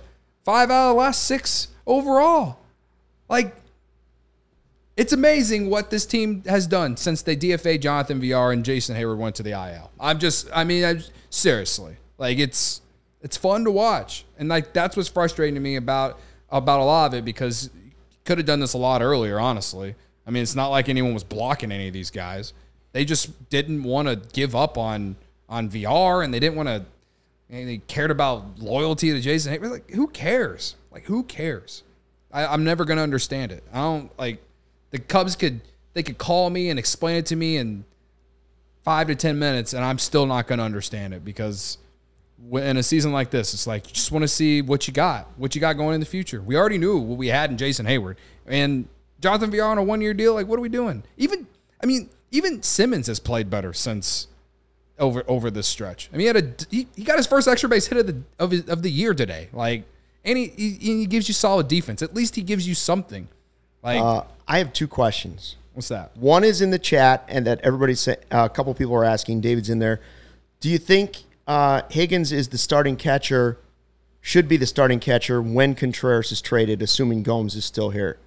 five 0.43 0.69
out 0.69 0.89
of 0.89 0.95
the 0.95 0.99
last 0.99 1.23
six 1.23 1.69
overall. 1.85 2.59
Like 3.29 3.55
it's 4.97 5.13
amazing 5.13 5.69
what 5.69 5.91
this 5.91 6.05
team 6.07 6.43
has 6.47 6.65
done 6.65 6.97
since 6.97 7.21
they 7.21 7.37
DFA 7.37 7.79
Jonathan 7.79 8.19
Villar 8.19 8.51
and 8.51 8.65
Jason 8.65 8.95
Heyward 8.95 9.17
went 9.17 9.35
to 9.35 9.43
the 9.43 9.51
IL. 9.51 9.91
I'm 9.99 10.17
just, 10.17 10.49
I 10.53 10.63
mean, 10.63 10.83
I, 10.83 11.01
seriously, 11.29 11.97
like 12.17 12.39
it's 12.39 12.81
it's 13.21 13.37
fun 13.37 13.63
to 13.65 13.71
watch, 13.71 14.25
and 14.39 14.49
like 14.49 14.73
that's 14.73 14.97
what's 14.97 15.07
frustrating 15.07 15.53
to 15.53 15.61
me 15.61 15.75
about 15.75 16.19
about 16.49 16.79
a 16.79 16.83
lot 16.83 17.07
of 17.07 17.19
it 17.19 17.25
because 17.25 17.69
could 18.25 18.39
have 18.39 18.47
done 18.47 18.59
this 18.59 18.73
a 18.73 18.77
lot 18.77 19.03
earlier. 19.03 19.39
Honestly, 19.39 19.95
I 20.25 20.31
mean, 20.31 20.41
it's 20.41 20.55
not 20.55 20.69
like 20.69 20.89
anyone 20.89 21.13
was 21.13 21.23
blocking 21.23 21.71
any 21.71 21.87
of 21.87 21.93
these 21.93 22.09
guys. 22.09 22.53
They 22.91 23.05
just 23.05 23.49
didn't 23.49 23.83
want 23.83 24.07
to 24.07 24.15
give 24.33 24.55
up 24.55 24.79
on 24.79 25.15
on 25.47 25.69
Villar, 25.69 26.23
and 26.23 26.33
they 26.33 26.39
didn't 26.39 26.55
want 26.55 26.69
to. 26.69 26.85
And 27.49 27.69
they 27.69 27.77
cared 27.77 28.11
about 28.11 28.59
loyalty 28.59 29.11
to 29.11 29.21
Jason 29.21 29.53
Heyward. 29.53 29.71
Like, 29.71 29.91
who 29.91 30.07
cares? 30.07 30.75
Like, 30.91 31.05
who 31.05 31.23
cares? 31.23 31.83
I, 32.31 32.45
I'm 32.45 32.63
never 32.63 32.85
gonna 32.85 33.03
understand 33.03 33.51
it. 33.51 33.63
I 33.73 33.79
don't 33.79 34.17
like 34.19 34.41
the 34.91 34.99
Cubs 34.99 35.35
could 35.35 35.61
they 35.93 36.03
could 36.03 36.17
call 36.17 36.49
me 36.49 36.69
and 36.69 36.77
explain 36.77 37.17
it 37.17 37.25
to 37.27 37.35
me 37.35 37.57
in 37.57 37.85
five 38.83 39.07
to 39.07 39.15
ten 39.15 39.39
minutes, 39.39 39.73
and 39.73 39.83
I'm 39.83 39.99
still 39.99 40.25
not 40.25 40.47
gonna 40.47 40.63
understand 40.63 41.13
it 41.13 41.25
because 41.25 41.77
in 42.51 42.77
a 42.77 42.83
season 42.83 43.11
like 43.11 43.31
this, 43.31 43.53
it's 43.53 43.67
like 43.67 43.87
you 43.87 43.93
just 43.93 44.11
want 44.11 44.23
to 44.23 44.27
see 44.27 44.61
what 44.61 44.87
you 44.87 44.93
got, 44.93 45.27
what 45.37 45.55
you 45.55 45.61
got 45.61 45.73
going 45.73 45.95
in 45.95 45.99
the 45.99 46.05
future. 46.05 46.41
We 46.41 46.55
already 46.55 46.77
knew 46.77 46.97
what 46.97 47.17
we 47.17 47.27
had 47.27 47.49
in 47.49 47.57
Jason 47.57 47.85
Heyward 47.85 48.15
and 48.45 48.87
Jonathan 49.19 49.49
Villar 49.49 49.65
on 49.65 49.77
a 49.77 49.83
one 49.83 50.01
year 50.01 50.13
deal. 50.13 50.33
Like, 50.33 50.47
what 50.47 50.57
are 50.59 50.61
we 50.61 50.69
doing? 50.69 51.03
Even 51.17 51.47
I 51.81 51.85
mean, 51.85 52.09
even 52.31 52.61
Simmons 52.61 53.07
has 53.07 53.19
played 53.19 53.49
better 53.49 53.73
since 53.73 54.27
over 54.99 55.23
over 55.27 55.49
this 55.49 55.67
stretch. 55.67 56.09
I 56.13 56.17
mean, 56.17 56.21
he 56.21 56.27
had 56.27 56.37
a 56.37 56.65
he, 56.69 56.87
he 56.95 57.03
got 57.03 57.17
his 57.17 57.27
first 57.27 57.47
extra 57.47 57.69
base 57.69 57.87
hit 57.87 57.97
of 57.99 58.07
the 58.07 58.21
of, 58.39 58.51
his, 58.51 58.69
of 58.69 58.83
the 58.83 58.91
year 58.91 59.13
today. 59.13 59.49
Like, 59.53 59.83
and 60.27 60.37
he, 60.37 60.47
he 60.47 60.69
he 60.99 61.05
gives 61.07 61.27
you 61.27 61.33
solid 61.33 61.67
defense. 61.67 62.01
At 62.03 62.13
least 62.13 62.35
he 62.35 62.43
gives 62.43 62.67
you 62.67 62.75
something. 62.75 63.27
Like, 63.81 63.99
Uh, 64.01 64.23
I 64.47 64.59
have 64.59 64.73
two 64.73 64.87
questions. 64.87 65.55
What's 65.73 65.87
that? 65.89 66.15
One 66.17 66.43
is 66.43 66.61
in 66.61 66.71
the 66.71 66.79
chat, 66.79 67.23
and 67.27 67.45
that 67.47 67.61
everybody's 67.61 67.99
say, 68.01 68.17
uh, 68.31 68.45
a 68.45 68.49
couple 68.49 68.73
people 68.73 68.95
are 68.95 69.03
asking. 69.03 69.41
David's 69.41 69.69
in 69.69 69.79
there. 69.79 70.01
Do 70.59 70.69
you 70.69 70.77
think 70.77 71.23
uh, 71.47 71.83
Higgins 71.89 72.31
is 72.31 72.49
the 72.49 72.57
starting 72.57 72.95
catcher? 72.97 73.57
Should 74.21 74.49
be 74.49 74.57
the 74.57 74.65
starting 74.65 74.99
catcher 74.99 75.41
when 75.41 75.73
Contreras 75.75 76.31
is 76.31 76.41
traded, 76.41 76.81
assuming 76.81 77.23
Gomes 77.23 77.55
is 77.55 77.63
still 77.63 77.91
here. 77.91 78.17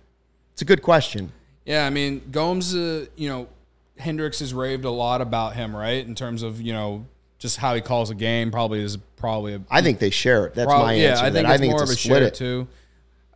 It's 0.52 0.62
a 0.62 0.64
good 0.64 0.80
question. 0.82 1.32
Yeah, 1.66 1.84
I 1.84 1.90
mean, 1.90 2.22
Gomes, 2.30 2.74
uh, 2.74 3.06
you 3.16 3.28
know, 3.28 3.48
Hendricks 3.98 4.38
has 4.38 4.54
raved 4.54 4.84
a 4.86 4.90
lot 4.90 5.20
about 5.20 5.56
him, 5.56 5.76
right? 5.76 6.06
In 6.06 6.14
terms 6.14 6.42
of 6.42 6.60
you 6.60 6.72
know 6.72 7.04
just 7.40 7.56
how 7.56 7.74
he 7.74 7.80
calls 7.80 8.10
a 8.10 8.14
game. 8.14 8.52
Probably 8.52 8.80
is 8.80 8.96
probably 9.16 9.54
a 9.54 9.62
I 9.68 9.82
think 9.82 9.98
they 9.98 10.10
share 10.10 10.46
it. 10.46 10.54
That's 10.54 10.66
Prob- 10.68 10.82
my 10.86 10.92
yeah. 10.94 11.14
I 11.18 11.22
think 11.22 11.32
that. 11.34 11.44
it's 11.46 11.50
I 11.50 11.58
think 11.58 11.72
more 11.72 11.82
it's 11.82 11.90
of 11.90 11.96
a 11.96 11.98
split 12.00 12.18
share 12.18 12.28
it. 12.28 12.34
too. 12.34 12.68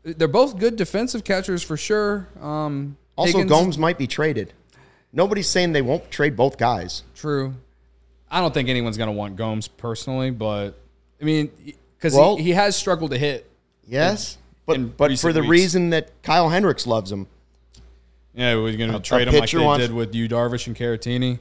They're 0.04 0.28
both 0.28 0.58
good 0.58 0.76
defensive 0.76 1.24
catchers 1.24 1.62
for 1.64 1.76
sure. 1.76 2.28
Um, 2.40 2.96
Also, 3.16 3.38
Higgins- 3.38 3.50
Gomes 3.50 3.78
might 3.78 3.98
be 3.98 4.06
traded. 4.06 4.52
Nobody's 5.12 5.48
saying 5.48 5.72
they 5.72 5.82
won't 5.82 6.10
trade 6.10 6.36
both 6.36 6.58
guys. 6.58 7.02
True. 7.14 7.54
I 8.30 8.40
don't 8.40 8.52
think 8.52 8.68
anyone's 8.68 8.96
going 8.96 9.06
to 9.08 9.12
want 9.12 9.36
Gomes 9.36 9.68
personally, 9.68 10.30
but 10.30 10.72
I 11.20 11.24
mean, 11.24 11.50
because 11.96 12.14
Well- 12.14 12.36
he, 12.36 12.44
he 12.44 12.50
has 12.52 12.76
struggled 12.76 13.10
to 13.12 13.18
hit. 13.18 13.50
Yes, 13.86 14.38
in 14.66 14.88
but 14.88 14.96
but 15.10 15.18
for 15.18 15.32
the 15.32 15.40
weeks. 15.40 15.50
reason 15.50 15.90
that 15.90 16.10
Kyle 16.22 16.48
Hendricks 16.48 16.86
loves 16.86 17.10
him. 17.12 17.26
Yeah, 18.34 18.56
we're 18.56 18.76
going 18.76 18.90
to 18.92 18.98
trade 18.98 19.28
him 19.28 19.34
like 19.38 19.50
they 19.50 19.58
wants- 19.58 19.86
did 19.86 19.94
with 19.94 20.14
you, 20.14 20.28
Darvish 20.28 20.66
and 20.66 20.74
Caratini. 20.76 21.38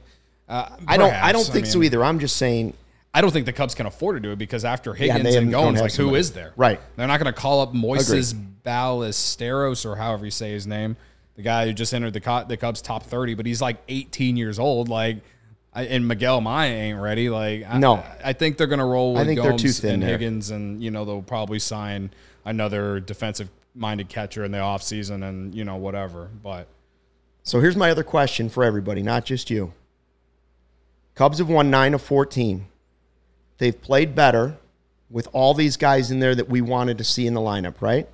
Uh, 0.48 0.76
I 0.86 0.96
don't. 0.96 1.12
I 1.12 1.32
don't 1.32 1.46
think 1.46 1.66
so 1.66 1.78
mean, 1.78 1.86
either. 1.86 2.04
I'm 2.04 2.18
just 2.18 2.36
saying. 2.36 2.74
I 3.16 3.20
don't 3.20 3.30
think 3.30 3.46
the 3.46 3.52
Cubs 3.52 3.76
can 3.76 3.86
afford 3.86 4.16
to 4.16 4.20
do 4.20 4.32
it 4.32 4.38
because 4.38 4.64
after 4.64 4.92
Higgins 4.92 5.22
they 5.22 5.36
and 5.36 5.50
Gomes, 5.50 5.80
like 5.80 5.92
who 5.94 6.16
is 6.16 6.32
there? 6.32 6.52
Right. 6.56 6.80
They're 6.96 7.06
not 7.06 7.20
going 7.20 7.32
to 7.32 7.40
call 7.40 7.60
up 7.60 7.72
Moises 7.72 8.34
Ballesteros 8.64 9.86
or 9.86 9.94
however 9.94 10.24
you 10.24 10.32
say 10.32 10.50
his 10.50 10.66
name, 10.66 10.96
the 11.36 11.42
guy 11.42 11.66
who 11.66 11.72
just 11.72 11.94
entered 11.94 12.12
the 12.12 12.44
the 12.48 12.56
Cubs 12.56 12.82
top 12.82 13.04
thirty, 13.04 13.34
but 13.34 13.46
he's 13.46 13.62
like 13.62 13.76
18 13.88 14.36
years 14.36 14.58
old. 14.58 14.88
Like, 14.88 15.18
and 15.72 16.08
Miguel 16.08 16.40
Amaya 16.40 16.70
ain't 16.70 17.00
ready. 17.00 17.30
Like, 17.30 17.72
No. 17.74 18.02
I, 18.24 18.32
think 18.32 18.56
they're 18.56 18.66
going 18.66 18.80
to 18.80 18.84
roll 18.84 19.14
with 19.14 19.22
I 19.22 19.26
think 19.26 19.40
they're 19.40 19.56
too 19.56 19.70
thin 19.70 19.94
and 19.94 20.02
there. 20.02 20.10
Higgins, 20.10 20.50
and 20.50 20.82
you 20.82 20.90
know 20.90 21.04
they'll 21.04 21.22
probably 21.22 21.60
sign 21.60 22.10
another 22.44 23.00
defensive 23.00 23.48
minded 23.74 24.08
catcher 24.08 24.44
in 24.44 24.52
the 24.52 24.58
offseason 24.58 25.26
and 25.26 25.54
you 25.54 25.64
know 25.64 25.76
whatever. 25.76 26.30
But 26.42 26.68
So 27.42 27.60
here's 27.60 27.76
my 27.76 27.90
other 27.90 28.04
question 28.04 28.48
for 28.48 28.64
everybody, 28.64 29.02
not 29.02 29.24
just 29.24 29.50
you. 29.50 29.72
Cubs 31.14 31.38
have 31.38 31.48
won 31.48 31.70
nine 31.70 31.94
of 31.94 32.02
14. 32.02 32.66
They've 33.58 33.80
played 33.80 34.14
better 34.14 34.56
with 35.08 35.28
all 35.32 35.54
these 35.54 35.76
guys 35.76 36.10
in 36.10 36.18
there 36.18 36.34
that 36.34 36.48
we 36.48 36.60
wanted 36.60 36.98
to 36.98 37.04
see 37.04 37.26
in 37.26 37.34
the 37.34 37.40
lineup, 37.40 37.80
right? 37.80 38.08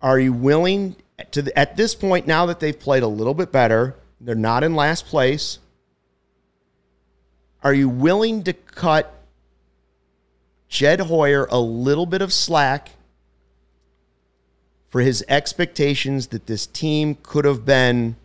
Are 0.00 0.18
you 0.18 0.32
willing 0.32 0.96
to 1.30 1.56
at 1.56 1.76
this 1.76 1.94
point 1.94 2.26
now 2.26 2.46
that 2.46 2.60
they've 2.60 2.78
played 2.78 3.02
a 3.02 3.08
little 3.08 3.34
bit 3.34 3.52
better, 3.52 3.96
they're 4.20 4.34
not 4.34 4.64
in 4.64 4.74
last 4.74 5.06
place. 5.06 5.58
Are 7.62 7.74
you 7.74 7.88
willing 7.88 8.42
to 8.44 8.52
cut 8.52 9.14
Jed 10.68 11.00
Hoyer 11.00 11.46
a 11.50 11.60
little 11.60 12.06
bit 12.06 12.22
of 12.22 12.32
slack 12.32 12.90
for 14.88 15.00
his 15.00 15.24
expectations 15.28 16.28
that 16.28 16.46
this 16.46 16.66
team 16.66 17.16
could 17.22 17.44
have 17.44 17.64
been 17.64 18.16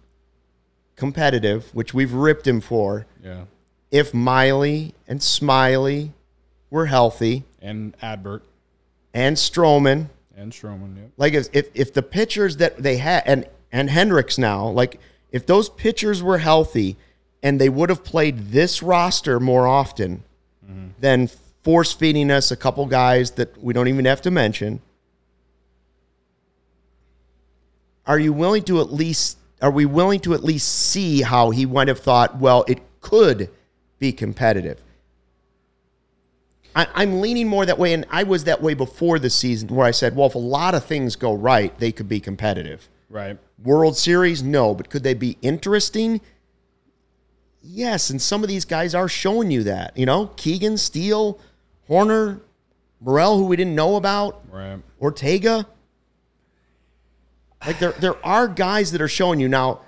competitive, 0.98 1.74
which 1.74 1.93
we've 1.93 2.12
ripped 2.12 2.45
him 2.45 2.60
for, 2.60 3.06
yeah, 3.24 3.45
if 3.89 4.14
Miley 4.14 4.93
and 5.08 5.22
Smyly 5.22 6.12
were 6.70 6.88
healthy 6.88 7.45
and 7.62 7.95
Adbert 8.02 8.41
and 9.14 9.38
Stroman. 9.38 10.10
and 10.36 10.52
Stroman. 10.52 10.98
Yep. 10.98 11.12
Like 11.16 11.34
if, 11.34 11.48
if 11.54 11.70
if 11.74 11.93
the 11.93 12.04
pitchers 12.04 12.58
that 12.58 12.78
they 12.78 12.98
had 12.98 13.24
and 13.26 13.45
and 13.72 13.89
Hendricks 13.89 14.38
now, 14.38 14.68
like 14.68 15.00
if 15.32 15.45
those 15.45 15.70
pitchers 15.70 16.22
were 16.22 16.39
healthy 16.39 16.98
and 17.41 17.62
they 17.62 17.70
would 17.70 17.89
have 17.89 18.04
played 18.04 18.50
this 18.50 18.84
roster 18.84 19.39
more 19.39 19.68
often 19.68 20.24
mm-hmm. 20.66 20.88
than 21.00 21.30
force 21.64 21.93
feeding 21.93 22.32
us 22.32 22.52
a 22.52 22.56
couple 22.56 22.86
guys 22.86 23.32
that 23.32 23.62
we 23.62 23.74
don't 23.74 23.88
even 23.88 24.06
have 24.06 24.22
to 24.22 24.32
mention. 24.32 24.82
Are 28.06 28.18
you 28.18 28.32
willing 28.32 28.64
to 28.64 28.80
at 28.80 28.91
least 28.91 29.38
are 29.62 29.72
we 29.72 29.86
willing 29.86 30.20
to 30.22 30.34
at 30.34 30.43
least 30.43 30.68
see 30.68 31.22
how 31.22 31.49
he 31.49 31.66
might 31.66 31.88
have 31.88 31.99
thought, 31.99 32.38
well, 32.38 32.64
it 32.68 32.80
could 33.01 33.49
be 33.99 34.12
competitive? 34.12 34.82
I, 36.76 36.88
I'm 36.93 37.22
leaning 37.22 37.47
more 37.47 37.66
that 37.66 37.80
way, 37.80 37.93
and 37.93 38.05
I 38.12 38.24
was 38.24 38.43
that 38.43 38.62
way 38.62 38.76
before 38.76 39.18
the 39.18 39.30
season, 39.32 39.70
where 39.70 39.88
I 39.88 39.91
said, 39.91 40.16
well, 40.16 40.28
if 40.28 40.36
a 40.36 40.39
lot 40.39 40.76
of 40.76 40.86
things 40.86 41.16
go 41.16 41.34
right, 41.34 41.78
they 41.80 41.91
could 41.91 42.08
be 42.08 42.20
competitive. 42.20 42.88
Right. 43.10 43.38
World 43.64 43.97
Series, 43.97 44.43
no, 44.43 44.76
but 44.76 44.89
could 44.89 45.01
they 45.01 45.16
be 45.16 45.38
interesting? 45.41 46.22
Yes, 47.64 48.12
and 48.12 48.22
some 48.22 48.43
of 48.43 48.49
these 48.49 48.64
guys 48.66 48.93
are 48.93 49.10
showing 49.10 49.49
you 49.49 49.64
that. 49.64 49.97
You 49.97 50.05
know, 50.05 50.28
Keegan, 50.38 50.78
Steele, 50.78 51.39
Hoerner, 51.89 52.41
Morel, 53.01 53.38
who 53.38 53.45
we 53.45 53.55
didn't 53.55 53.76
know 53.76 53.95
about, 53.95 54.43
Right. 54.51 54.80
Ortega. 55.01 55.68
Like 57.66 57.80
there, 57.80 57.93
there 57.93 58.26
are 58.26 58.47
guys 58.47 58.91
that 58.91 59.01
are 59.01 59.08
showing 59.08 59.39
you 59.39 59.47
now. 59.47 59.82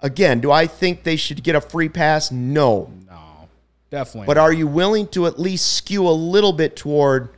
Again, 0.00 0.40
do 0.40 0.50
I 0.50 0.66
think 0.66 1.04
they 1.04 1.16
should 1.16 1.42
get 1.42 1.54
a 1.54 1.60
free 1.60 1.88
pass? 1.88 2.30
No. 2.32 2.90
No, 3.08 3.48
definitely. 3.90 4.26
But 4.26 4.38
are 4.38 4.52
you 4.52 4.66
willing 4.66 5.06
to 5.08 5.26
at 5.26 5.38
least 5.38 5.74
skew 5.74 6.08
a 6.08 6.10
little 6.10 6.52
bit 6.52 6.76
toward, 6.76 7.30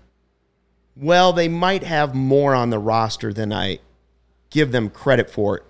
well, 0.97 1.33
they 1.33 1.49
might 1.49 1.83
have 1.83 2.15
more 2.15 2.55
on 2.55 2.71
the 2.71 2.79
roster 2.79 3.33
than 3.33 3.53
I 3.53 3.81
give 4.51 4.73
them 4.73 4.89
credit 4.91 5.29
for 5.31 5.59
it? 5.59 5.63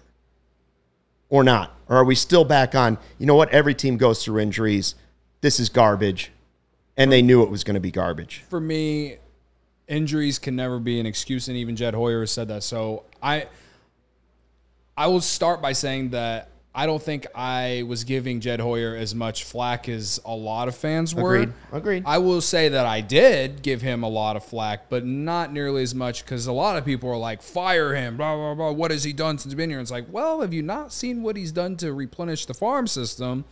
Or 1.28 1.43
not? 1.43 1.74
Or 1.89 1.97
are 1.97 2.05
we 2.05 2.14
still 2.14 2.45
back 2.45 2.74
on, 2.74 2.97
you 3.18 3.26
know 3.26 3.35
what? 3.35 3.51
Every 3.51 3.74
team 3.74 3.97
goes 3.97 4.24
through 4.24 4.39
injuries. 4.39 4.95
This 5.41 5.59
is 5.59 5.68
garbage. 5.68 6.30
And 6.97 7.11
they 7.11 7.22
knew 7.22 7.43
it 7.43 7.51
was 7.51 7.64
going 7.64 7.74
to 7.74 7.80
be 7.80 7.91
garbage. 7.91 8.45
for 8.49 8.61
me, 8.61 9.16
injuries 9.89 10.39
can 10.39 10.55
never 10.57 10.78
be 10.78 11.01
an 11.01 11.07
excuse, 11.07 11.49
and 11.49 11.57
even 11.57 11.74
Jed 11.76 11.95
Hoyer 11.95 12.20
has 12.20 12.30
said 12.30 12.49
that. 12.49 12.62
So 12.62 13.03
I, 13.20 13.49
I 14.97 15.09
will 15.09 15.20
start 15.20 15.61
by 15.61 15.72
saying 15.72 16.11
that 16.11 16.51
I 16.76 16.86
don't 16.86 17.03
think 17.03 17.26
I 17.36 17.84
was 17.86 18.03
giving 18.03 18.40
Jed 18.40 18.59
Hoyer 18.59 18.97
as 18.97 19.14
much 19.14 19.45
flack 19.45 19.88
as 19.88 20.20
a 20.24 20.34
lot 20.34 20.66
of 20.66 20.74
fans 20.74 21.14
were. 21.14 21.36
Agreed. 21.36 21.53
Agreed. 21.72 22.03
I 22.05 22.18
will 22.18 22.40
say 22.40 22.68
that 22.68 22.84
I 22.84 23.01
did 23.01 23.62
give 23.62 23.80
him 23.80 24.03
a 24.03 24.09
lot 24.09 24.34
of 24.34 24.45
flack, 24.45 24.88
but 24.88 25.05
not 25.05 25.53
nearly 25.53 25.84
as 25.84 25.95
much 25.95 26.24
because 26.24 26.49
a 26.49 26.53
lot 26.53 26.76
of 26.76 26.84
people 26.84 27.09
are 27.11 27.16
like, 27.16 27.42
"Fire 27.42 27.95
him!" 27.95 28.16
Blah 28.16 28.34
blah 28.34 28.55
blah. 28.55 28.72
What 28.72 28.90
has 28.90 29.05
he 29.05 29.12
done 29.12 29.38
since 29.38 29.53
he's 29.53 29.55
been 29.55 29.70
here? 29.70 29.78
And 29.78 29.84
it's 29.84 29.92
like, 29.92 30.07
well, 30.11 30.40
have 30.40 30.53
you 30.53 30.62
not 30.62 30.92
seen 30.92 31.22
what 31.22 31.36
he's 31.36 31.53
done 31.53 31.76
to 31.76 31.92
replenish 31.92 32.47
the 32.47 32.55
farm 32.55 32.88
system? 32.88 33.45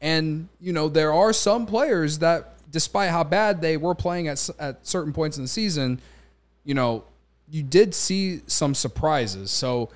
And 0.00 0.48
you 0.60 0.72
know, 0.72 0.88
there 0.88 1.12
are 1.12 1.32
some 1.32 1.66
players 1.66 2.20
that, 2.20 2.54
despite 2.70 3.10
how 3.10 3.24
bad 3.24 3.62
they 3.62 3.76
were 3.76 3.96
playing 3.96 4.28
at 4.28 4.48
at 4.60 4.86
certain 4.86 5.12
points 5.12 5.36
in 5.36 5.42
the 5.42 5.48
season, 5.48 6.00
you 6.64 6.74
know, 6.74 7.02
you 7.48 7.64
did 7.64 7.96
see 7.96 8.42
some 8.46 8.76
surprises. 8.76 9.50
So 9.50 9.90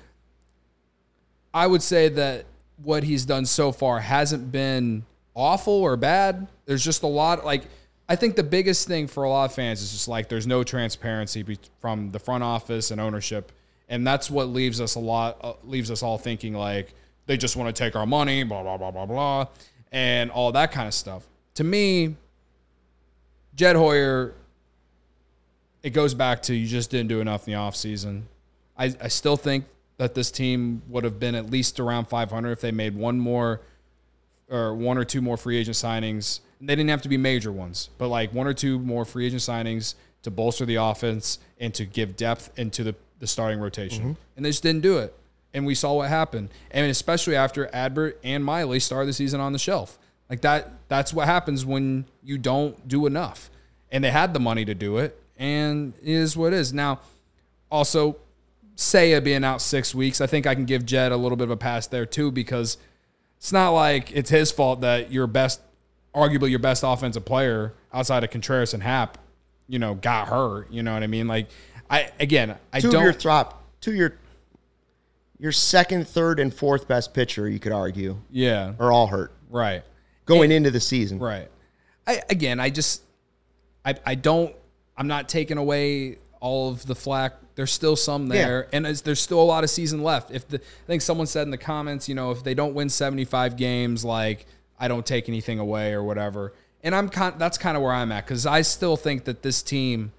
I 1.55 1.67
would 1.67 1.81
say 1.81 2.09
that 2.09 2.45
what 2.83 3.05
he's 3.05 3.25
done 3.25 3.45
so 3.45 3.71
far 3.71 4.01
hasn't 4.01 4.51
been 4.51 5.05
awful 5.33 5.73
or 5.73 5.95
bad. 5.95 6.47
There's 6.65 6.83
just 6.83 7.01
a 7.03 7.07
lot 7.07 7.45
like 7.45 7.63
I 8.09 8.17
think 8.17 8.35
the 8.35 8.43
biggest 8.43 8.89
thing 8.89 9.07
for 9.07 9.23
a 9.23 9.29
lot 9.29 9.45
of 9.45 9.53
fans 9.53 9.81
is 9.81 9.93
just 9.93 10.09
like 10.09 10.27
there's 10.27 10.45
no 10.45 10.65
transparency 10.65 11.57
from 11.79 12.11
the 12.11 12.19
front 12.19 12.43
office 12.43 12.91
and 12.91 12.99
ownership, 12.99 13.53
and 13.87 14.05
that's 14.05 14.29
what 14.29 14.49
leaves 14.49 14.81
us 14.81 14.95
a 14.95 14.99
lot 14.99 15.37
uh, 15.41 15.53
leaves 15.63 15.89
us 15.89 16.03
all 16.03 16.17
thinking 16.17 16.53
like 16.53 16.93
they 17.25 17.37
just 17.37 17.55
want 17.55 17.73
to 17.73 17.83
take 17.83 17.95
our 17.95 18.05
money, 18.05 18.43
blah 18.43 18.61
blah 18.61 18.77
blah 18.77 18.91
blah 18.91 19.05
blah, 19.05 19.47
and 19.93 20.31
all 20.31 20.51
that 20.51 20.73
kind 20.73 20.89
of 20.89 20.93
stuff. 20.93 21.25
To 21.53 21.63
me, 21.63 22.17
Jed 23.55 23.77
Hoyer, 23.77 24.33
it 25.83 25.91
goes 25.91 26.13
back 26.13 26.41
to 26.43 26.53
you 26.53 26.67
just 26.67 26.91
didn't 26.91 27.07
do 27.07 27.21
enough 27.21 27.47
in 27.47 27.53
the 27.53 27.59
offseason. 27.59 28.23
I, 28.77 28.93
I 29.01 29.07
still 29.07 29.37
think 29.37 29.63
that 29.97 30.13
this 30.13 30.31
team 30.31 30.81
would 30.87 31.03
have 31.03 31.19
been 31.19 31.35
at 31.35 31.49
least 31.49 31.79
around 31.79 32.05
500 32.05 32.51
if 32.51 32.61
they 32.61 32.71
made 32.71 32.95
one 32.95 33.19
more 33.19 33.61
or 34.49 34.73
one 34.73 34.97
or 34.97 35.05
two 35.05 35.21
more 35.21 35.37
free 35.37 35.57
agent 35.57 35.75
signings. 35.75 36.41
And 36.59 36.69
they 36.69 36.75
didn't 36.75 36.89
have 36.89 37.01
to 37.03 37.09
be 37.09 37.17
major 37.17 37.51
ones, 37.51 37.89
but 37.97 38.07
like 38.07 38.33
one 38.33 38.47
or 38.47 38.53
two 38.53 38.79
more 38.79 39.05
free 39.05 39.25
agent 39.25 39.41
signings 39.41 39.95
to 40.23 40.31
bolster 40.31 40.65
the 40.65 40.75
offense 40.75 41.39
and 41.59 41.73
to 41.75 41.85
give 41.85 42.15
depth 42.15 42.51
into 42.57 42.83
the, 42.83 42.95
the 43.19 43.27
starting 43.27 43.59
rotation. 43.59 44.03
Mm-hmm. 44.03 44.21
And 44.35 44.45
they 44.45 44.49
just 44.49 44.63
didn't 44.63 44.81
do 44.81 44.97
it. 44.97 45.13
And 45.53 45.65
we 45.65 45.75
saw 45.75 45.93
what 45.93 46.09
happened. 46.09 46.49
And 46.71 46.89
especially 46.89 47.35
after 47.35 47.67
Adbert 47.67 48.17
and 48.23 48.43
Miley 48.43 48.79
started 48.79 49.07
the 49.07 49.13
season 49.13 49.39
on 49.39 49.53
the 49.53 49.59
shelf. 49.59 49.97
Like 50.29 50.41
that 50.41 50.71
that's 50.87 51.13
what 51.13 51.27
happens 51.27 51.65
when 51.65 52.05
you 52.23 52.37
don't 52.37 52.87
do 52.87 53.05
enough. 53.05 53.49
And 53.91 54.03
they 54.03 54.11
had 54.11 54.33
the 54.33 54.39
money 54.39 54.65
to 54.65 54.73
do 54.73 54.97
it. 54.97 55.19
And 55.37 55.93
it 56.01 56.09
is 56.09 56.35
what 56.35 56.53
it 56.53 56.57
is. 56.57 56.73
Now, 56.73 56.99
also 57.69 58.17
Seiya 58.75 59.23
being 59.23 59.43
out 59.43 59.61
six 59.61 59.95
weeks, 59.95 60.19
I 60.21 60.27
think 60.27 60.45
I 60.45 60.53
can 60.55 60.65
give 60.65 60.85
Jed 60.85 61.11
a 61.11 61.17
little 61.17 61.35
bit 61.37 61.45
of 61.45 61.51
a 61.51 61.57
pass 61.57 61.87
there 61.87 62.05
too 62.05 62.31
because 62.31 62.77
it's 63.37 63.51
not 63.53 63.69
like 63.71 64.11
it's 64.11 64.29
his 64.29 64.51
fault 64.51 64.81
that 64.81 65.11
your 65.11 65.27
best, 65.27 65.61
arguably 66.13 66.49
your 66.49 66.59
best 66.59 66.83
offensive 66.85 67.23
player 67.25 67.73
outside 67.93 68.23
of 68.23 68.31
Contreras 68.31 68.73
and 68.73 68.83
Happ, 68.83 69.17
you 69.67 69.79
know, 69.79 69.93
got 69.95 70.27
hurt. 70.27 70.71
You 70.71 70.83
know 70.83 70.93
what 70.93 71.03
I 71.03 71.07
mean? 71.07 71.27
Like, 71.27 71.47
I 71.89 72.09
again, 72.19 72.57
I 72.73 72.79
two 72.81 72.91
don't. 72.91 73.03
your 73.03 73.13
top 73.13 73.63
two 73.81 73.93
your 73.93 74.15
your 75.39 75.51
second, 75.51 76.07
third, 76.07 76.39
and 76.39 76.53
fourth 76.53 76.87
best 76.87 77.13
pitcher, 77.13 77.47
you 77.49 77.59
could 77.59 77.73
argue, 77.73 78.17
Yeah. 78.31 78.73
are 78.79 78.91
all 78.91 79.07
hurt 79.07 79.31
Right. 79.49 79.83
going 80.25 80.51
into 80.51 80.71
the 80.71 80.79
season. 80.79 81.19
Right. 81.19 81.49
I 82.07 82.21
again, 82.29 82.59
I 82.59 82.69
just, 82.69 83.01
I, 83.83 83.95
I 84.05 84.15
don't, 84.15 84.55
I'm 84.97 85.07
not 85.07 85.27
taking 85.29 85.57
away 85.57 86.17
all 86.45 86.69
of 86.69 86.85
the 86.85 86.93
flack. 86.93 87.33
There's 87.55 87.71
still 87.71 87.95
some 87.95 88.27
there, 88.27 88.67
and 88.71 88.85
it's, 88.85 89.01
there's 89.01 89.19
still 89.19 89.41
a 89.41 89.43
lot 89.43 89.63
of 89.63 89.69
season 89.71 90.03
left. 90.03 90.29
If 90.29 90.47
the, 90.47 90.57
I 90.57 90.85
think 90.85 91.01
someone 91.01 91.25
said 91.25 91.43
in 91.43 91.49
the 91.49 91.57
comments, 91.57 92.07
you 92.07 92.13
know, 92.13 92.29
if 92.29 92.43
they 92.43 92.53
don't 92.53 92.75
win 92.75 92.87
75 92.89 93.57
games, 93.57 94.05
like 94.05 94.45
I 94.79 94.87
don't 94.87 95.05
take 95.05 95.27
anything 95.27 95.57
away 95.57 95.93
or 95.93 96.03
whatever. 96.03 96.53
And 96.83 96.93
I'm 96.93 97.09
kind, 97.09 97.39
that's 97.39 97.57
kind 97.57 97.75
of 97.75 97.81
where 97.81 97.93
I'm 97.93 98.11
at 98.11 98.25
because 98.25 98.45
I 98.45 98.61
still 98.61 98.95
think 98.95 99.23
that 99.23 99.41
this 99.41 99.63
team 99.63 100.11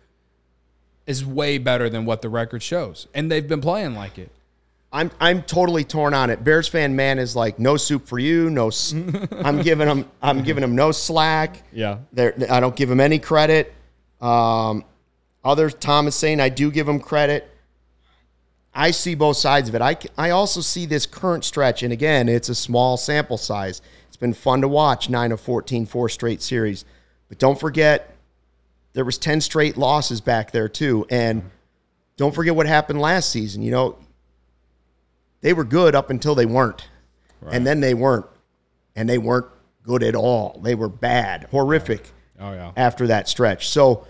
is 1.07 1.25
way 1.25 1.59
better 1.59 1.89
than 1.89 2.07
what 2.07 2.23
the 2.23 2.29
record 2.29 2.63
shows, 2.63 3.07
and 3.15 3.31
they've 3.31 3.47
been 3.47 3.61
playing 3.61 3.95
like 3.95 4.19
it. 4.19 4.33
I'm 4.93 5.13
I'm 5.21 5.43
totally 5.43 5.85
torn 5.85 6.13
on 6.15 6.31
it. 6.31 6.43
Bears 6.43 6.67
fan 6.67 6.97
man 6.97 7.21
is 7.21 7.37
like 7.37 7.61
no 7.61 7.77
soup 7.77 8.09
for 8.09 8.19
you. 8.19 8.51
No, 8.51 8.73
I'm 9.45 9.63
giving 9.63 9.87
them 9.87 10.11
I'm 10.21 10.43
giving 10.43 10.63
them 10.63 10.75
no 10.75 10.91
slack. 10.91 11.63
Yeah. 11.73 11.99
They're, 12.13 12.35
I 12.51 12.59
don't 12.61 12.75
give 12.75 12.89
them 12.89 13.01
any 13.01 13.19
credit. 13.19 13.75
Um, 14.21 14.85
others, 15.47 15.75
Tom 15.75 16.07
is 16.09 16.15
saying 16.15 16.41
I 16.41 16.49
do 16.49 16.71
give 16.71 16.89
him 16.89 17.01
credit. 17.01 17.49
I 18.75 18.91
see 18.91 19.15
both 19.15 19.39
sides 19.39 19.69
of 19.71 19.75
it. 19.75 19.81
I, 19.81 19.97
I 20.19 20.31
also 20.31 20.61
see 20.61 20.85
this 20.85 21.07
current 21.07 21.45
stretch, 21.45 21.83
and 21.83 21.93
again, 21.93 22.29
it's 22.29 22.51
a 22.51 22.55
small 22.55 22.97
sample 22.99 23.39
size. 23.39 23.81
It's 24.09 24.19
been 24.19 24.35
fun 24.35 24.61
to 24.61 24.69
watch, 24.69 25.09
9 25.09 25.33
of 25.33 25.41
14, 25.41 25.87
four 25.87 26.09
straight 26.11 26.43
series. 26.43 26.85
But 27.29 27.39
don't 27.39 27.59
forget, 27.59 28.15
there 28.93 29.05
was 29.05 29.17
10 29.17 29.41
straight 29.41 29.77
losses 29.79 30.21
back 30.21 30.51
there, 30.51 30.69
too. 30.69 31.07
And 31.09 31.51
don't 32.17 32.35
forget 32.35 32.55
what 32.55 32.67
happened 32.67 33.01
last 33.01 33.31
season. 33.31 33.63
You 33.63 33.71
know, 33.71 33.99
they 35.41 35.53
were 35.55 35.65
good 35.65 35.95
up 35.95 36.11
until 36.11 36.35
they 36.35 36.47
weren't. 36.47 36.89
And 37.51 37.67
then 37.67 37.81
they 37.81 37.95
weren't. 37.95 38.27
And 38.95 39.09
they 39.09 39.19
weren't 39.19 39.47
good 39.83 40.03
at 40.03 40.15
all. 40.15 40.61
They 40.63 40.75
were 40.75 40.89
bad, 40.89 41.45
horrific 41.51 42.11
Oh 42.41 42.53
yeah. 42.53 42.73
after 42.77 43.07
that 43.07 43.29
stretch. 43.29 43.69
So 43.69 44.07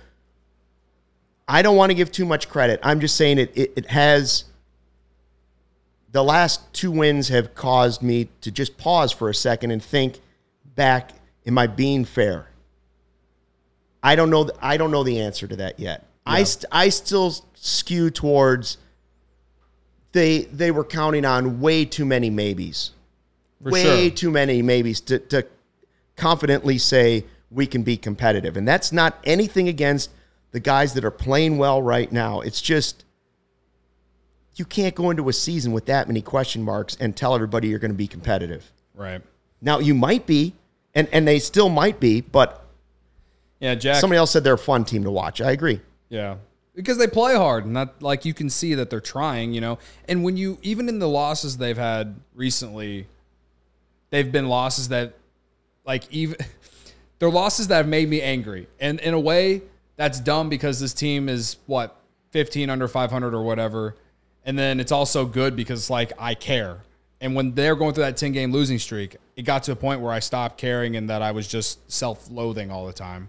I 1.48 1.62
don't 1.62 1.76
want 1.76 1.90
to 1.90 1.94
give 1.94 2.10
too 2.10 2.24
much 2.24 2.48
credit. 2.48 2.80
I'm 2.82 3.00
just 3.00 3.16
saying 3.16 3.38
it, 3.38 3.52
it, 3.56 3.72
it 3.76 3.86
has 3.86 4.44
the 6.12 6.24
last 6.24 6.72
two 6.72 6.90
wins 6.90 7.28
have 7.28 7.54
caused 7.54 8.02
me 8.02 8.28
to 8.40 8.50
just 8.50 8.76
pause 8.78 9.12
for 9.12 9.28
a 9.28 9.34
second 9.34 9.70
and 9.70 9.82
think 9.82 10.20
back, 10.74 11.12
am 11.46 11.58
I 11.58 11.66
being 11.66 12.04
fair? 12.04 12.48
I 14.02 14.16
don't 14.16 14.30
know 14.30 14.44
th- 14.44 14.58
I 14.60 14.76
don't 14.76 14.90
know 14.90 15.02
the 15.02 15.20
answer 15.20 15.46
to 15.46 15.56
that 15.56 15.80
yet. 15.80 16.06
I 16.24 16.42
st- 16.42 16.66
I 16.72 16.88
still 16.88 17.34
skew 17.54 18.10
towards 18.10 18.78
they 20.12 20.42
they 20.44 20.70
were 20.70 20.84
counting 20.84 21.24
on 21.24 21.60
way 21.60 21.84
too 21.84 22.04
many 22.04 22.30
maybes. 22.30 22.92
For 23.62 23.70
way 23.70 24.08
sure. 24.08 24.16
too 24.16 24.30
many 24.30 24.62
maybes 24.62 25.00
to, 25.02 25.18
to 25.18 25.46
confidently 26.16 26.78
say 26.78 27.24
we 27.50 27.66
can 27.66 27.82
be 27.82 27.96
competitive. 27.96 28.56
And 28.56 28.66
that's 28.66 28.92
not 28.92 29.18
anything 29.24 29.68
against 29.68 30.10
the 30.56 30.60
guys 30.60 30.94
that 30.94 31.04
are 31.04 31.10
playing 31.10 31.58
well 31.58 31.82
right 31.82 32.10
now. 32.10 32.40
It's 32.40 32.62
just 32.62 33.04
you 34.54 34.64
can't 34.64 34.94
go 34.94 35.10
into 35.10 35.28
a 35.28 35.32
season 35.34 35.72
with 35.72 35.84
that 35.84 36.08
many 36.08 36.22
question 36.22 36.62
marks 36.62 36.96
and 36.98 37.14
tell 37.14 37.34
everybody 37.34 37.68
you're 37.68 37.78
going 37.78 37.90
to 37.90 37.94
be 37.96 38.06
competitive. 38.06 38.72
Right. 38.94 39.20
Now 39.60 39.80
you 39.80 39.94
might 39.94 40.26
be, 40.26 40.54
and, 40.94 41.08
and 41.12 41.28
they 41.28 41.40
still 41.40 41.68
might 41.68 42.00
be, 42.00 42.22
but 42.22 42.64
Yeah, 43.60 43.74
Jack. 43.74 43.96
somebody 43.96 44.16
else 44.16 44.30
said 44.30 44.44
they're 44.44 44.54
a 44.54 44.58
fun 44.58 44.86
team 44.86 45.04
to 45.04 45.10
watch. 45.10 45.42
I 45.42 45.50
agree. 45.50 45.82
Yeah. 46.08 46.36
Because 46.74 46.96
they 46.96 47.06
play 47.06 47.34
hard 47.34 47.66
and 47.66 47.76
that 47.76 48.00
like 48.00 48.24
you 48.24 48.32
can 48.32 48.48
see 48.48 48.72
that 48.76 48.88
they're 48.88 48.98
trying, 48.98 49.52
you 49.52 49.60
know. 49.60 49.78
And 50.08 50.24
when 50.24 50.38
you 50.38 50.56
even 50.62 50.88
in 50.88 51.00
the 51.00 51.08
losses 51.08 51.58
they've 51.58 51.76
had 51.76 52.14
recently, 52.34 53.08
they've 54.08 54.32
been 54.32 54.48
losses 54.48 54.88
that 54.88 55.12
like 55.84 56.10
even 56.10 56.38
they're 57.18 57.28
losses 57.28 57.68
that 57.68 57.76
have 57.76 57.88
made 57.88 58.08
me 58.08 58.22
angry. 58.22 58.68
And 58.80 59.00
in 59.00 59.12
a 59.12 59.20
way, 59.20 59.60
that's 59.96 60.20
dumb 60.20 60.48
because 60.48 60.80
this 60.80 60.94
team 60.94 61.28
is 61.28 61.56
what, 61.66 61.96
15 62.30 62.70
under 62.70 62.86
500 62.86 63.34
or 63.34 63.42
whatever. 63.42 63.94
And 64.44 64.58
then 64.58 64.78
it's 64.78 64.92
also 64.92 65.24
good 65.24 65.56
because 65.56 65.90
like 65.90 66.12
I 66.18 66.34
care. 66.34 66.80
And 67.20 67.34
when 67.34 67.54
they're 67.54 67.74
going 67.74 67.94
through 67.94 68.04
that 68.04 68.16
10 68.16 68.32
game 68.32 68.52
losing 68.52 68.78
streak, 68.78 69.16
it 69.36 69.42
got 69.42 69.62
to 69.64 69.72
a 69.72 69.76
point 69.76 70.00
where 70.00 70.12
I 70.12 70.18
stopped 70.18 70.58
caring 70.58 70.96
and 70.96 71.08
that 71.08 71.22
I 71.22 71.32
was 71.32 71.48
just 71.48 71.90
self 71.90 72.30
loathing 72.30 72.70
all 72.70 72.86
the 72.86 72.92
time. 72.92 73.28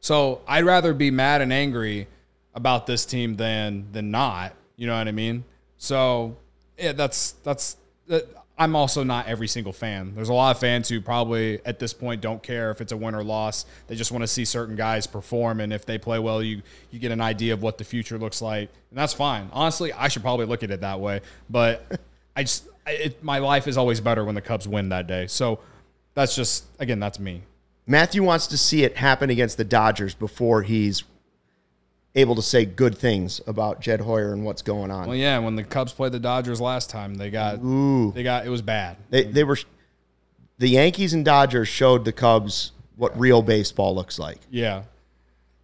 So 0.00 0.40
I'd 0.46 0.64
rather 0.64 0.94
be 0.94 1.10
mad 1.10 1.42
and 1.42 1.52
angry 1.52 2.06
about 2.54 2.86
this 2.86 3.04
team 3.04 3.36
than 3.36 3.86
than 3.92 4.10
not. 4.10 4.54
You 4.76 4.86
know 4.86 4.96
what 4.96 5.08
I 5.08 5.12
mean? 5.12 5.44
So 5.78 6.36
yeah, 6.78 6.92
that's 6.92 7.32
that's. 7.42 7.76
That, 8.08 8.26
I'm 8.58 8.74
also 8.74 9.02
not 9.04 9.26
every 9.26 9.48
single 9.48 9.72
fan. 9.72 10.14
There's 10.14 10.30
a 10.30 10.34
lot 10.34 10.56
of 10.56 10.60
fans 10.60 10.88
who 10.88 11.00
probably 11.00 11.60
at 11.66 11.78
this 11.78 11.92
point 11.92 12.22
don't 12.22 12.42
care 12.42 12.70
if 12.70 12.80
it's 12.80 12.92
a 12.92 12.96
win 12.96 13.14
or 13.14 13.22
loss. 13.22 13.66
They 13.86 13.96
just 13.96 14.10
want 14.10 14.22
to 14.22 14.28
see 14.28 14.46
certain 14.46 14.76
guys 14.76 15.06
perform, 15.06 15.60
and 15.60 15.72
if 15.72 15.84
they 15.84 15.98
play 15.98 16.18
well, 16.18 16.42
you 16.42 16.62
you 16.90 16.98
get 16.98 17.12
an 17.12 17.20
idea 17.20 17.52
of 17.52 17.62
what 17.62 17.76
the 17.76 17.84
future 17.84 18.16
looks 18.16 18.40
like, 18.40 18.70
and 18.90 18.98
that's 18.98 19.12
fine. 19.12 19.50
Honestly, 19.52 19.92
I 19.92 20.08
should 20.08 20.22
probably 20.22 20.46
look 20.46 20.62
at 20.62 20.70
it 20.70 20.80
that 20.80 21.00
way, 21.00 21.20
but 21.50 22.00
I 22.36 22.44
just 22.44 22.66
it, 22.86 23.22
my 23.22 23.38
life 23.38 23.68
is 23.68 23.76
always 23.76 24.00
better 24.00 24.24
when 24.24 24.34
the 24.34 24.40
Cubs 24.40 24.66
win 24.66 24.88
that 24.88 25.06
day. 25.06 25.26
So 25.26 25.58
that's 26.14 26.34
just 26.34 26.64
again, 26.78 26.98
that's 26.98 27.18
me. 27.18 27.42
Matthew 27.86 28.22
wants 28.22 28.46
to 28.48 28.58
see 28.58 28.84
it 28.84 28.96
happen 28.96 29.28
against 29.28 29.58
the 29.58 29.64
Dodgers 29.64 30.14
before 30.14 30.62
he's 30.62 31.04
able 32.16 32.34
to 32.34 32.42
say 32.42 32.64
good 32.64 32.96
things 32.96 33.40
about 33.46 33.80
Jed 33.80 34.00
Hoyer 34.00 34.32
and 34.32 34.44
what's 34.44 34.62
going 34.62 34.90
on. 34.90 35.06
Well, 35.06 35.16
yeah, 35.16 35.38
when 35.38 35.54
the 35.54 35.62
Cubs 35.62 35.92
played 35.92 36.12
the 36.12 36.18
Dodgers 36.18 36.60
last 36.60 36.90
time, 36.90 37.14
they 37.14 37.30
got 37.30 37.62
they 38.14 38.22
got 38.22 38.46
it 38.46 38.50
was 38.50 38.62
bad. 38.62 38.96
They 39.10 39.24
they 39.24 39.44
were 39.44 39.58
the 40.58 40.68
Yankees 40.68 41.12
and 41.12 41.24
Dodgers 41.24 41.68
showed 41.68 42.04
the 42.04 42.12
Cubs 42.12 42.72
what 42.96 43.18
real 43.20 43.42
baseball 43.42 43.94
looks 43.94 44.18
like. 44.18 44.38
Yeah. 44.50 44.84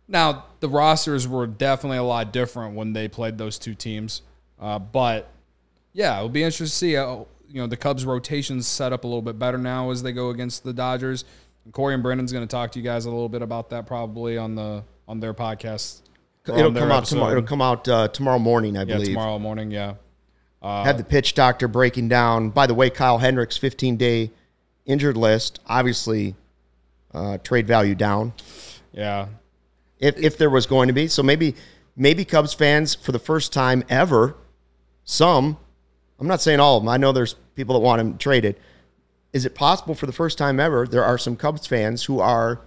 Now 0.06 0.44
the 0.60 0.68
rosters 0.68 1.26
were 1.26 1.46
definitely 1.46 1.96
a 1.96 2.02
lot 2.02 2.32
different 2.32 2.76
when 2.76 2.92
they 2.92 3.08
played 3.08 3.38
those 3.38 3.58
two 3.58 3.74
teams, 3.74 4.22
uh, 4.60 4.78
but 4.78 5.28
yeah, 5.94 6.18
it'll 6.18 6.28
be 6.28 6.42
interesting 6.42 6.66
to 6.66 6.70
see 6.70 6.92
how 6.94 7.26
you 7.48 7.60
know 7.60 7.66
the 7.66 7.78
Cubs 7.78 8.04
rotations 8.04 8.66
set 8.66 8.92
up 8.92 9.04
a 9.04 9.06
little 9.06 9.22
bit 9.22 9.38
better 9.38 9.58
now 9.58 9.90
as 9.90 10.02
they 10.02 10.12
go 10.12 10.28
against 10.28 10.64
the 10.64 10.74
Dodgers. 10.74 11.24
And 11.64 11.72
Corey 11.72 11.94
and 11.94 12.02
Brendan's 12.02 12.32
going 12.32 12.46
to 12.46 12.50
talk 12.50 12.72
to 12.72 12.78
you 12.78 12.84
guys 12.84 13.06
a 13.06 13.10
little 13.10 13.28
bit 13.28 13.40
about 13.40 13.70
that 13.70 13.86
probably 13.86 14.36
on 14.36 14.54
the 14.54 14.84
on 15.08 15.20
their 15.20 15.32
podcast. 15.32 16.02
It'll 16.46 16.72
come 16.72 16.90
out 16.90 17.04
tomorrow. 17.04 17.30
It'll 17.32 17.42
come 17.42 17.62
out 17.62 17.88
uh, 17.88 18.08
tomorrow 18.08 18.38
morning, 18.38 18.76
I 18.76 18.80
Yeah, 18.80 18.94
believe. 18.96 19.08
tomorrow 19.08 19.38
morning. 19.38 19.70
Yeah. 19.70 19.94
Had 20.62 20.98
the 20.98 21.04
pitch 21.04 21.34
doctor 21.34 21.68
breaking 21.68 22.08
down. 22.08 22.50
By 22.50 22.66
the 22.66 22.74
way, 22.74 22.90
Kyle 22.90 23.18
Hendricks, 23.18 23.56
15 23.56 23.96
day 23.96 24.30
injured 24.86 25.16
list. 25.16 25.60
Obviously, 25.66 26.34
uh, 27.14 27.38
trade 27.38 27.66
value 27.66 27.94
down 27.94 28.32
Yeah. 28.92 29.26
if 29.98 30.16
if 30.18 30.38
there 30.38 30.50
was 30.50 30.66
going 30.66 30.88
to 30.88 30.92
be. 30.94 31.08
So 31.08 31.22
maybe 31.22 31.54
maybe 31.96 32.24
Cubs 32.24 32.54
fans 32.54 32.94
for 32.94 33.12
the 33.12 33.18
first 33.18 33.52
time 33.52 33.84
ever, 33.88 34.34
some. 35.04 35.56
I'm 36.18 36.26
not 36.28 36.40
saying 36.40 36.60
all 36.60 36.76
of 36.76 36.82
them. 36.84 36.88
I 36.88 36.96
know 36.96 37.10
there's 37.12 37.34
people 37.56 37.74
that 37.74 37.80
want 37.80 38.00
him 38.00 38.16
traded. 38.18 38.56
Is 39.32 39.44
it 39.44 39.54
possible 39.54 39.94
for 39.94 40.06
the 40.06 40.12
first 40.12 40.38
time 40.38 40.60
ever 40.60 40.86
there 40.86 41.04
are 41.04 41.18
some 41.18 41.36
Cubs 41.36 41.66
fans 41.66 42.04
who 42.04 42.20
are 42.20 42.60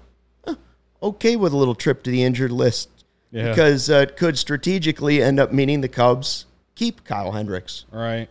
eh, 0.47 0.55
okay 1.01 1.35
with 1.35 1.53
a 1.53 1.57
little 1.57 1.75
trip 1.75 2.03
to 2.03 2.09
the 2.11 2.23
injured 2.23 2.51
list 2.51 2.89
Yeah. 3.35 3.49
because 3.49 3.89
uh, 3.89 3.95
it 4.07 4.15
could 4.17 4.37
strategically 4.37 5.21
end 5.21 5.39
up 5.41 5.51
meaning 5.51 5.81
the 5.81 5.89
Cubs 5.89 6.45
keep 6.73 7.03
Kyle 7.03 7.33
Hendricks. 7.33 7.83
All 7.93 7.99
right. 7.99 8.29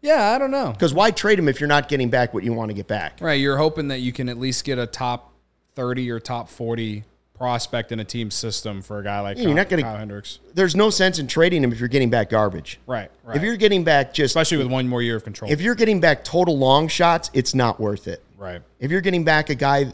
Yeah, 0.00 0.30
I 0.32 0.38
don't 0.38 0.50
know. 0.52 0.70
Because 0.70 0.94
why 0.94 1.10
trade 1.10 1.38
him 1.38 1.48
if 1.48 1.58
you're 1.60 1.68
not 1.68 1.88
getting 1.88 2.08
back 2.08 2.32
what 2.32 2.44
you 2.44 2.52
want 2.52 2.68
to 2.70 2.74
get 2.74 2.86
back? 2.86 3.18
Right, 3.20 3.40
you're 3.40 3.56
hoping 3.56 3.88
that 3.88 3.98
you 4.00 4.12
can 4.12 4.28
at 4.28 4.38
least 4.38 4.64
get 4.64 4.78
a 4.78 4.86
top 4.86 5.32
30 5.74 6.10
or 6.10 6.20
top 6.20 6.48
40 6.48 7.02
prospect 7.36 7.90
in 7.90 7.98
a 7.98 8.04
team 8.04 8.30
system 8.30 8.80
for 8.80 9.00
a 9.00 9.02
guy 9.02 9.18
like 9.20 9.38
you're 9.38 9.52
not 9.54 9.68
gonna- 9.68 9.82
Kyle 9.82 9.96
Hendricks. 9.96 10.38
There's 10.54 10.76
no 10.76 10.88
sense 10.90 11.18
in 11.18 11.26
trading 11.26 11.64
him 11.64 11.72
if 11.72 11.80
you're 11.80 11.88
getting 11.88 12.10
back 12.10 12.30
garbage. 12.30 12.78
Right, 12.86 13.10
right. 13.24 13.36
If 13.36 13.42
you're 13.42 13.56
getting 13.56 13.82
back 13.82 14.14
just 14.14 14.36
Especially 14.36 14.58
with 14.58 14.68
one 14.68 14.86
more 14.86 15.02
year 15.02 15.16
of 15.16 15.24
control. 15.24 15.50
if 15.50 15.60
you're 15.60 15.74
getting 15.74 15.98
back 16.00 16.22
total 16.22 16.56
long 16.56 16.86
shots, 16.86 17.30
it's 17.34 17.52
not 17.54 17.80
worth 17.80 18.06
it. 18.06 18.22
right, 18.38 18.62
If 18.78 18.92
you're 18.92 19.00
getting 19.00 19.24
back 19.24 19.50
a 19.50 19.56
guy, 19.56 19.92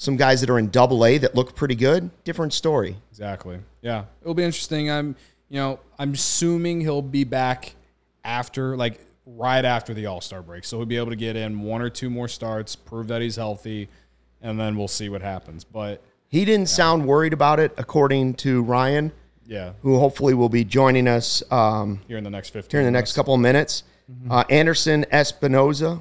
some 0.00 0.16
guys 0.16 0.40
that 0.40 0.48
are 0.48 0.58
in 0.58 0.70
double 0.70 1.04
A 1.04 1.18
that 1.18 1.34
look 1.34 1.54
pretty 1.54 1.74
good, 1.74 2.08
different 2.24 2.54
story. 2.54 2.96
exactly. 3.10 3.58
Yeah, 3.82 4.04
it'll 4.22 4.32
be 4.32 4.42
interesting. 4.42 4.90
I'm, 4.90 5.14
you 5.50 5.56
know, 5.60 5.78
I'm 5.98 6.14
assuming 6.14 6.80
he'll 6.80 7.02
be 7.02 7.24
back 7.24 7.74
after, 8.24 8.78
like, 8.78 8.98
right 9.26 9.62
after 9.62 9.92
the 9.92 10.06
All 10.06 10.22
Star 10.22 10.40
break. 10.40 10.64
So 10.64 10.78
he'll 10.78 10.86
be 10.86 10.96
able 10.96 11.10
to 11.10 11.16
get 11.16 11.36
in 11.36 11.60
one 11.60 11.82
or 11.82 11.90
two 11.90 12.08
more 12.08 12.28
starts, 12.28 12.74
prove 12.76 13.08
that 13.08 13.20
he's 13.20 13.36
healthy, 13.36 13.90
and 14.40 14.58
then 14.58 14.78
we'll 14.78 14.88
see 14.88 15.10
what 15.10 15.20
happens. 15.20 15.64
But 15.64 16.00
He 16.28 16.46
didn't 16.46 16.70
sound 16.70 17.06
worried 17.06 17.34
about 17.34 17.60
it, 17.60 17.74
according 17.76 18.34
to 18.36 18.62
Ryan, 18.62 19.12
yeah, 19.46 19.72
who 19.82 19.98
hopefully 19.98 20.32
will 20.32 20.48
be 20.48 20.64
joining 20.64 21.08
us 21.08 21.42
um, 21.52 22.00
here 22.08 22.16
in 22.16 22.24
the 22.24 22.30
next 22.30 22.50
15 22.50 22.70
here 22.70 22.80
in 22.80 22.86
the 22.86 22.98
next 22.98 23.12
couple 23.12 23.34
of 23.34 23.40
minutes. 23.40 23.82
Uh, 24.30 24.44
Anderson 24.48 25.04
Espinoza, 25.12 26.00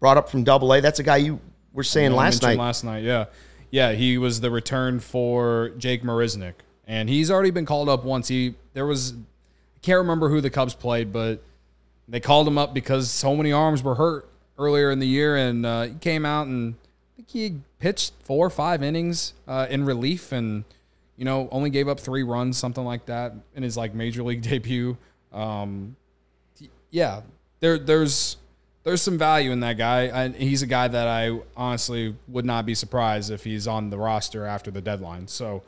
brought 0.00 0.16
up 0.16 0.30
from 0.30 0.44
double 0.44 0.72
A. 0.72 0.80
That's 0.80 0.98
a 0.98 1.02
guy 1.02 1.18
you 1.18 1.40
were 1.78 1.84
saying 1.84 2.10
last 2.12 2.42
night. 2.42 2.58
Last 2.58 2.82
night, 2.82 3.04
yeah, 3.04 3.26
yeah. 3.70 3.92
He 3.92 4.18
was 4.18 4.40
the 4.40 4.50
return 4.50 4.98
for 4.98 5.70
Jake 5.78 6.02
Marisnick, 6.02 6.54
and 6.88 7.08
he's 7.08 7.30
already 7.30 7.52
been 7.52 7.66
called 7.66 7.88
up 7.88 8.04
once. 8.04 8.26
He 8.26 8.56
there 8.74 8.84
was, 8.84 9.12
I 9.12 9.78
can't 9.80 9.98
remember 9.98 10.28
who 10.28 10.40
the 10.40 10.50
Cubs 10.50 10.74
played, 10.74 11.12
but 11.12 11.40
They 12.08 12.18
called 12.20 12.48
him 12.48 12.58
up 12.58 12.74
because 12.74 13.10
so 13.10 13.36
many 13.36 13.52
arms 13.52 13.82
were 13.82 13.94
hurt 13.94 14.28
earlier 14.58 14.90
in 14.90 14.98
the 14.98 15.06
year, 15.06 15.36
and 15.36 15.64
uh, 15.64 15.82
he 15.84 15.94
came 15.94 16.26
out 16.26 16.48
and 16.48 16.74
I 16.74 17.16
think 17.16 17.30
he 17.30 17.54
pitched 17.78 18.12
four 18.24 18.44
or 18.46 18.50
five 18.50 18.82
innings 18.82 19.34
uh, 19.46 19.68
in 19.70 19.84
relief, 19.84 20.32
and 20.32 20.64
you 21.16 21.24
know 21.24 21.48
only 21.52 21.70
gave 21.70 21.86
up 21.86 22.00
three 22.00 22.24
runs, 22.24 22.58
something 22.58 22.84
like 22.84 23.06
that, 23.06 23.34
in 23.54 23.62
his 23.62 23.76
like 23.76 23.94
major 23.94 24.24
league 24.24 24.42
debut. 24.50 24.96
Um, 25.32 25.94
yeah, 26.90 27.20
there 27.60 27.78
there's 27.78 28.36
there's 28.88 29.02
some 29.02 29.18
value 29.18 29.52
in 29.52 29.60
that 29.60 29.76
guy. 29.78 30.02
And 30.04 30.34
he's 30.34 30.62
a 30.62 30.66
guy 30.66 30.88
that 30.88 31.06
I 31.06 31.38
honestly 31.56 32.16
would 32.26 32.44
not 32.44 32.66
be 32.66 32.74
surprised 32.74 33.30
if 33.30 33.44
he's 33.44 33.68
on 33.68 33.90
the 33.90 33.98
roster 33.98 34.44
after 34.46 34.70
the 34.70 34.80
deadline. 34.80 35.28
So, 35.28 35.62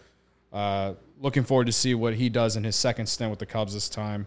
uh, 0.53 0.95
looking 1.21 1.45
forward 1.45 1.67
to 1.67 1.73
see 1.73 1.95
what 1.95 2.15
he 2.15 2.29
does 2.31 2.57
in 2.57 2.65
his 2.65 2.77
second 2.77 3.07
stint 3.07 3.31
with 3.31 3.39
the 3.39 3.47
Cubs 3.47 3.75
this 3.75 3.89
time. 3.89 4.27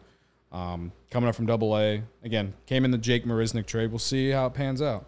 Um, 0.52 0.92
coming 1.10 1.28
up 1.28 1.34
from 1.36 1.48
Double 1.48 1.76
A 1.78 2.04
again, 2.24 2.54
came 2.68 2.86
in 2.86 2.92
the 2.92 2.98
Jake 3.00 3.26
Marisnick 3.26 3.66
trade. 3.66 3.90
We'll 3.90 3.98
see 3.98 4.30
how 4.30 4.46
it 4.46 4.54
pans 4.54 4.82
out. 4.82 5.08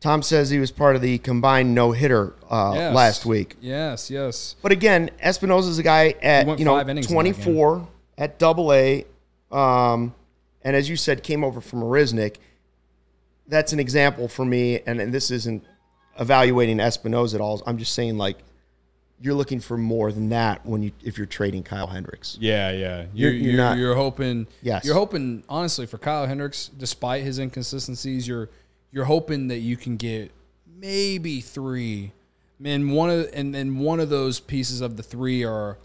Tom 0.00 0.22
says 0.22 0.50
he 0.50 0.58
was 0.60 0.70
part 0.70 0.94
of 0.96 1.02
the 1.02 1.18
combined 1.18 1.74
no 1.74 1.90
hitter 1.90 2.34
uh, 2.48 2.72
Yes. 2.76 2.94
last 2.94 3.26
week. 3.26 3.56
Yes, 3.60 4.10
yes. 4.10 4.54
But 4.62 4.70
again, 4.70 5.10
Espinoza's 5.20 5.78
a 5.78 5.82
guy 5.82 6.14
at 6.22 6.58
you 6.58 6.64
know 6.64 6.76
five 6.76 6.88
innings 6.88 7.10
in 7.10 7.16
that 7.16 7.24
game. 7.24 7.32
24 7.34 7.88
at 8.18 8.38
Double 8.38 8.72
A, 8.72 9.04
um, 9.50 10.14
and 10.62 10.76
as 10.76 10.88
you 10.88 10.96
said, 10.96 11.22
came 11.24 11.42
over 11.42 11.60
from 11.60 11.80
Marisnick. 11.80 12.36
That's 13.46 13.72
an 13.72 13.80
example 13.80 14.28
for 14.28 14.44
me, 14.44 14.80
and, 14.86 15.00
and 15.00 15.12
this 15.12 15.30
isn't 15.30 15.64
evaluating 16.18 16.78
Espinoza 16.78 17.34
at 17.34 17.40
all. 17.40 17.62
I'm 17.66 17.78
just 17.78 17.92
saying 17.94 18.16
like 18.18 18.38
you're 19.20 19.34
looking 19.34 19.60
for 19.60 19.76
more 19.78 20.12
than 20.12 20.28
that 20.30 20.64
when 20.66 20.82
you 20.82 20.92
if 21.02 21.16
you're 21.18 21.26
trading 21.26 21.62
Kyle 21.62 21.86
Hendricks. 21.86 22.36
Yeah, 22.40 22.70
yeah. 22.72 23.06
You're- 23.14 23.34
You're, 23.36 23.50
you're 23.52 23.56
not- 23.56 23.78
you're 23.78 23.94
hoping. 23.94 24.46
Yes. 24.62 24.84
You're 24.84 24.94
hoping, 24.94 25.44
honestly, 25.48 25.86
for 25.86 25.98
Kyle 25.98 26.26
Hendricks, 26.26 26.68
despite 26.76 27.22
his 27.22 27.38
inconsistencies, 27.38 28.26
you're 28.28 28.48
you're 28.92 29.04
hoping 29.06 29.48
that 29.48 29.58
you 29.58 29.76
can 29.76 29.96
get 29.96 30.30
maybe 30.66 31.40
three. 31.40 32.12
And 32.64 32.92
one 32.94 33.10
of 33.10 33.28
and, 33.34 33.54
then 33.54 33.78
one 33.78 34.00
of 34.00 34.08
those 34.10 34.40
pieces 34.40 34.80
of 34.80 34.96
the 34.96 35.02
three 35.02 35.44
are 35.44 35.78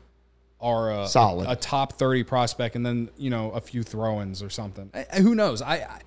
are 0.62 0.92
a, 1.04 1.08
Solid. 1.08 1.48
a, 1.50 1.56
top 1.56 1.94
thirty 1.94 2.24
prospect, 2.24 2.76
and 2.76 2.86
then 2.86 3.10
you 3.18 3.30
know 3.30 3.52
a 3.52 3.62
few 3.62 3.82
throw-ins 3.84 4.42
or 4.44 4.50
something. 4.50 4.92
I- 4.94 5.20
who 5.22 5.34
knows? 5.36 5.62
I, 5.62 5.76
I 5.76 6.02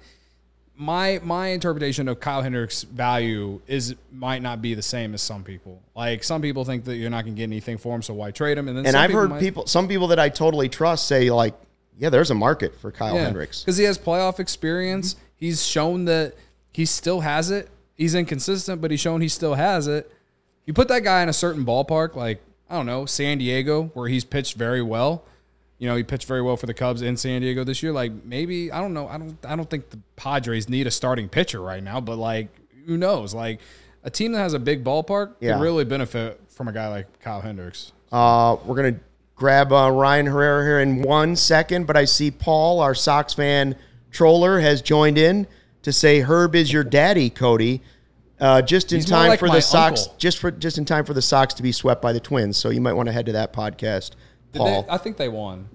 my 0.83 1.20
my 1.22 1.49
interpretation 1.49 2.09
of 2.09 2.20
Kyle 2.20 2.43
Hendricks' 2.43 2.83
value 2.83 3.61
is 3.66 3.95
might 4.11 4.43
not 4.43 4.61
be 4.61 4.74
the 4.74 4.83
same 4.83 5.14
as 5.14 5.22
some 5.22 5.45
people. 5.45 5.80
Like 5.95 6.24
some 6.24 6.43
people 6.43 6.64
think 6.64 6.85
that 6.85 6.97
you're 6.97 7.11
not 7.11 7.24
going 7.24 7.35
to 7.35 7.39
get 7.39 7.45
anything 7.45 7.78
for 7.78 7.95
him, 7.95 8.03
so 8.03 8.14
why 8.14 8.30
trade 8.33 8.59
him? 8.59 8.68
And 8.68 8.76
then 8.76 8.87
And 8.87 8.97
I've 8.97 9.12
heard 9.12 9.30
might- 9.30 9.41
people, 9.41 9.66
some 9.66 9.89
people 9.89 10.09
that 10.09 10.18
I 10.18 10.28
totally 10.28 10.68
trust 10.68 11.07
say 11.07 11.30
like, 11.30 11.55
yeah, 11.99 12.11
there's 12.11 12.30
a 12.30 12.35
market 12.35 12.74
for 12.80 12.91
Kyle 12.91 13.16
Hendricks. 13.16 13.61
because 13.62 13.76
he 13.76 13.85
has 13.85 13.99
playoff 13.99 14.41
experience. 14.41 15.14
Mm-hmm. 15.14 15.24
He's 15.37 15.64
shown 15.66 16.05
that 16.07 16.35
he 16.72 16.85
still 16.87 17.20
has 17.20 17.51
it. 17.51 17.68
He's 17.95 18.14
inconsistent, 18.14 18.80
but 18.80 18.91
he's 18.91 19.01
shown 19.01 19.20
he 19.20 19.28
still 19.28 19.55
has 19.55 19.87
it. 19.87 20.11
You 20.66 20.72
put 20.72 20.89
that 20.89 21.05
guy 21.05 21.22
in 21.22 21.28
a 21.28 21.33
certain 21.33 21.64
ballpark, 21.64 22.14
like 22.16 22.41
I 22.70 22.76
don't 22.76 22.87
know, 22.87 23.07
San 23.07 23.39
Diego, 23.39 23.91
where 23.95 24.09
he's 24.09 24.24
pitched 24.24 24.57
very 24.57 24.83
well. 24.83 25.24
You 25.83 25.89
know, 25.89 25.97
he 25.97 26.05
pitched 26.05 26.28
very 26.28 26.43
well 26.43 26.57
for 26.57 26.66
the 26.66 26.74
Cubs 26.74 27.03
in 27.03 27.16
San 27.16 27.41
Diego 27.41 27.64
this 27.64 27.83
year. 27.83 27.91
Like 27.91 28.12
maybe 28.24 28.70
I 28.70 28.80
don't 28.80 28.95
know. 28.95 29.09
I 29.09 29.18
don't. 29.18 29.37
I 29.45 29.57
don't 29.57 29.68
think 29.68 29.91
the 29.91 29.99
Padres 30.14 30.68
need 30.68 30.87
a 30.87 30.93
starting 30.93 31.28
pitcher 31.28 31.61
right 31.61 31.83
now. 31.83 32.01
But 32.01 32.18
like, 32.18 32.51
who 32.87 32.97
knows? 32.97 33.35
Like 33.35 33.59
a 34.05 34.11
team 34.11 34.30
that 34.30 34.39
has 34.39 34.55
a 34.55 34.61
big 34.61 34.85
ballpark 34.85 35.33
Yeah. 35.41 35.55
could 35.55 35.62
really 35.62 35.85
benefit 35.85 36.41
from 36.51 36.68
a 36.68 36.72
guy 36.72 36.87
like 36.87 37.18
Kyle 37.20 37.41
Hendricks. 37.41 37.91
Uh, 38.12 38.59
we're 38.64 38.76
gonna 38.76 39.01
grab 39.35 39.72
uh, 39.72 39.91
Ryan 39.91 40.26
Herrera 40.26 40.62
here 40.64 40.78
in 40.78 41.03
one 41.03 41.35
second, 41.35 41.89
but 41.89 41.97
I 41.97 42.05
see 42.05 42.30
Paul, 42.30 42.78
our 42.78 42.95
Sox 42.95 43.35
fan 43.35 43.74
troller, 44.12 44.61
has 44.61 44.83
joined 44.83 45.18
in 45.18 45.49
to 45.83 45.93
say 45.93 46.20
Herb 46.20 46.55
is 46.55 46.72
your 46.72 46.85
daddy, 46.85 47.28
Cody. 47.28 47.83
Uh, 48.39 48.62
just 48.62 48.93
in 48.93 48.99
He's 48.99 49.07
time 49.07 49.30
like 49.30 49.41
for 49.41 49.49
the 49.49 49.61
Sox, 49.61 50.03
uncle. 50.03 50.14
just 50.18 50.39
for 50.39 50.53
just 50.53 50.78
in 50.78 50.85
time 50.85 51.05
for 51.05 51.14
the 51.14 51.22
Sox 51.22 51.55
to 51.55 51.62
be 51.64 51.72
swept 51.72 52.01
by 52.03 52.12
the 52.12 52.20
Twins. 52.20 52.57
So 52.57 52.70
you 52.70 52.80
might 52.80 52.93
want 52.93 53.07
to 53.09 53.12
head 53.12 53.26
to 53.26 53.33
that 53.33 53.53
podcast, 53.53 54.12
Paul. 54.59 54.82
they, 54.82 54.88
I 54.90 54.98
think 54.98 55.16
they 55.16 55.28
won. 55.28 55.68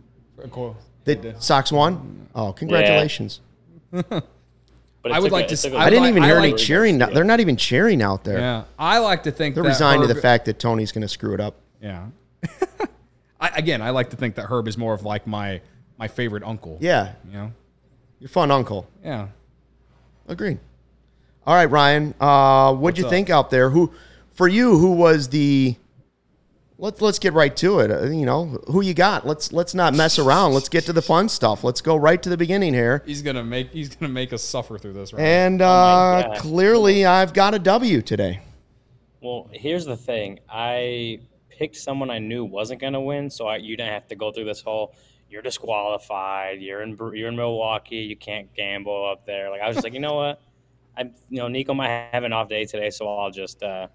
Cool. 0.52 0.76
the 1.06 1.36
Sox 1.40 1.72
won. 1.72 2.28
Oh, 2.36 2.54
congratulations! 2.54 3.42
But 5.04 5.12
I 5.16 5.20
would 5.20 5.32
like 5.32 5.46
a- 5.46 5.48
to 5.50 5.54
it 5.54 5.58
s- 5.58 5.62
took 5.64 5.74
a 5.74 5.78
I 5.78 5.82
I 5.82 5.84
would 5.86 5.90
didn't 5.92 6.08
even 6.10 6.24
I 6.24 6.28
hear 6.28 6.38
any 6.38 6.52
like- 6.52 6.58
cheering. 6.58 6.98
They're 6.98 7.24
not 7.24 7.40
even 7.40 7.56
cheering 7.56 8.02
out 8.02 8.24
there. 8.26 8.40
Yeah, 8.40 8.64
I 8.78 8.98
like 8.98 9.24
to 9.24 9.32
think 9.32 9.56
They're 9.56 9.64
that 9.64 9.70
resigned 9.70 10.02
to 10.02 10.08
the 10.14 10.20
fact 10.20 10.46
that 10.46 10.60
Tony's 10.60 10.92
going 10.92 11.04
to 11.04 11.08
screw 11.08 11.34
it 11.34 11.40
up. 11.40 11.56
Yeah. 11.82 12.08
I, 13.40 13.50
again, 13.56 13.82
I 13.82 13.92
like 13.92 14.10
to 14.10 14.18
think 14.18 14.36
that 14.36 14.48
Herb 14.48 14.68
is 14.68 14.78
more 14.78 14.94
of 14.94 15.04
like 15.04 15.26
my 15.28 15.62
my 15.98 16.08
favorite 16.08 16.44
uncle. 16.44 16.78
Yeah, 16.82 17.14
You 17.28 17.32
know. 17.38 17.52
your 18.20 18.28
fun 18.30 18.52
uncle. 18.52 18.88
Yeah. 19.04 19.28
Agreed. 20.28 20.60
All 21.46 21.56
right, 21.56 21.70
Ryan. 21.70 22.14
Uh, 22.20 22.74
what'd 22.74 22.98
you 22.98 23.06
up? 23.06 23.10
think 23.12 23.30
out 23.30 23.50
there? 23.50 23.70
Who, 23.70 23.94
for 24.34 24.48
you, 24.50 24.78
who 24.78 24.92
was 24.92 25.30
the? 25.30 25.76
Let's 26.80 27.02
let's 27.02 27.18
get 27.18 27.34
right 27.34 27.56
to 27.58 27.80
it. 27.80 27.92
Uh, 27.92 28.04
you 28.06 28.26
know 28.26 28.62
who 28.68 28.82
you 28.82 28.94
got. 28.94 29.26
Let's 29.26 29.52
let's 29.52 29.74
not 29.74 29.96
mess 29.96 30.20
around. 30.20 30.54
Let's 30.54 30.70
get 30.70 30.86
to 30.86 30.94
the 30.94 31.02
fun 31.02 31.28
stuff. 31.28 31.64
Let's 31.64 31.82
go 31.82 31.96
right 31.96 32.22
to 32.22 32.30
the 32.30 32.38
beginning 32.38 32.74
here. 32.74 33.02
He's 33.06 33.24
gonna 33.24 33.44
make 33.44 33.72
he's 33.72 33.96
gonna 33.96 34.14
make 34.14 34.32
us 34.32 34.44
suffer 34.44 34.78
through 34.78 34.94
this, 34.94 35.12
right? 35.12 35.22
And 35.22 35.62
uh, 35.62 36.24
God. 36.28 36.38
clearly, 36.38 37.06
I've 37.06 37.34
got 37.34 37.56
a 37.56 37.60
W 37.60 38.02
today. 38.02 38.42
Well, 39.22 39.50
here's 39.52 39.86
the 39.86 39.98
thing. 39.98 40.40
I 40.48 41.22
picked 41.50 41.76
someone 41.76 42.12
I 42.12 42.20
knew 42.20 42.46
wasn't 42.46 42.80
going 42.80 42.94
to 42.94 43.02
win, 43.02 43.32
so 43.32 43.48
I, 43.48 43.58
you 43.58 43.76
didn't 43.76 43.94
have 43.94 44.08
to 44.10 44.16
go 44.16 44.32
through 44.32 44.46
this 44.46 44.62
whole 44.62 44.94
you're 45.30 45.42
disqualified, 45.42 46.62
you're 46.62 46.82
in 46.82 46.98
you're 47.14 47.28
in 47.28 47.36
Milwaukee, 47.36 47.98
you 47.98 48.16
can't 48.16 48.54
gamble 48.54 49.10
up 49.12 49.26
there. 49.26 49.50
Like 49.50 49.62
I 49.62 49.68
was 49.68 49.76
just 49.76 49.84
like, 49.84 49.94
you 49.94 50.00
know 50.00 50.16
what? 50.16 50.42
I'm 50.96 51.14
you 51.30 51.38
know 51.38 51.48
Nico 51.48 51.74
might 51.74 52.10
have 52.12 52.24
an 52.24 52.34
off 52.34 52.48
day 52.48 52.66
today, 52.66 52.90
so 52.90 53.08
I'll 53.08 53.32
just 53.32 53.62
uh 53.62 53.88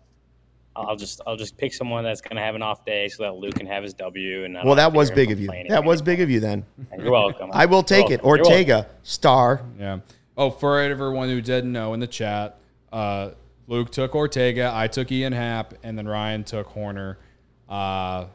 I'll 0.75 0.97
just 0.97 1.21
I'll 1.27 1.37
just 1.37 1.57
pick 1.57 1.75
someone 1.75 2.03
that's 2.05 2.21
going 2.21 2.37
to 2.37 2.43
have 2.43 2.55
an 2.55 2.63
off 2.63 2.85
day 2.85 3.09
so 3.09 3.23
that 3.25 3.35
Luke 3.35 3.55
can 3.57 3.67
have 3.67 3.83
his 3.83 3.93
W 3.95 4.45
and 4.45 4.55
Well, 4.65 4.75
that 4.77 4.93
was 4.93 5.11
big 5.11 5.31
of 5.31 5.39
you. 5.39 5.47
complaining 5.47 5.71
That 5.71 5.85
was 5.85 6.01
big 6.03 6.21
of 6.21 6.31
you. 6.31 6.41
Then 6.41 6.65
You're 6.99 7.11
welcome. 7.13 7.51
I 7.53 7.67
will 7.67 7.83
take 7.83 8.09
You're 8.09 8.19
it. 8.21 8.25
welcome. 8.25 8.45
You're 8.45 8.45
welcome. 8.45 8.77
Ortega 8.85 8.87
star. 9.03 9.63
yeah. 9.79 9.99
Oh, 10.37 10.51
for 10.51 10.81
everyone 10.81 11.29
who 11.29 11.43
didn't 11.43 11.73
know 11.73 11.93
in 11.93 12.01
the 12.01 12.07
chat, 12.07 12.59
uh, 12.91 13.31
Luke 13.69 13.91
took 13.91 14.15
Ortega, 14.15 14.71
I 14.75 14.87
took 14.89 15.13
Ian 15.13 15.33
Happ, 15.35 15.75
and 15.83 15.97
then 15.99 16.09
Ryan 16.09 16.43
took 16.43 16.69
Hoerner. 16.75 17.17
Uh, 17.69 18.27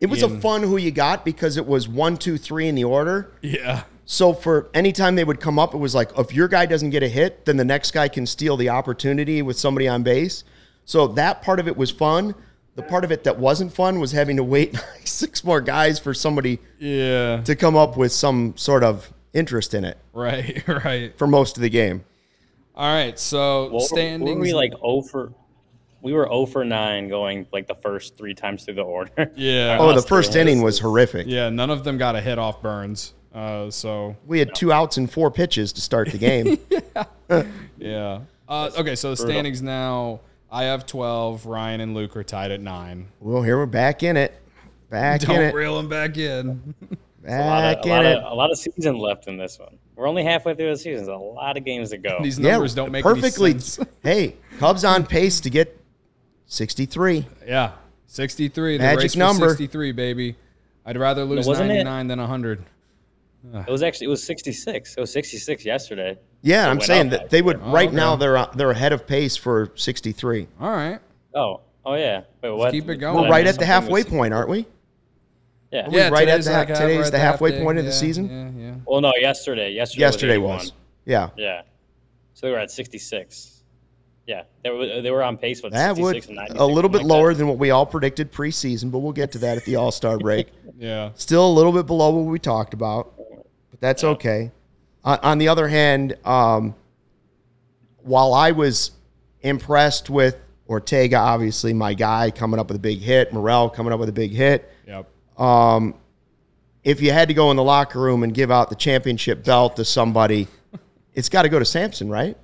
It 0.00 0.06
was 0.08 0.22
Ian- 0.22 0.36
a 0.36 0.40
fun 0.40 0.62
who 0.62 0.76
you 0.76 0.90
got 0.92 1.24
because 1.24 1.56
it 1.56 1.66
was 1.66 1.88
one, 1.88 2.16
two, 2.16 2.38
three 2.38 2.68
in 2.68 2.74
the 2.76 2.84
order. 2.84 3.32
yeah. 3.42 3.82
So 4.06 4.32
for 4.32 4.68
any 4.74 4.90
time 4.92 5.14
they 5.14 5.22
would 5.22 5.38
come 5.40 5.56
up, 5.58 5.72
it 5.72 5.78
was 5.78 5.94
like 5.94 6.10
if 6.18 6.32
your 6.34 6.48
guy 6.48 6.66
doesn't 6.66 6.90
get 6.90 7.02
a 7.04 7.08
hit, 7.08 7.44
then 7.44 7.56
the 7.56 7.64
next 7.64 7.92
guy 7.92 8.08
can 8.08 8.26
steal 8.26 8.56
the 8.56 8.68
opportunity 8.68 9.40
with 9.42 9.56
somebody 9.58 9.86
on 9.86 10.02
base. 10.02 10.42
So 10.90 11.06
that 11.06 11.40
part 11.42 11.60
of 11.60 11.68
it 11.68 11.76
was 11.76 11.92
fun. 11.92 12.34
The 12.74 12.82
part 12.82 13.04
of 13.04 13.12
it 13.12 13.22
that 13.22 13.38
wasn't 13.38 13.72
fun 13.72 14.00
was 14.00 14.10
having 14.10 14.36
to 14.38 14.42
wait 14.42 14.74
like 14.96 15.06
six 15.06 15.44
more 15.44 15.60
guys 15.60 16.00
for 16.00 16.12
somebody 16.12 16.58
Yeah. 16.80 17.42
to 17.42 17.54
come 17.54 17.76
up 17.76 17.96
with 17.96 18.10
some 18.10 18.54
sort 18.56 18.82
of 18.82 19.12
interest 19.32 19.72
in 19.72 19.84
it 19.84 19.98
Right. 20.12 20.66
Right. 20.84 21.16
for 21.16 21.28
most 21.28 21.56
of 21.56 21.60
the 21.62 21.70
game. 21.70 22.04
All 22.74 22.92
right. 22.92 23.16
So 23.20 23.70
What 23.70 23.84
standings. 23.84 24.34
Were 24.34 24.40
we 24.42 24.52
like 24.52 24.72
0 24.72 25.02
for? 25.02 25.32
We 26.02 26.12
were 26.12 26.24
0 26.24 26.46
for 26.46 26.64
9 26.64 27.08
going 27.08 27.46
like 27.52 27.68
the 27.68 27.76
first 27.76 28.16
three 28.16 28.34
times 28.34 28.64
through 28.64 28.74
the 28.74 28.82
order. 28.82 29.30
Yeah. 29.36 29.76
Oh, 29.78 29.92
the 29.94 30.02
first 30.02 30.34
inning 30.34 30.60
was 30.60 30.80
horrific. 30.80 31.28
yeah. 31.28 31.50
None 31.50 31.70
of 31.70 31.84
them 31.84 31.98
got 31.98 32.16
a 32.16 32.20
hit 32.20 32.36
off 32.40 32.60
Burnes. 32.62 33.14
Uh, 33.32 33.70
so 33.70 34.16
We 34.26 34.40
had 34.40 34.56
two 34.56 34.72
outs 34.72 34.96
and 34.96 35.08
four 35.08 35.30
pitches 35.30 35.72
to 35.74 35.80
start 35.80 36.10
the 36.10 36.18
game. 36.18 36.58
Yeah. 37.78 38.20
Uh, 38.48 38.70
okay, 38.76 38.96
so 38.96 39.10
the 39.10 39.16
standings 39.16 39.62
now. 39.62 40.18
I 40.52 40.64
have 40.64 40.86
twelve. 40.86 41.46
Ryan 41.46 41.80
and 41.80 41.94
Luke 41.94 42.16
are 42.16 42.24
tied 42.24 42.50
at 42.50 42.60
nine. 42.60 43.08
well, 43.20 43.42
here 43.42 43.56
we're 43.56 43.66
back 43.66 44.02
in 44.02 44.16
it. 44.16 44.34
Back 44.90 45.22
in 45.22 45.30
it. 45.30 45.34
Don't 45.34 45.44
it. 45.44 45.54
reel 45.54 45.76
them 45.76 45.88
back 45.88 46.16
in. 46.16 46.74
a 47.26 47.38
lot, 47.38 47.60
Back 47.60 47.78
of, 47.78 47.84
a, 47.84 47.88
in 47.88 47.90
lot 47.90 48.04
it. 48.06 48.18
of, 48.18 48.32
a 48.32 48.34
lot 48.34 48.50
of 48.50 48.58
season 48.58 48.98
left 48.98 49.28
in 49.28 49.36
this 49.36 49.58
one. 49.58 49.78
We're 49.94 50.08
only 50.08 50.24
halfway 50.24 50.54
through 50.54 50.70
the 50.70 50.76
season. 50.76 51.06
There's 51.06 51.08
a 51.08 51.22
lot 51.22 51.56
of 51.56 51.64
games 51.64 51.90
to 51.90 51.98
go. 51.98 52.18
These 52.22 52.38
numbers 52.38 52.74
don't 52.74 52.90
make 52.90 53.04
perfectly. 53.04 53.50
any 53.52 53.60
sense. 53.60 53.88
hey, 54.02 54.36
Cubs 54.58 54.84
on 54.84 55.04
pace 55.06 55.38
to 55.40 55.50
get 55.50 55.78
63. 56.46 57.26
yeah, 57.46 57.72
sixty-three. 58.06 58.78
The 58.78 58.82
Magic 58.82 59.02
race 59.02 59.16
number. 59.16 59.48
Sixty-three, 59.50 59.92
baby. 59.92 60.36
I'd 60.84 60.96
rather 60.96 61.24
lose 61.24 61.46
wasn't 61.46 61.70
it- 61.70 61.74
ninety-nine 61.74 62.08
than 62.08 62.18
hundred. 62.18 62.64
It 63.52 63.70
was 63.70 63.82
actually 63.82 64.06
it 64.06 64.10
was 64.10 64.22
66. 64.22 64.94
It 64.96 65.00
was 65.00 65.12
66 65.12 65.64
yesterday. 65.64 66.18
Yeah, 66.42 66.66
It 66.66 66.70
I'm 66.70 66.80
saying 66.80 67.06
up, 67.06 67.10
that 67.12 67.30
they 67.30 67.40
would 67.42 67.56
actually. 67.56 67.72
right 67.72 67.88
okay. 67.88 67.96
now 67.96 68.16
they're 68.16 68.36
uh, 68.36 68.46
they're 68.54 68.70
ahead 68.70 68.92
of 68.92 69.06
pace 69.06 69.36
for 69.36 69.72
63. 69.76 70.46
All 70.60 70.70
right. 70.70 70.98
Oh, 71.34 71.60
oh 71.84 71.94
yeah. 71.94 72.22
Wait, 72.42 72.50
what? 72.50 72.70
keep 72.72 72.88
it 72.88 72.96
going. 72.96 73.22
We're 73.22 73.30
right 73.30 73.46
at 73.46 73.58
the 73.58 73.66
halfway 73.66 74.04
point, 74.04 74.34
aren't 74.34 74.50
we? 74.50 74.66
Yeah. 75.72 75.88
we 75.88 76.00
right 76.00 76.28
at 76.28 76.42
today's 76.42 76.44
the 76.46 76.52
ha- 76.52 76.58
half- 76.66 76.78
today's 76.78 76.98
we're 76.98 77.10
the 77.10 77.18
halfway 77.18 77.52
half 77.52 77.62
point 77.62 77.76
day. 77.76 77.80
of 77.80 77.86
the 77.86 77.92
season? 77.92 78.28
Yeah, 78.58 78.66
yeah. 78.66 78.74
Well, 78.86 79.00
no, 79.00 79.12
yesterday. 79.16 79.72
Yesterday. 79.72 80.00
Yesterday 80.00 80.36
was. 80.38 80.62
was. 80.62 80.72
Yeah. 81.06 81.30
Yeah. 81.36 81.62
So 82.34 82.46
they 82.46 82.52
were 82.52 82.58
at 82.58 82.70
66. 82.70 83.62
Yeah, 84.26 84.42
they 84.62 84.70
were 84.70 85.00
they 85.00 85.10
were 85.10 85.22
on 85.24 85.36
pace 85.38 85.62
with 85.62 85.72
That 85.72 85.96
66 85.96 86.26
would 86.26 86.30
and 86.30 86.36
96. 86.36 86.60
a 86.60 86.64
little 86.66 86.90
bit 86.90 86.98
like 86.98 87.06
lower 87.06 87.32
that. 87.32 87.38
than 87.38 87.48
what 87.48 87.58
we 87.58 87.70
all 87.70 87.86
predicted 87.86 88.30
preseason, 88.32 88.90
but 88.90 88.98
we'll 89.00 89.12
get 89.12 89.32
to 89.32 89.38
that 89.38 89.56
at 89.56 89.64
the 89.64 89.76
All 89.76 89.90
Star 89.90 90.18
break. 90.18 90.48
Yeah. 90.78 91.10
Still 91.14 91.46
a 91.46 91.52
little 91.52 91.72
bit 91.72 91.84
below 91.84 92.08
what 92.08 92.22
we 92.30 92.38
talked 92.38 92.72
about, 92.72 93.12
but 93.80 93.86
that's 93.86 94.04
okay. 94.04 94.52
Uh, 95.02 95.18
on 95.22 95.38
the 95.38 95.48
other 95.48 95.68
hand, 95.68 96.16
um, 96.24 96.74
while 98.02 98.34
I 98.34 98.52
was 98.52 98.90
impressed 99.40 100.10
with 100.10 100.36
Ortega, 100.68 101.16
obviously 101.16 101.72
my 101.72 101.94
guy 101.94 102.30
coming 102.30 102.60
up 102.60 102.68
with 102.68 102.76
a 102.76 102.80
big 102.80 103.00
hit, 103.00 103.32
Morel 103.32 103.70
coming 103.70 103.92
up 103.92 104.00
with 104.00 104.08
a 104.08 104.12
big 104.12 104.32
hit. 104.32 104.70
Yep. 104.86 105.08
If 106.82 107.02
you 107.02 107.12
had 107.12 107.28
to 107.28 107.34
go 107.34 107.50
in 107.50 107.56
the 107.56 107.62
locker 107.62 108.00
room 108.00 108.22
and 108.22 108.32
give 108.32 108.50
out 108.50 108.70
the 108.70 108.74
championship 108.74 109.44
belt 109.44 109.76
to 109.76 109.84
somebody, 109.84 110.48
it's 111.14 111.28
got 111.28 111.42
to 111.42 111.48
go 111.48 111.58
to 111.58 111.64
Sampson, 111.64 112.08
right? 112.08 112.36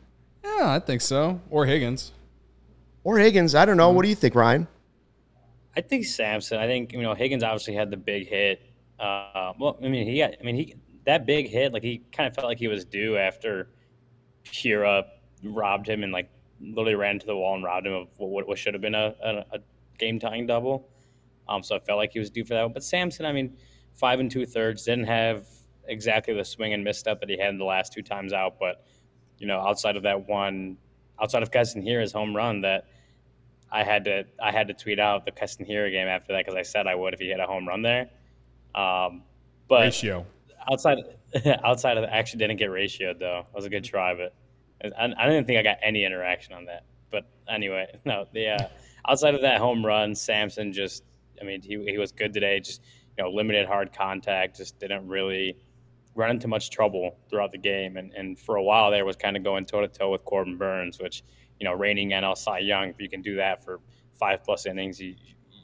Yeah, 0.44 0.70
I 0.72 0.78
think 0.78 1.00
so. 1.00 1.40
Or 1.48 1.64
Higgins. 1.64 2.12
Or 3.02 3.18
Higgins. 3.18 3.54
I 3.54 3.64
don't 3.64 3.76
know. 3.76 3.90
What 3.90 4.02
do 4.02 4.08
you 4.08 4.14
think, 4.14 4.34
Ryan? 4.34 4.66
I 5.76 5.80
think 5.80 6.04
Sampson. 6.04 6.58
I 6.58 6.66
think 6.66 6.92
you 6.92 7.02
know 7.02 7.14
Higgins 7.14 7.42
obviously 7.42 7.74
had 7.74 7.90
the 7.90 7.96
big 7.96 8.28
hit. 8.28 8.62
Uh, 8.98 9.52
well, 9.58 9.78
I 9.82 9.88
mean 9.88 10.06
he 10.06 10.18
got. 10.18 10.34
I 10.40 10.42
mean 10.42 10.56
he 10.56 10.74
that 11.06 11.24
big 11.24 11.48
hit 11.48 11.72
like 11.72 11.82
he 11.82 12.02
kind 12.12 12.26
of 12.26 12.34
felt 12.34 12.46
like 12.46 12.58
he 12.58 12.68
was 12.68 12.84
due 12.84 13.16
after 13.16 13.68
Hiura 14.44 15.04
robbed 15.42 15.88
him 15.88 16.02
and 16.02 16.12
like 16.12 16.28
literally 16.60 16.94
ran 16.94 17.12
into 17.12 17.26
the 17.26 17.36
wall 17.36 17.54
and 17.54 17.64
robbed 17.64 17.86
him 17.86 17.92
of 17.92 18.08
what, 18.18 18.46
what 18.46 18.58
should 18.58 18.74
have 18.74 18.80
been 18.80 18.94
a, 18.94 19.14
a, 19.22 19.44
a 19.52 19.58
game 19.98 20.18
tying 20.18 20.46
double. 20.46 20.88
Um, 21.48 21.62
so 21.62 21.76
I 21.76 21.78
felt 21.78 21.98
like 21.98 22.12
he 22.12 22.18
was 22.18 22.30
due 22.30 22.44
for 22.44 22.54
that. 22.54 22.62
one. 22.62 22.72
But 22.72 22.82
Sampson, 22.82 23.24
I 23.24 23.32
mean, 23.32 23.56
five 23.94 24.20
and 24.20 24.30
two 24.30 24.46
thirds 24.46 24.84
didn't 24.84 25.06
have 25.06 25.46
exactly 25.86 26.34
the 26.34 26.44
swing 26.44 26.72
and 26.72 26.82
miss 26.82 26.98
misstep 26.98 27.20
that 27.20 27.30
he 27.30 27.38
had 27.38 27.50
in 27.50 27.58
the 27.58 27.64
last 27.64 27.92
two 27.92 28.02
times 28.02 28.32
out. 28.32 28.58
But 28.58 28.84
you 29.38 29.46
know, 29.46 29.60
outside 29.60 29.96
of 29.96 30.02
that 30.04 30.28
one, 30.28 30.76
outside 31.20 31.42
of 31.42 31.50
Keston 31.50 31.82
Hiura, 31.82 32.00
his 32.00 32.12
home 32.12 32.34
run 32.34 32.62
that 32.62 32.86
I 33.70 33.84
had 33.84 34.04
to 34.04 34.24
I 34.42 34.50
had 34.50 34.68
to 34.68 34.74
tweet 34.74 34.98
out 34.98 35.24
the 35.24 35.32
Keston 35.32 35.66
Hiura 35.66 35.90
game 35.90 36.08
after 36.08 36.32
that 36.32 36.44
because 36.44 36.56
I 36.56 36.62
said 36.62 36.86
I 36.86 36.94
would 36.94 37.14
if 37.14 37.20
he 37.20 37.28
hit 37.28 37.38
a 37.38 37.46
home 37.46 37.68
run 37.68 37.82
there. 37.82 38.10
Um, 38.74 39.22
but 39.68 39.80
Ratio. 39.82 40.26
Outside 40.70 40.98
outside 41.64 41.96
of 41.96 42.02
the, 42.02 42.12
actually 42.12 42.38
didn't 42.38 42.58
get 42.58 42.70
ratioed 42.70 43.18
though. 43.18 43.40
It 43.40 43.54
was 43.54 43.64
a 43.64 43.70
good 43.70 43.84
try, 43.84 44.14
but 44.14 44.34
I, 44.98 45.12
I 45.16 45.28
didn't 45.28 45.46
think 45.46 45.58
I 45.58 45.62
got 45.62 45.78
any 45.82 46.04
interaction 46.04 46.54
on 46.54 46.64
that. 46.66 46.84
But 47.10 47.26
anyway, 47.48 47.86
no, 48.04 48.26
the 48.32 48.48
uh, 48.48 48.68
outside 49.08 49.34
of 49.34 49.42
that 49.42 49.58
home 49.58 49.84
run, 49.84 50.14
Sampson 50.14 50.72
just 50.72 51.04
I 51.40 51.44
mean 51.44 51.62
he 51.62 51.82
he 51.90 51.98
was 51.98 52.12
good 52.12 52.32
today. 52.32 52.60
Just 52.60 52.82
you 53.16 53.24
know 53.24 53.30
limited 53.30 53.66
hard 53.66 53.92
contact, 53.92 54.56
just 54.56 54.78
didn't 54.78 55.06
really 55.06 55.56
run 56.14 56.30
into 56.30 56.48
much 56.48 56.70
trouble 56.70 57.18
throughout 57.28 57.52
the 57.52 57.58
game. 57.58 57.96
And 57.96 58.12
and 58.14 58.38
for 58.38 58.56
a 58.56 58.62
while 58.62 58.90
there 58.90 59.04
was 59.04 59.16
kind 59.16 59.36
of 59.36 59.44
going 59.44 59.66
toe 59.66 59.80
to 59.80 59.88
toe 59.88 60.10
with 60.10 60.24
Corbin 60.24 60.56
Burnes, 60.56 60.98
which 60.98 61.22
you 61.60 61.64
know 61.64 61.74
reigning 61.74 62.10
NL 62.10 62.36
Cy 62.36 62.58
Young. 62.58 62.88
If 62.88 63.00
you 63.00 63.08
can 63.08 63.22
do 63.22 63.36
that 63.36 63.64
for 63.64 63.80
five 64.18 64.44
plus 64.44 64.66
innings, 64.66 65.00
you 65.00 65.14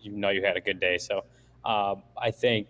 you 0.03 0.12
know 0.12 0.30
you 0.30 0.44
had 0.44 0.57
a 0.57 0.61
good 0.61 0.80
day. 0.80 0.98
So 0.98 1.24
um, 1.64 2.03
I 2.20 2.30
think 2.30 2.68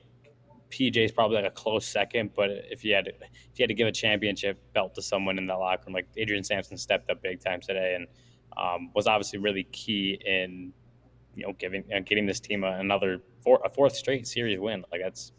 PJ 0.73 0.97
is 0.97 1.13
probably 1.13 1.37
like 1.37 1.45
a 1.45 1.51
close 1.55 1.87
second, 1.87 2.31
but 2.35 2.51
if 2.51 2.83
you 2.85 2.95
had 2.95 3.05
to, 3.05 3.11
if 3.13 3.59
you 3.59 3.63
had 3.65 3.69
to 3.69 3.75
give 3.75 3.87
a 3.87 3.93
championship 3.93 4.59
belt 4.73 4.95
to 4.95 5.03
someone 5.03 5.37
in 5.39 5.47
that 5.47 5.55
locker 5.59 5.85
room, 5.87 5.95
like 5.95 6.09
Adrian 6.17 6.43
Sampson 6.43 6.77
stepped 6.79 7.11
up 7.11 7.23
big 7.23 7.41
time 7.41 7.61
today 7.61 7.95
and 7.95 8.07
um, 8.57 8.91
was 8.95 9.07
obviously 9.07 9.39
really 9.39 9.65
key 9.65 10.19
in 10.25 10.73
you 11.35 11.47
know 11.47 11.53
giving 11.59 11.85
uh, 11.95 12.01
getting 12.05 12.27
this 12.27 12.41
team 12.41 12.65
a, 12.65 12.73
another 12.79 13.21
four, 13.43 13.61
a 13.65 13.69
fourth 13.69 13.95
straight 13.95 14.27
series 14.27 14.59
win. 14.59 14.85
Like 14.91 15.03
that's 15.03 15.33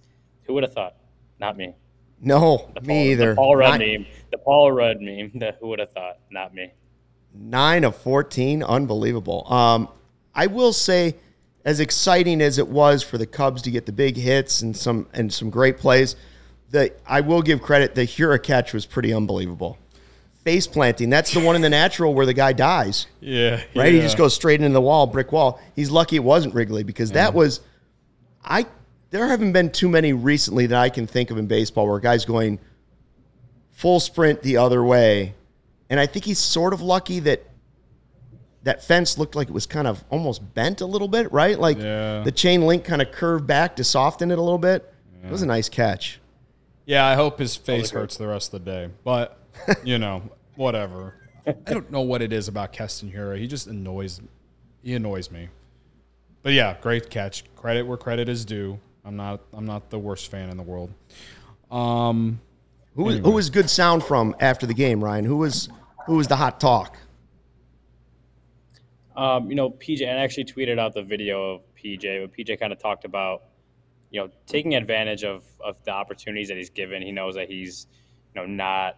who 0.44 0.54
would 0.54 0.64
have 0.64 0.74
thought? 0.74 0.96
Not 1.40 1.58
me. 1.58 1.76
No, 2.22 2.72
The 2.76 2.82
me 2.82 2.88
Paul, 2.88 3.12
either. 3.12 3.30
The 3.32 3.36
Paul 3.36 3.56
Rudd 3.58 3.80
Nine, 3.80 3.92
meme. 4.02 4.06
The 4.32 4.38
Paul 4.38 4.72
Rudd 4.72 5.02
meme. 5.02 5.32
The, 5.40 5.56
who 5.60 5.68
would 5.70 5.80
have 5.80 5.92
thought? 5.92 6.20
Not 6.32 6.54
me. 6.54 6.72
nine 7.34 7.84
of 7.84 7.96
14. 7.98 8.64
Unbelievable. 8.64 9.52
Um, 9.52 9.90
I 10.34 10.48
will 10.48 10.72
say, 10.74 11.16
as 11.66 11.80
exciting 11.80 12.42
as 12.42 12.58
it 12.58 12.68
was 12.68 13.04
for 13.04 13.18
the 13.18 13.26
Cubs 13.26 13.62
to 13.64 13.72
get 13.72 13.86
the 13.86 13.92
big 13.92 14.18
hits 14.18 14.62
and 14.62 14.76
some 14.76 15.08
and 15.14 15.34
some 15.34 15.50
great 15.50 15.78
plays, 15.78 16.16
the 16.72 16.92
I 17.06 17.22
will 17.22 17.42
give 17.42 17.62
credit. 17.62 17.96
The 17.96 18.04
Hiura 18.04 18.42
catch 18.42 18.74
was 18.74 18.86
pretty 18.86 19.14
unbelievable. 19.14 19.78
Face 20.44 20.68
planting. 20.68 21.10
That's 21.10 21.34
the 21.34 21.40
one 21.40 21.56
in 21.56 21.62
the 21.62 21.70
natural 21.70 22.14
where 22.14 22.26
the 22.26 22.34
guy 22.34 22.52
dies. 22.52 23.08
Yeah. 23.22 23.64
right? 23.76 23.94
He 23.94 24.02
just 24.02 24.18
goes 24.18 24.34
straight 24.34 24.60
into 24.60 24.74
the 24.74 24.82
wall, 24.82 25.08
brick 25.08 25.32
wall. 25.32 25.62
He's 25.74 25.90
lucky 25.90 26.18
it 26.18 26.24
wasn't 26.24 26.54
Wrigley 26.54 26.84
because 26.84 27.12
that 27.12 27.34
was 27.34 27.62
I 28.44 28.66
there 29.12 29.28
haven't 29.28 29.54
been 29.54 29.70
too 29.70 29.88
many 29.88 30.12
recently 30.12 30.66
that 30.68 30.78
I 30.78 30.90
can 30.90 31.08
think 31.08 31.32
of 31.32 31.38
in 31.38 31.48
baseball 31.48 31.88
where 31.88 31.98
a 31.98 32.02
guys 32.02 32.26
going 32.26 32.60
full 33.72 34.00
sprint 34.00 34.42
the 34.42 34.58
other 34.58 34.84
way. 34.84 35.36
And 35.90 36.00
I 36.00 36.08
think 36.08 36.26
he's 36.26 36.40
sort 36.40 36.74
of 36.74 36.82
lucky 36.82 37.20
that 37.22 37.44
that 38.64 38.84
fence 38.84 39.18
looked 39.18 39.36
like 39.36 39.48
it 39.50 39.54
was 39.54 39.66
kind 39.66 39.88
of 39.88 40.04
almost 40.10 40.54
bent 40.54 40.82
a 40.82 40.86
little 40.86 41.08
bit, 41.08 41.32
right? 41.32 41.60
Like 41.60 41.78
Yeah. 41.78 42.22
the 42.24 42.32
chain 42.32 42.66
link 42.66 42.84
kind 42.84 43.02
of 43.02 43.12
curved 43.12 43.46
back 43.46 43.76
to 43.76 43.84
soften 43.84 44.32
it 44.32 44.38
a 44.38 44.42
little 44.42 44.58
bit. 44.58 44.90
It 45.24 45.32
was 45.32 45.42
a 45.42 45.46
nice 45.46 45.70
catch. 45.70 46.20
Yeah, 46.86 47.06
I 47.06 47.16
hope 47.16 47.40
his 47.40 47.56
face 47.56 47.92
good. 47.92 48.00
hurts 48.00 48.18
the 48.18 48.28
rest 48.28 48.54
of 48.54 48.64
the 48.66 48.72
day. 48.72 48.90
But, 49.06 49.38
you 49.86 49.98
know, 49.98 50.24
whatever. 50.56 51.16
I 51.48 51.52
don't 51.74 51.90
know 51.92 52.02
what 52.02 52.22
it 52.22 52.32
is 52.34 52.48
about 52.48 52.72
Keston 52.74 53.12
Hiura. 53.12 53.38
He 53.38 53.48
just 53.48 53.68
annoys 53.68 54.22
he 54.82 54.94
annoys 54.96 55.30
me. 55.32 55.48
But 56.42 56.54
yeah, 56.54 56.76
great 56.82 57.10
catch. 57.10 57.44
Credit 57.56 57.86
where 57.88 57.98
credit 57.98 58.28
is 58.30 58.44
due. 58.46 58.80
I'm 59.06 59.16
not 59.18 59.42
I'm 59.54 59.66
not 59.66 59.90
the 59.90 60.00
worst 60.00 60.30
fan 60.32 60.50
in 60.50 60.58
the 60.58 60.64
world. 60.64 60.90
Um 61.72 62.40
Who 62.96 63.04
was, 63.04 63.18
who 63.20 63.32
was 63.32 63.50
good 63.50 63.70
sound 63.70 64.04
from 64.04 64.36
after 64.40 64.66
the 64.66 64.74
game, 64.74 65.04
Ryan? 65.04 65.26
Who 65.26 65.38
was 65.38 65.70
who 66.06 66.16
was 66.16 66.28
the 66.28 66.36
hot 66.36 66.60
talk? 66.60 66.98
Um, 69.16 69.50
you 69.50 69.56
know, 69.56 69.70
PJ, 69.70 70.02
and 70.02 70.20
I 70.20 70.24
actually 70.24 70.46
tweeted 70.46 70.80
out 70.80 70.94
the 70.94 71.04
video 71.04 71.56
of 71.56 71.62
PJ, 71.76 72.22
but 72.22 72.36
PJ 72.38 72.60
kind 72.60 72.74
of 72.74 72.80
talked 72.80 73.06
about, 73.06 73.44
you 74.10 74.22
know, 74.22 74.30
taking 74.48 74.76
advantage 74.76 75.24
of, 75.24 75.44
of 75.64 75.84
the 75.84 75.92
opportunities 75.92 76.48
that 76.48 76.58
he's 76.58 76.70
given. 76.70 77.02
He 77.02 77.12
knows 77.12 77.36
that 77.36 77.48
he's, 77.48 77.88
you 78.34 78.42
know, 78.42 78.48
not 78.48 78.96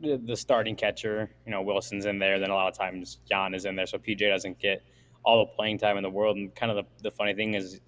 the, 0.00 0.36
starting 0.36 0.76
catcher. 0.76 1.30
You 1.44 1.52
know, 1.52 1.62
Willson's 1.62 2.06
in 2.06 2.18
there, 2.18 2.38
then 2.38 2.50
a 2.50 2.54
lot 2.54 2.68
of 2.68 2.78
times 2.78 3.18
Yan 3.30 3.54
is 3.54 3.64
in 3.64 3.76
there, 3.76 3.86
so 3.86 3.98
PJ 3.98 4.18
doesn't 4.18 4.58
get 4.58 4.82
all 5.24 5.44
the 5.44 5.52
playing 5.52 5.78
time 5.78 5.96
in 5.96 6.02
the 6.02 6.10
world. 6.10 6.36
And 6.36 6.54
kind 6.54 6.70
of 6.70 6.76
the, 6.76 7.02
the 7.02 7.10
funny 7.10 7.34
thing 7.34 7.54
is, 7.54 7.80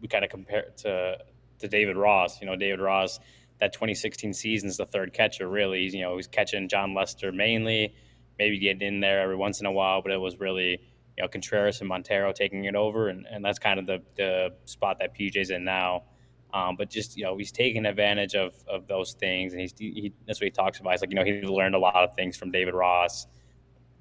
we 0.00 0.08
kind 0.08 0.24
of 0.24 0.30
compare 0.30 0.66
to 0.78 1.18
to 1.60 1.68
David 1.68 1.96
Ross. 1.96 2.40
You 2.40 2.46
know, 2.46 2.56
David 2.56 2.80
Ross, 2.80 3.20
that 3.60 3.72
2016 3.72 4.34
season 4.34 4.68
is 4.68 4.76
the 4.76 4.86
third 4.86 5.12
catcher. 5.12 5.48
Really, 5.48 5.82
He's, 5.82 5.94
you 5.94 6.02
know, 6.02 6.16
he's 6.16 6.26
catching 6.26 6.68
Jon 6.68 6.94
Lester 6.94 7.32
mainly, 7.32 7.94
maybe 8.42 8.58
getting 8.58 8.82
in 8.82 9.00
there 9.00 9.20
every 9.20 9.36
once 9.36 9.60
in 9.60 9.66
a 9.66 9.72
while, 9.72 10.02
but 10.02 10.10
it 10.10 10.20
was 10.20 10.40
really 10.40 10.80
you 11.16 11.22
know 11.22 11.28
Contreras 11.28 11.80
and 11.80 11.88
Montero 11.88 12.32
taking 12.32 12.64
it 12.64 12.74
over, 12.74 13.08
and, 13.08 13.24
and 13.30 13.44
that's 13.44 13.58
kind 13.58 13.78
of 13.78 13.86
the 13.86 14.02
the 14.16 14.50
spot 14.64 14.98
that 14.98 15.16
PJ's 15.16 15.50
in 15.50 15.64
now. 15.64 16.04
Um, 16.52 16.76
but 16.76 16.90
just 16.90 17.16
you 17.16 17.24
know, 17.24 17.36
he's 17.36 17.52
taking 17.52 17.86
advantage 17.86 18.34
of 18.34 18.52
of 18.68 18.88
those 18.88 19.12
things, 19.14 19.52
and 19.52 19.60
he's 19.60 19.74
he, 19.78 20.12
that's 20.26 20.40
what 20.40 20.46
he 20.46 20.50
talks 20.50 20.80
about. 20.80 20.90
He's 20.90 21.00
like 21.02 21.10
you 21.10 21.16
know 21.16 21.24
he 21.24 21.42
learned 21.42 21.76
a 21.76 21.78
lot 21.78 21.96
of 21.96 22.14
things 22.14 22.36
from 22.36 22.50
David 22.50 22.74
Ross. 22.74 23.26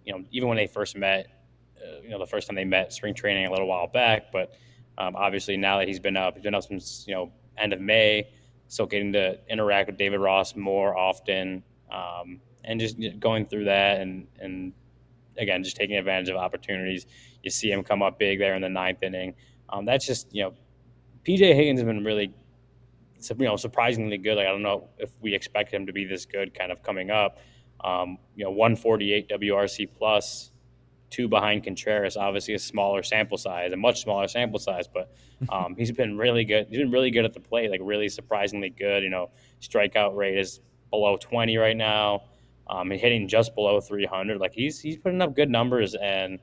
You 0.05 0.13
know, 0.13 0.23
even 0.31 0.49
when 0.49 0.57
they 0.57 0.65
first 0.65 0.97
met, 0.97 1.27
uh, 1.77 2.01
you 2.01 2.09
know, 2.09 2.17
the 2.17 2.25
first 2.25 2.47
time 2.47 2.55
they 2.55 2.65
met 2.65 2.91
spring 2.91 3.13
training 3.13 3.45
a 3.45 3.51
little 3.51 3.67
while 3.67 3.87
back, 3.87 4.31
but 4.31 4.53
um, 4.97 5.15
obviously 5.15 5.55
now 5.57 5.77
that 5.77 5.87
he's 5.87 5.99
been 5.99 6.17
up, 6.17 6.33
he's 6.33 6.43
been 6.43 6.55
up 6.55 6.63
since 6.63 7.05
you 7.07 7.13
know 7.13 7.31
end 7.57 7.73
of 7.73 7.79
May, 7.79 8.27
so 8.67 8.87
getting 8.87 9.13
to 9.13 9.37
interact 9.47 9.87
with 9.87 9.97
David 9.97 10.19
Ross 10.19 10.55
more 10.55 10.97
often, 10.97 11.63
um, 11.91 12.41
and 12.63 12.79
just 12.79 12.97
going 13.19 13.45
through 13.45 13.65
that, 13.65 14.01
and 14.01 14.27
and 14.39 14.73
again 15.37 15.63
just 15.63 15.75
taking 15.75 15.97
advantage 15.97 16.29
of 16.29 16.37
opportunities. 16.37 17.05
You 17.43 17.49
see 17.49 17.71
him 17.71 17.83
come 17.83 18.01
up 18.01 18.19
big 18.19 18.39
there 18.39 18.55
in 18.55 18.61
the 18.61 18.69
ninth 18.69 19.03
inning. 19.03 19.35
Um, 19.69 19.85
that's 19.85 20.05
just 20.05 20.33
you 20.33 20.43
know, 20.43 20.53
PJ 21.25 21.39
Higgins 21.55 21.79
has 21.79 21.85
been 21.85 22.03
really, 22.03 22.33
you 23.29 23.45
know, 23.45 23.55
surprisingly 23.55 24.17
good. 24.17 24.37
Like 24.37 24.47
I 24.47 24.51
don't 24.51 24.63
know 24.63 24.89
if 24.97 25.11
we 25.21 25.33
expect 25.33 25.73
him 25.73 25.85
to 25.85 25.93
be 25.93 26.05
this 26.05 26.25
good, 26.25 26.53
kind 26.53 26.71
of 26.71 26.83
coming 26.83 27.09
up. 27.11 27.39
Um, 27.83 28.19
you 28.35 28.43
know, 28.43 28.51
148 28.51 29.29
WRC 29.29 29.89
plus 29.97 30.51
two 31.11 31.27
behind 31.27 31.63
Contreras. 31.63 32.17
Obviously, 32.17 32.55
a 32.55 32.59
smaller 32.59 33.03
sample 33.03 33.37
size, 33.37 33.71
a 33.71 33.77
much 33.77 34.01
smaller 34.01 34.27
sample 34.27 34.59
size, 34.59 34.87
but 34.87 35.13
um, 35.49 35.75
he's 35.77 35.91
been 35.91 36.17
really 36.17 36.45
good. 36.45 36.67
He's 36.69 36.79
been 36.79 36.91
really 36.91 37.11
good 37.11 37.25
at 37.25 37.33
the 37.33 37.39
plate, 37.39 37.69
like 37.69 37.81
really 37.83 38.09
surprisingly 38.09 38.69
good. 38.69 39.03
You 39.03 39.09
know, 39.09 39.29
strikeout 39.61 40.15
rate 40.15 40.37
is 40.37 40.61
below 40.89 41.17
20 41.17 41.57
right 41.57 41.77
now. 41.77 42.23
Um, 42.71 42.89
and 42.89 42.99
hitting 42.99 43.27
just 43.27 43.53
below 43.53 43.81
300. 43.81 44.39
Like 44.39 44.53
he's 44.53 44.79
he's 44.79 44.97
putting 44.97 45.21
up 45.21 45.35
good 45.35 45.49
numbers, 45.49 45.93
and 45.93 46.39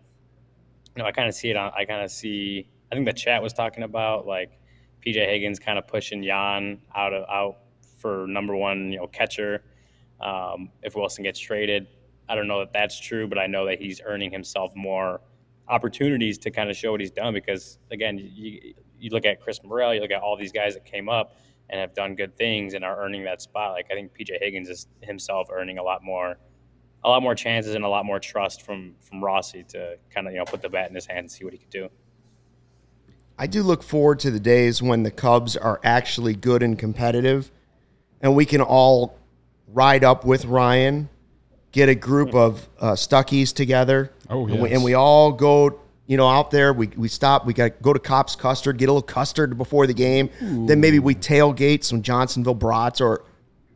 you 0.95 1.03
know, 1.03 1.07
I 1.07 1.13
kind 1.13 1.27
of 1.27 1.35
see 1.35 1.49
it 1.51 1.57
on. 1.57 1.73
I 1.75 1.85
kind 1.87 2.05
of 2.05 2.11
see. 2.11 2.69
I 2.93 2.95
think 2.95 3.07
the 3.07 3.15
chat 3.15 3.43
was 3.43 3.55
talking 3.55 3.83
about 3.83 4.27
like 4.27 4.59
PJ 5.05 5.15
Higgins 5.15 5.59
kind 5.59 5.79
of 5.79 5.87
pushing 5.87 6.23
Yan 6.23 6.81
out 6.95 7.15
of 7.15 7.25
out 7.31 7.57
for 7.99 8.27
number 8.27 8.55
one, 8.55 8.93
you 8.93 8.99
know, 8.99 9.07
catcher. 9.07 9.63
Um, 10.21 10.71
if 10.83 10.95
Willson 10.95 11.23
gets 11.23 11.39
traded, 11.39 11.87
I 12.29 12.35
don't 12.35 12.47
know 12.47 12.61
that 12.61 12.73
that's 12.73 12.99
true, 13.01 13.27
but 13.27 13.39
I 13.39 13.47
know 13.47 13.67
that 13.67 13.81
he's 13.81 14.01
earning 14.05 14.31
himself 14.31 14.75
more 14.77 15.21
opportunities 15.69 16.39
to 16.39 16.51
kind 16.51 16.71
of 16.71 16.77
show 16.77 16.93
what 16.93 17.01
he's 17.01 17.11
done. 17.11 17.33
Because 17.33 17.79
again, 17.91 18.19
you, 18.19 18.75
you 18.99 19.11
look 19.11 19.25
at 19.25 19.41
Chris 19.41 19.63
Morel, 19.63 19.95
you 19.95 20.01
look 20.01 20.11
at 20.11 20.21
all 20.21 20.37
these 20.37 20.53
guys 20.53 20.75
that 20.75 20.85
came 20.85 21.09
up 21.09 21.37
and 21.71 21.81
have 21.81 21.95
done 21.95 22.15
good 22.15 22.37
things 22.37 22.75
and 22.75 22.85
are 22.85 23.03
earning 23.03 23.25
that 23.25 23.43
spot. 23.43 23.73
Like 23.73 23.87
I 23.91 23.95
think 23.95 24.13
PJ 24.19 24.39
Higgins 24.41 24.69
is 24.69 24.87
himself 25.03 25.49
earning 25.53 25.79
a 25.79 25.83
lot 25.83 26.03
more, 26.03 26.39
a 27.05 27.09
lot 27.09 27.23
more 27.23 27.35
chances 27.35 27.75
and 27.75 27.85
a 27.85 27.89
lot 27.89 28.05
more 28.05 28.19
trust 28.19 28.63
from 28.63 28.95
from 29.01 29.23
Rossi 29.23 29.65
to 29.71 29.97
kind 30.11 30.27
of 30.27 30.33
you 30.33 30.39
know 30.39 30.45
put 30.45 30.63
the 30.63 30.69
bat 30.69 30.89
in 30.89 30.95
his 30.95 31.07
hand 31.07 31.21
and 31.21 31.31
see 31.31 31.45
what 31.45 31.53
he 31.53 31.59
could 31.59 31.71
do. 31.71 31.89
I 33.39 33.47
do 33.47 33.63
look 33.63 33.85
forward 33.85 34.19
to 34.21 34.33
the 34.33 34.41
days 34.41 34.83
when 34.83 35.05
the 35.05 35.13
Cubs 35.13 35.57
are 35.57 35.81
actually 35.85 36.35
good 36.35 36.63
and 36.63 36.77
competitive, 36.77 37.53
and 38.21 38.35
we 38.35 38.45
can 38.45 38.61
all 38.61 39.17
ride 39.69 40.03
up 40.03 40.25
with 40.25 40.45
Ryan, 40.45 41.09
get 41.71 41.89
a 41.89 41.95
group 41.95 42.35
of 42.35 42.69
uh, 42.81 42.93
Stuckies 42.93 43.55
together. 43.55 44.13
Oh, 44.29 44.47
and, 44.47 44.61
we, 44.61 44.73
and 44.73 44.83
we 44.83 44.95
all 44.95 45.33
go, 45.33 45.81
you 46.09 46.17
know, 46.17 46.27
out 46.27 46.51
there. 46.51 46.73
We, 46.73 46.89
we 46.89 47.07
stop. 47.07 47.47
We 47.47 47.53
got 47.53 47.65
to 47.65 47.83
go 47.83 47.93
to 47.93 48.01
Kopp's 48.01 48.35
Custard, 48.35 48.79
get 48.79 48.89
a 48.89 48.93
little 48.93 49.03
custard 49.03 49.57
before 49.57 49.87
the 49.87 49.95
game. 49.95 50.31
Then 50.41 50.81
maybe 50.81 50.99
we 50.99 51.15
tailgate 51.15 51.85
some 51.85 52.03
Johnsonville 52.03 52.55
brats 52.55 53.01
or 53.01 53.25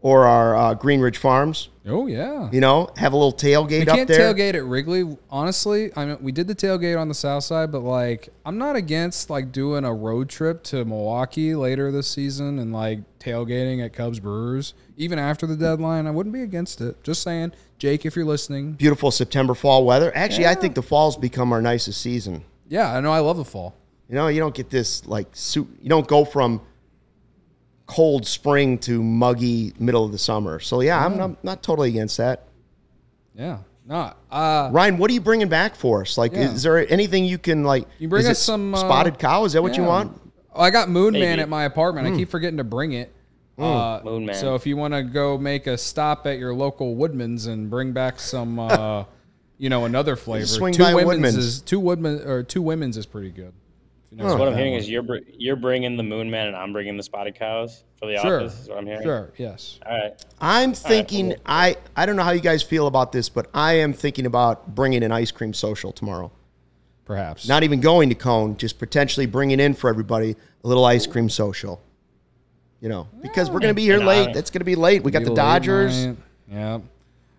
or 0.03 0.25
our 0.27 0.55
uh, 0.57 0.75
Greenridge 0.75 1.17
Farms. 1.17 1.69
Oh 1.87 2.07
yeah. 2.07 2.49
You 2.53 2.61
know, 2.61 2.89
have 2.97 3.13
a 3.13 3.17
little 3.17 3.33
tailgate 3.33 3.85
We 3.85 3.89
up 3.89 3.97
can't 3.97 4.09
there. 4.09 4.33
tailgate 4.35 4.55
at 4.55 4.65
Wrigley. 4.65 5.17
Honestly, 5.31 5.91
I 5.97 6.05
mean, 6.05 6.19
we 6.21 6.31
did 6.33 6.47
the 6.49 6.55
tailgate 6.55 7.01
on 7.01 7.09
the 7.09 7.15
south 7.15 7.45
side, 7.45 7.73
but 7.73 7.81
like, 7.81 8.29
I'm 8.45 8.59
not 8.59 8.77
against 8.77 9.31
like 9.31 9.51
doing 9.53 9.85
a 9.85 9.93
road 9.95 10.29
trip 10.29 10.63
to 10.65 10.85
Milwaukee 10.85 11.55
later 11.55 11.91
this 11.91 12.09
season 12.09 12.59
and 12.59 12.73
like 12.73 13.01
tailgating 13.19 13.85
at 13.85 13.93
Cubs 13.93 14.21
Brewers 14.21 14.75
even 14.97 15.19
after 15.19 15.47
the 15.47 15.57
deadline. 15.57 16.07
I 16.07 16.11
wouldn't 16.11 16.33
be 16.33 16.43
against 16.43 16.81
it. 16.81 17.03
Just 17.03 17.23
saying, 17.23 17.53
Jake, 17.79 18.05
if 18.07 18.15
you're 18.15 18.25
listening, 18.25 18.73
Beautiful 18.75 19.11
September 19.11 19.55
fall 19.55 19.85
weather. 19.85 20.13
Actually, 20.15 20.47
I 20.47 20.55
think 20.55 20.75
the 20.75 20.83
fall's 20.83 21.17
become 21.17 21.53
our 21.53 21.63
nicest 21.63 22.01
season. 22.01 22.45
yeah, 22.69 22.93
I 22.95 23.01
know 23.01 23.13
I 23.13 23.21
love 23.21 23.37
the 23.37 23.45
fall. 23.45 23.75
You 24.09 24.17
know, 24.17 24.29
you 24.29 24.41
don't 24.41 24.55
get 24.55 24.69
this 24.71 25.07
like 25.07 25.29
suit. 25.33 25.69
you 25.81 25.89
don't 25.89 26.07
go 26.07 26.25
from 26.25 26.61
cold 27.93 28.27
spring 28.27 28.79
to 28.79 29.03
muggy 29.03 29.73
middle 29.79 30.05
of 30.05 30.13
the 30.13 30.19
summer. 30.19 30.59
So 30.61 30.81
yeah, 30.81 31.05
I'm 31.05 31.17
not, 31.17 31.45
not 31.45 31.63
totally 31.63 31.91
against 31.91 32.17
that. 32.17 32.45
Yeah, 33.35 33.59
no, 33.87 34.13
uh, 34.31 34.71
Ryan, 34.73 34.99
what 34.99 35.11
are 35.11 35.15
you 35.15 35.21
bringing 35.21 35.49
back 35.49 35.75
for 35.75 36.03
us? 36.03 36.17
Like, 36.17 36.33
Yeah. 36.33 36.53
is 36.53 36.63
there 36.63 36.91
anything 36.93 37.25
you 37.25 37.39
can 37.39 37.65
like? 37.65 37.87
You 37.99 38.09
bring 38.09 38.27
us 38.27 38.39
it 38.39 38.43
some, 38.43 38.75
uh, 38.75 38.79
spotted 38.79 39.19
cow. 39.19 39.45
Is 39.45 39.53
that 39.55 39.63
what 39.63 39.77
you 39.77 39.85
want? 39.85 40.21
Oh, 40.55 40.61
I 40.63 40.71
got 40.71 40.89
Moon 40.89 41.15
Man 41.15 41.41
at 41.41 41.49
my 41.49 41.65
apartment. 41.65 42.07
Hmm. 42.07 42.15
I 42.15 42.17
keep 42.17 42.31
forgetting 42.31 42.59
to 42.59 42.65
bring 42.65 42.93
it. 42.93 43.13
Uh, 43.59 44.01
Moon 44.05 44.27
Man. 44.27 44.35
So 44.35 44.55
if 44.55 44.67
you 44.67 44.77
want 44.77 44.95
to 44.95 45.03
go 45.03 45.39
make 45.39 45.67
a 45.67 45.79
stop 45.79 46.27
at 46.27 46.39
your 46.39 46.55
local 46.55 46.95
Woodman's 46.95 47.47
and 47.47 47.71
bring 47.71 47.93
back 47.93 48.21
some, 48.21 48.59
uh, 48.59 49.05
you 49.59 49.69
know, 49.69 49.85
another 49.85 50.17
flavor. 50.17 50.47
Swing 50.47 50.75
two 50.75 50.83
by 50.83 50.95
Woodman's. 50.95 51.37
is 51.37 51.61
two 51.61 51.81
Woodman 51.81 52.23
or 52.27 52.43
two 52.43 52.63
Women's 52.63 52.97
is 52.97 53.07
pretty 53.07 53.31
good. 53.31 53.53
If 54.13 54.19
you 54.19 54.25
know 54.25 54.31
Huh. 54.33 54.39
what 54.39 54.49
I'm 54.49 54.57
hearing 54.57 54.73
one. 54.73 54.81
is 54.81 54.91
you're 54.91 55.03
br- 55.03 55.17
you're 55.39 55.57
bringing 55.57 55.97
the 55.97 56.03
Moon 56.03 56.31
Man 56.31 56.47
and 56.49 56.55
I'm 56.57 56.73
bringing 56.73 56.97
the 56.99 57.03
Spotted 57.03 57.35
Cows 57.35 57.83
for 57.99 58.07
the 58.07 58.19
sure, 58.19 58.41
office. 58.43 58.61
Is 58.61 58.69
what 58.69 58.77
I'm 58.79 58.87
hearing. 58.87 59.03
sure, 59.03 59.33
yes. 59.39 59.79
All 59.87 59.93
right. 59.97 60.25
I'm 60.41 60.75
thinking. 60.75 61.31
cool. 61.31 61.41
I 61.47 61.77
I 61.97 62.05
don't 62.05 62.17
know 62.17 62.23
how 62.23 62.33
you 62.33 62.41
guys 62.41 62.63
feel 62.63 62.87
about 62.87 63.13
this, 63.13 63.29
but 63.31 63.49
I 63.55 63.75
am 63.75 63.95
thinking 63.95 64.27
about 64.27 64.75
bringing 64.75 65.03
an 65.03 65.13
ice 65.13 65.31
cream 65.31 65.55
social 65.55 65.93
tomorrow. 65.93 66.31
Perhaps 67.07 67.49
Not 67.49 67.63
even 67.65 67.81
going 67.81 68.11
to 68.11 68.15
Cone, 68.15 68.57
just 68.59 68.79
potentially 68.79 69.27
bringing 69.27 69.59
in 69.61 69.75
for 69.75 69.89
everybody 69.91 70.37
a 70.63 70.69
little 70.69 70.85
ice 70.85 71.07
cream 71.07 71.29
social. 71.31 71.81
You 72.81 72.89
know, 72.89 73.09
because 73.23 73.49
we're 73.51 73.61
going 73.61 73.71
to 73.71 73.75
be 73.75 73.83
here 73.83 73.97
And 73.99 74.07
late. 74.07 74.29
I- 74.29 74.39
It's 74.39 74.51
going 74.51 74.61
to 74.61 74.65
be 74.65 74.75
late. 74.77 75.03
We 75.05 75.11
got 75.11 75.25
the 75.25 75.35
Dodgers. 75.35 76.07
night. 76.07 76.17
Yeah. 76.51 76.79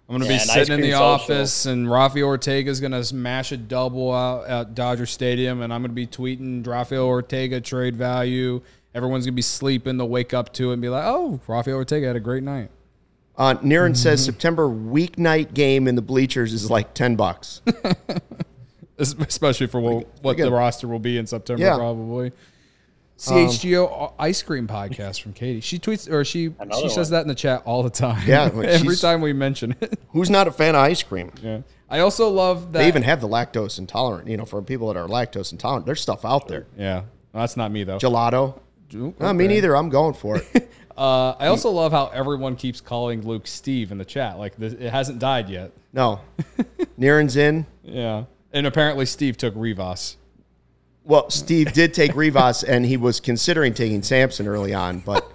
I'm 0.10 0.16
gonna 0.16 0.26
Yeah, 0.26 0.32
be 0.38 0.40
sitting 0.40 0.74
in 0.76 0.82
the 0.82 0.88
cream 0.88 0.92
social. 0.94 1.06
office, 1.06 1.66
and 1.66 1.90
Rafael 1.90 2.26
Ortega 2.28 2.70
is 2.70 2.80
gonna 2.82 3.04
smash 3.04 3.52
a 3.52 3.58
double 3.58 4.12
out 4.12 4.46
at 4.48 4.76
Dodger 4.76 5.06
Stadium, 5.06 5.62
and 5.62 5.74
I'm 5.74 5.82
gonna 5.82 5.94
be 5.94 6.06
tweeting 6.08 6.66
Rafael 6.68 7.06
Ortega 7.06 7.62
trade 7.62 7.96
value. 7.96 8.62
Everyone's 8.94 9.26
gonna 9.26 9.32
be 9.34 9.42
sleeping. 9.42 9.98
They'll 9.98 10.10
wake 10.10 10.34
up 10.34 10.54
to 10.54 10.70
it 10.70 10.74
and 10.74 10.82
be 10.82 10.90
like, 10.90 11.06
"Oh, 11.06 11.40
Rafael 11.48 11.78
Ortega 11.78 12.06
had 12.08 12.16
a 12.16 12.20
great 12.20 12.44
night." 12.44 12.70
Uh, 13.38 13.56
Niren 13.56 13.64
Mm-hmm. 13.88 13.94
says 13.96 14.24
September 14.24 14.68
weeknight 14.70 15.54
game 15.56 15.88
in 15.88 15.96
the 15.96 16.02
bleachers 16.04 16.54
is 16.54 16.70
like 16.70 16.94
ten 16.94 17.16
bucks. 17.16 17.62
Especially 19.00 19.66
for 19.68 19.80
what, 19.82 20.06
what 20.22 20.38
got- 20.38 20.46
the 20.46 20.52
roster 20.52 20.88
will 20.88 21.00
be 21.00 21.18
in 21.18 21.26
September, 21.26 21.64
Yeah. 21.64 21.76
probably. 21.76 22.32
CHGO 23.18 24.14
ice 24.20 24.42
cream 24.42 24.68
podcast 24.68 25.22
from 25.22 25.34
Katie. 25.34 25.62
She 25.62 25.80
tweets 25.80 26.12
or 26.12 26.26
she 26.26 26.54
Another 26.60 26.82
she 26.82 26.90
says 26.90 27.08
one. 27.10 27.12
that 27.18 27.22
in 27.22 27.28
the 27.28 27.36
chat 27.36 27.62
all 27.66 27.84
the 27.84 27.90
time. 27.90 28.22
Yeah, 28.28 28.44
like 28.46 28.54
every 28.68 28.88
she's- 28.90 29.02
time 29.02 29.22
we 29.22 29.34
mention 29.34 29.76
it. 29.82 30.00
Who's 30.12 30.30
not 30.30 30.48
a 30.48 30.52
fan 30.52 30.76
of 30.76 30.82
ice 30.82 31.04
cream? 31.04 31.32
yeah. 31.42 31.62
I 31.90 32.00
also 32.00 32.28
love 32.30 32.72
that. 32.72 32.80
They 32.80 32.88
even 32.88 33.04
have 33.04 33.22
the 33.22 33.28
lactose 33.28 33.78
intolerant. 33.78 34.28
You 34.28 34.36
know, 34.38 34.46
for 34.46 34.62
people 34.64 34.88
that 34.92 34.98
are 34.98 35.08
lactose 35.08 35.52
intolerant, 35.52 35.86
there's 35.86 36.02
stuff 36.02 36.26
out 36.26 36.48
there. 36.48 36.66
yeah, 36.76 37.02
Well, 37.34 37.44
that's 37.44 37.56
not 37.56 37.72
me 37.72 37.84
though. 37.84 38.00
Gelato. 38.00 38.60
Ooh, 38.96 39.14
Uh, 39.20 39.32
me 39.34 39.46
okay. 39.46 39.54
neither. 39.56 39.76
I'm 39.76 39.90
going 39.90 40.14
for 40.14 40.38
it. 40.38 40.70
Uh, 40.96 41.32
I 41.40 41.48
also 41.48 41.72
love 41.72 41.92
how 41.92 42.10
everyone 42.14 42.56
keeps 42.56 42.80
calling 42.80 43.24
Luke 43.28 43.48
Steve 43.48 43.92
in 43.92 43.98
the 43.98 44.06
chat. 44.06 44.38
Like 44.38 44.56
this, 44.58 44.74
it 44.74 44.92
hasn't 44.92 45.18
died 45.18 45.50
yet. 45.50 45.72
No, 45.92 46.22
Niren's 47.00 47.36
in. 47.36 47.66
Yeah, 47.82 48.26
and 48.52 48.68
apparently 48.68 49.08
Steve 49.08 49.36
took 49.36 49.56
Rivas. 49.58 50.18
Well, 51.06 51.30
Steve 51.30 51.74
did 51.74 51.94
take 51.94 52.16
Rivas, 52.16 52.64
and 52.64 52.86
he 52.86 52.98
was 52.98 53.20
considering 53.20 53.74
taking 53.74 54.04
Sampson 54.04 54.48
early 54.48 54.74
on, 54.74 55.00
but 55.00 55.30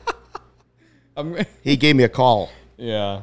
he 1.62 1.76
gave 1.76 1.96
me 1.96 2.04
a 2.04 2.08
call. 2.08 2.50
yeah. 2.76 3.22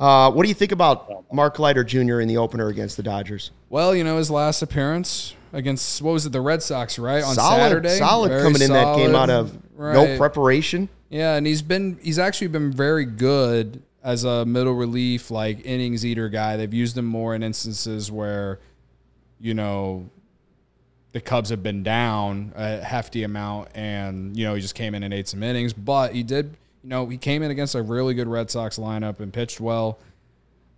Uh, 0.00 0.30
what 0.30 0.44
do 0.44 0.48
you 0.48 0.54
think 0.54 0.70
about 0.70 1.32
Mark 1.32 1.58
Leiter 1.58 1.82
Jr. 1.82 2.20
in 2.20 2.28
the 2.28 2.36
opener 2.36 2.68
against 2.68 2.96
the 2.96 3.02
Dodgers? 3.02 3.50
Well, 3.68 3.96
you 3.96 4.04
know 4.04 4.16
his 4.16 4.30
last 4.30 4.62
appearance 4.62 5.34
against 5.52 6.00
what 6.02 6.12
was 6.12 6.24
it, 6.24 6.30
the 6.30 6.40
Red 6.40 6.62
Sox, 6.62 6.98
right 7.00 7.24
on 7.24 7.34
solid, 7.34 7.58
Saturday. 7.58 7.98
solid 7.98 8.28
Very 8.28 8.42
coming 8.42 8.62
in 8.62 8.72
that 8.72 8.96
game 8.96 9.14
out 9.16 9.28
of 9.28 9.58
no 9.76 10.16
preparation. 10.16 10.88
Yeah, 11.08 11.34
and 11.34 11.46
he's 11.46 11.62
been 11.62 11.98
he's 12.00 12.18
actually 12.18 12.48
been 12.48 12.70
very 12.70 13.06
good 13.06 13.82
as 14.02 14.24
a 14.24 14.44
middle 14.44 14.74
relief 14.74 15.30
like 15.30 15.64
innings 15.64 16.06
eater 16.06 16.28
guy. 16.28 16.56
They've 16.56 16.72
used 16.72 16.96
him 16.96 17.06
more 17.06 17.34
in 17.34 17.42
instances 17.42 18.10
where 18.10 18.60
you 19.40 19.54
know 19.54 20.08
the 21.18 21.22
Cubs 21.22 21.50
have 21.50 21.64
been 21.64 21.82
down 21.82 22.52
a 22.54 22.80
hefty 22.80 23.24
amount 23.24 23.70
and 23.74 24.36
you 24.36 24.44
know 24.44 24.54
he 24.54 24.60
just 24.60 24.76
came 24.76 24.94
in 24.94 25.02
and 25.02 25.12
ate 25.12 25.26
some 25.26 25.42
innings, 25.42 25.72
but 25.72 26.14
he 26.14 26.22
did 26.22 26.56
you 26.84 26.90
know 26.90 27.06
he 27.06 27.16
came 27.16 27.42
in 27.42 27.50
against 27.50 27.74
a 27.74 27.82
really 27.82 28.14
good 28.14 28.28
Red 28.28 28.52
Sox 28.52 28.78
lineup 28.78 29.18
and 29.18 29.32
pitched 29.32 29.60
well. 29.60 29.98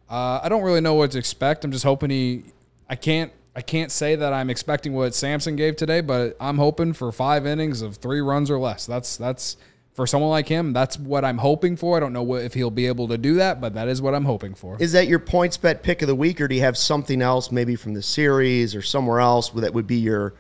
Uh, 0.09 0.41
I 0.43 0.49
don't 0.49 0.63
really 0.63 0.81
know 0.81 0.95
what 0.95 1.11
to 1.11 1.19
expect. 1.19 1.63
I'm 1.63 1.73
just 1.73 1.85
hoping 1.85 2.09
he. 2.09 2.45
I 2.89 2.97
can't. 2.97 3.33
I 3.55 3.61
can't 3.61 3.93
say 3.93 4.17
that 4.17 4.33
I'm 4.33 4.49
expecting 4.49 4.95
what 4.95 5.15
Sampson 5.15 5.57
gave 5.57 5.77
today, 5.77 6.01
but 6.01 6.37
I'm 6.41 6.57
hoping 6.57 6.95
for 6.95 7.13
five 7.13 7.47
innings 7.47 7.83
of 7.83 7.97
three 7.97 8.21
runs 8.21 8.51
or 8.51 8.59
less. 8.59 8.87
That's 8.87 9.19
that's 9.19 9.59
for 9.93 10.07
someone 10.07 10.31
like 10.31 10.49
him. 10.49 10.73
That's 10.73 10.99
what 10.99 11.25
I'm 11.25 11.39
hoping 11.39 11.77
for. 11.77 11.97
I 11.97 12.01
don't 12.01 12.13
know 12.13 12.23
what, 12.23 12.43
if 12.43 12.55
he'll 12.55 12.71
be 12.71 12.87
able 12.87 13.09
to 13.09 13.19
do 13.19 13.35
that, 13.35 13.61
but 13.61 13.75
that 13.75 13.89
is 13.89 14.01
what 14.01 14.15
I'm 14.15 14.25
hoping 14.25 14.55
for. 14.55 14.77
Is 14.81 14.93
that 14.93 15.09
your 15.09 15.19
PointsBet 15.19 15.83
pick 15.83 16.03
of 16.03 16.09
the 16.09 16.15
week, 16.15 16.41
or 16.41 16.49
do 16.49 16.55
you 16.55 16.61
have 16.63 16.79
something 16.79 17.21
else, 17.21 17.51
maybe 17.51 17.77
from 17.77 17.95
the 17.95 18.03
series 18.03 18.75
or 18.75 18.83
somewhere 18.83 19.21
else, 19.21 19.51
that 19.51 19.75
would 19.75 19.87
be 19.87 19.97
your 19.97 20.35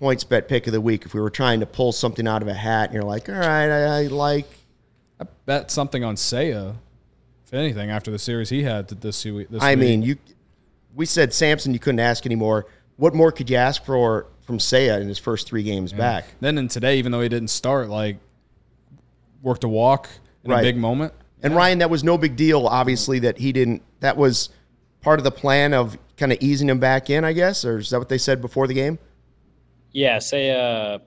PointsBet 0.00 0.48
pick 0.48 0.66
of 0.66 0.72
the 0.72 0.80
week? 0.80 1.04
If 1.04 1.14
we 1.14 1.20
were 1.20 1.30
trying 1.30 1.60
to 1.60 1.66
pull 1.66 1.92
something 1.92 2.26
out 2.28 2.42
of 2.42 2.48
a 2.48 2.54
hat, 2.54 2.86
and 2.86 2.94
you're 2.94 3.02
like, 3.02 3.28
all 3.28 3.34
right, 3.34 3.68
I, 3.68 4.02
I 4.02 4.06
like. 4.06 4.48
I 5.20 5.26
bet 5.46 5.70
something 5.70 6.04
on 6.04 6.16
Seiya, 6.16 6.76
if 7.44 7.54
anything, 7.54 7.90
after 7.90 8.10
the 8.10 8.18
series 8.18 8.50
he 8.50 8.62
had 8.62 8.88
this 8.88 9.24
week. 9.24 9.48
This 9.50 9.62
I 9.62 9.70
week. 9.70 9.78
mean, 9.78 10.02
you. 10.02 10.16
We 10.94 11.06
said 11.06 11.34
Sampson, 11.34 11.72
you 11.72 11.80
couldn't 11.80 12.00
ask 12.00 12.24
anymore. 12.24 12.66
What 12.96 13.14
more 13.14 13.32
could 13.32 13.50
you 13.50 13.56
ask 13.56 13.84
for 13.84 14.28
from 14.42 14.58
Seiya 14.58 15.00
in 15.00 15.08
his 15.08 15.18
first 15.18 15.48
three 15.48 15.64
games 15.64 15.92
back? 15.92 16.24
then 16.40 16.56
in 16.56 16.68
today, 16.68 16.98
even 16.98 17.10
though 17.10 17.20
he 17.20 17.28
didn't 17.28 17.48
start, 17.48 17.88
like 17.88 18.18
worked 19.44 19.62
a 19.62 19.68
walk 19.68 20.08
in 20.42 20.50
Right. 20.50 20.60
a 20.60 20.62
big 20.62 20.76
moment. 20.76 21.12
And 21.42 21.54
Ryan, 21.54 21.78
that 21.78 21.90
was 21.90 22.02
no 22.02 22.16
big 22.16 22.36
deal. 22.36 22.66
Obviously, 22.66 23.18
that 23.20 23.38
he 23.38 23.52
didn't. 23.52 23.82
That 24.00 24.16
was 24.16 24.48
part 25.02 25.20
of 25.20 25.24
the 25.24 25.30
plan 25.30 25.74
of 25.74 25.98
kind 26.16 26.32
of 26.32 26.38
easing 26.40 26.68
him 26.70 26.78
back 26.80 27.10
in, 27.10 27.22
I 27.22 27.34
guess, 27.34 27.64
or 27.66 27.78
is 27.78 27.90
that 27.90 27.98
what 27.98 28.08
they 28.08 28.16
said 28.18 28.40
before 28.40 28.66
the 28.66 28.72
game? 28.74 28.98
Yeah, 29.92 30.18
say 30.18 30.50
uh, 30.50 30.98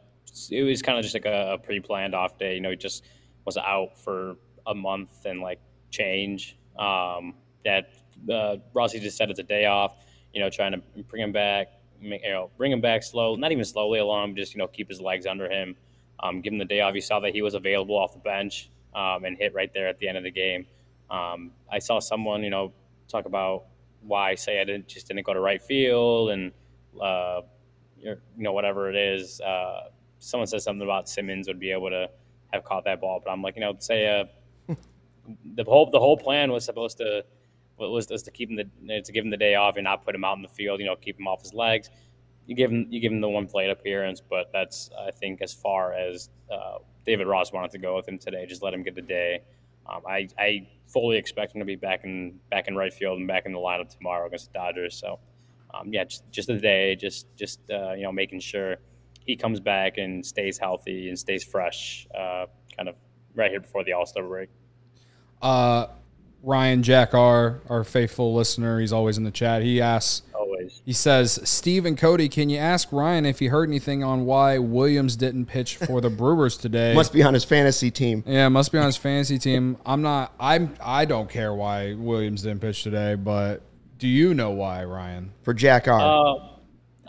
it 0.52 0.62
was 0.64 0.84
kind 0.84 0.98
of 1.00 1.04
just 1.04 1.16
like 1.16 1.26
a, 1.26 1.54
a 1.54 1.58
pre-planned 1.58 2.14
off 2.14 2.38
day. 2.38 2.54
You 2.54 2.62
know, 2.62 2.70
he 2.70 2.76
just 2.76 3.04
was 3.46 3.58
out 3.58 3.98
for 3.98 4.36
a 4.68 4.76
month 4.76 5.26
and 5.26 5.42
like 5.42 5.60
change. 5.90 6.56
Um, 6.78 7.34
that 7.66 7.90
uh, 8.32 8.58
Rossi 8.74 9.00
just 9.00 9.18
said 9.18 9.32
it's 9.32 9.40
a 9.40 9.44
day 9.44 9.66
off. 9.66 9.96
You 10.34 10.42
know, 10.42 10.50
trying 10.52 10.74
to 10.74 10.82
bring 11.10 11.24
him 11.24 11.32
back, 11.32 11.70
you 12.00 12.20
know, 12.30 12.52
bring 12.58 12.72
him 12.72 12.82
back 12.82 13.02
slow, 13.02 13.36
not 13.36 13.52
even 13.52 13.66
slowly 13.66 13.98
along, 13.98 14.36
just 14.36 14.54
you 14.54 14.60
know, 14.60 14.68
keep 14.68 14.88
his 14.88 15.02
legs 15.02 15.26
under 15.26 15.50
him. 15.50 15.76
Um, 16.22 16.42
give 16.42 16.54
him 16.54 16.60
the 16.60 16.66
day 16.66 16.82
off. 16.82 16.96
You 16.96 17.02
saw 17.02 17.20
that 17.20 17.34
he 17.34 17.42
was 17.42 17.54
available 17.54 17.96
off 17.96 18.14
the 18.14 18.20
bench 18.20 18.70
um, 18.96 19.26
and 19.26 19.38
hit 19.38 19.54
right 19.54 19.72
there 19.74 19.88
at 19.88 20.00
the 20.00 20.08
end 20.08 20.18
of 20.18 20.24
the 20.24 20.32
game. 20.32 20.66
Um, 21.10 21.52
I 21.72 21.80
saw 21.80 22.00
someone, 22.00 22.44
you 22.44 22.50
know, 22.50 22.74
talk 23.08 23.26
about 23.26 23.66
why 24.02 24.34
Seiya 24.34 24.66
didn't 24.66 24.88
just 24.88 25.08
didn't 25.08 25.26
go 25.26 25.34
to 25.34 25.40
right 25.40 25.62
field 25.62 26.32
and 26.32 26.52
uh, 27.02 27.42
you 28.00 28.18
know 28.38 28.54
whatever 28.54 28.90
it 28.90 28.96
is. 28.96 29.40
Uh, 29.42 29.90
someone 30.20 30.48
said 30.48 30.62
something 30.62 30.84
about 30.84 31.08
Simmons 31.10 31.48
would 31.48 31.60
be 31.60 31.72
able 31.72 31.90
to 31.90 32.10
have 32.54 32.64
caught 32.64 32.86
that 32.86 33.02
ball, 33.02 33.22
but 33.24 33.32
I'm 33.32 33.42
like, 33.42 33.56
you 33.56 33.62
know, 33.62 33.76
say 33.80 34.20
uh, 34.20 34.26
the 35.56 35.64
whole 35.64 35.90
the 35.90 36.00
whole 36.00 36.18
plan 36.18 36.52
was 36.52 36.66
supposed 36.66 36.98
to 36.98 37.24
was, 37.78 38.10
was 38.10 38.24
to 38.24 38.32
keep 38.32 38.50
him 38.50 38.56
the 38.56 39.02
to 39.02 39.12
give 39.12 39.24
him 39.24 39.32
the 39.32 39.38
day 39.38 39.56
off 39.56 39.76
and 39.78 39.84
not 39.84 40.04
put 40.06 40.16
him 40.16 40.24
out 40.24 40.38
in 40.38 40.42
the 40.42 40.48
field. 40.48 40.80
You 40.80 40.86
know, 40.88 40.96
keep 40.96 41.20
him 41.20 41.28
off 41.28 41.42
his 41.42 41.54
legs. 41.54 41.90
You 42.48 42.56
give 42.56 42.72
him 42.72 42.88
you 42.90 43.00
give 43.00 43.12
him 43.12 43.22
the 43.22 43.30
one 43.30 43.46
plate 43.46 43.70
appearance, 43.70 44.22
but 44.28 44.50
that's 44.52 44.90
I 44.98 45.12
think 45.12 45.42
as 45.42 45.54
far 45.54 45.94
as 45.94 46.30
uh, 46.52 46.80
David 47.06 47.28
Ross 47.28 47.54
wanted 47.54 47.72
to 47.72 47.78
go 47.78 47.96
with 47.96 48.08
him 48.08 48.18
today. 48.18 48.46
Just 48.46 48.64
let 48.64 48.74
him 48.74 48.84
get 48.84 48.96
the 48.96 49.02
day. 49.02 49.42
Um, 49.90 50.02
I, 50.08 50.28
I 50.38 50.68
fully 50.86 51.18
expect 51.18 51.56
him 51.56 51.60
to 51.60 51.66
be 51.66 51.76
back 51.76 52.04
in 52.04 52.40
back 52.52 52.68
in 52.68 52.76
right 52.76 52.94
field 52.94 53.20
and 53.20 53.28
back 53.28 53.46
in 53.46 53.54
the 53.54 53.60
lineup 53.60 53.90
tomorrow 53.90 54.28
against 54.28 54.52
the 54.52 54.60
Dodgers. 54.60 54.96
So, 55.00 55.20
um, 55.74 55.94
yeah, 55.94 56.04
just 56.04 56.30
just 56.32 56.50
a 56.50 56.60
day, 56.60 56.96
just 56.96 57.28
just 57.36 57.60
uh, 57.72 57.94
you 57.94 58.04
know 58.04 58.12
making 58.12 58.42
sure 58.42 58.78
he 59.26 59.36
comes 59.36 59.60
back 59.60 59.98
and 59.98 60.26
stays 60.26 60.58
healthy 60.58 61.10
and 61.10 61.18
stays 61.18 61.44
fresh, 61.44 62.08
uh, 62.14 62.46
kind 62.76 62.90
of 62.90 62.96
right 63.36 63.52
here 63.52 63.62
before 63.62 63.84
the 63.84 63.94
All 63.94 64.06
Star 64.06 64.24
break. 64.24 64.50
Uh, 65.42 65.88
Ryan 66.44 66.84
Jack 66.84 67.14
R, 67.14 67.62
our 67.70 67.84
faithful 67.84 68.34
listener, 68.34 68.80
he's 68.80 68.94
always 68.94 69.18
in 69.18 69.24
the 69.24 69.32
chat. 69.32 69.62
He 69.62 69.82
asks, 69.82 70.24
Always. 70.48 70.82
he 70.86 70.94
says, 70.94 71.40
Steve 71.44 71.86
and 71.86 71.98
Cody, 71.98 72.30
can 72.30 72.50
you 72.50 72.58
ask 72.58 72.92
Ryan 72.92 73.26
if 73.26 73.40
he 73.40 73.48
heard 73.48 73.68
anything 73.70 74.04
on 74.04 74.26
why 74.26 74.58
Williams 74.58 75.16
didn't 75.16 75.46
pitch 75.48 75.78
for 75.78 76.00
the 76.02 76.10
Brewers 76.10 76.58
today? 76.58 76.94
Must 76.94 77.12
be 77.14 77.24
on 77.24 77.34
his 77.34 77.44
fantasy 77.44 77.92
team. 77.92 78.24
yeah, 78.26 78.48
must 78.50 78.72
be 78.72 78.78
on 78.78 78.86
his 78.86 78.98
fantasy 78.98 79.38
team. 79.38 79.78
I'm 79.86 80.02
not. 80.02 80.34
I'm. 80.40 80.74
I 80.82 81.06
don't 81.06 81.30
care 81.30 81.54
why 81.54 81.94
Williams 81.94 82.44
didn't 82.44 82.62
pitch 82.62 82.84
today, 82.84 83.16
but 83.16 83.62
do 84.00 84.08
you 84.08 84.34
know 84.34 84.52
why, 84.52 84.84
Ryan? 84.86 85.32
For 85.44 85.54
Jack 85.54 85.88
R. 85.88 86.00
Uh, 86.00 86.50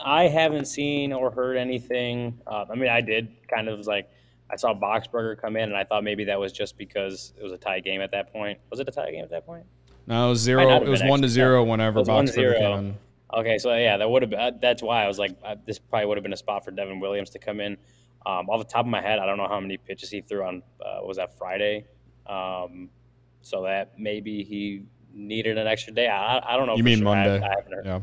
I 0.04 0.24
haven't 0.28 0.66
seen 0.66 1.12
or 1.12 1.30
heard 1.30 1.56
anything. 1.56 2.40
Uh, 2.46 2.64
I 2.70 2.74
mean, 2.74 2.88
I 2.88 3.00
did 3.00 3.28
kind 3.48 3.68
of 3.68 3.86
like 3.86 4.10
I 4.50 4.56
saw 4.56 4.72
Boxberger 4.74 5.40
come 5.40 5.56
in, 5.56 5.64
and 5.64 5.76
I 5.76 5.84
thought 5.84 6.04
maybe 6.04 6.24
that 6.24 6.38
was 6.40 6.52
just 6.52 6.78
because 6.78 7.32
it 7.38 7.42
was 7.42 7.52
a 7.52 7.58
tie 7.58 7.80
game 7.80 8.00
at 8.00 8.10
that 8.12 8.32
point. 8.32 8.58
Was 8.70 8.80
it 8.80 8.88
a 8.88 8.92
tie 8.92 9.10
game 9.10 9.22
at 9.24 9.30
that 9.30 9.44
point? 9.46 9.64
No, 10.06 10.26
it 10.26 10.30
was 10.30 10.40
zero. 10.40 10.82
It 10.82 10.88
was 10.88 11.02
one 11.02 11.20
to 11.20 11.28
zero 11.28 11.62
whenever 11.64 12.00
It 12.00 12.06
Boxberger 12.06 12.54
1-0. 12.54 12.58
came 12.58 12.78
in. 12.78 12.96
Okay, 13.34 13.58
so 13.58 13.74
yeah, 13.76 13.96
that 13.98 14.08
would 14.10 14.22
have. 14.22 14.32
Uh, 14.32 14.52
that's 14.60 14.82
why 14.82 15.04
I 15.04 15.06
was 15.08 15.18
like, 15.18 15.36
uh, 15.44 15.56
this 15.66 15.78
probably 15.78 16.06
would 16.06 16.16
have 16.16 16.22
been 16.22 16.32
a 16.32 16.36
spot 16.36 16.64
for 16.64 16.70
Devin 16.70 16.98
Williams 17.00 17.30
to 17.30 17.38
come 17.38 17.60
in. 17.60 17.76
Um, 18.26 18.48
off 18.48 18.58
the 18.66 18.70
top 18.72 18.80
of 18.86 18.90
my 18.90 19.00
head, 19.02 19.18
I 19.18 19.26
don't 19.26 19.36
know 19.36 19.48
how 19.48 19.60
many 19.60 19.76
pitches 19.76 20.10
he 20.10 20.20
threw 20.22 20.44
on. 20.44 20.62
Uh, 20.80 21.00
was 21.02 21.16
that 21.18 21.36
Friday? 21.38 21.84
Um, 22.26 22.88
so 23.42 23.62
that 23.64 23.92
maybe 23.98 24.42
he 24.44 24.84
needed 25.12 25.58
an 25.58 25.66
extra 25.66 25.92
day. 25.92 26.08
I, 26.08 26.38
I- 26.38 26.54
I 26.54 26.56
don't 26.56 26.66
know. 26.66 26.76
You 26.76 26.82
mean 26.84 26.98
sure. 26.98 27.04
Monday? 27.04 27.36
I, 27.44 27.48
haven't 27.48 27.72
heard. 27.72 27.86
Yeah. 27.86 28.00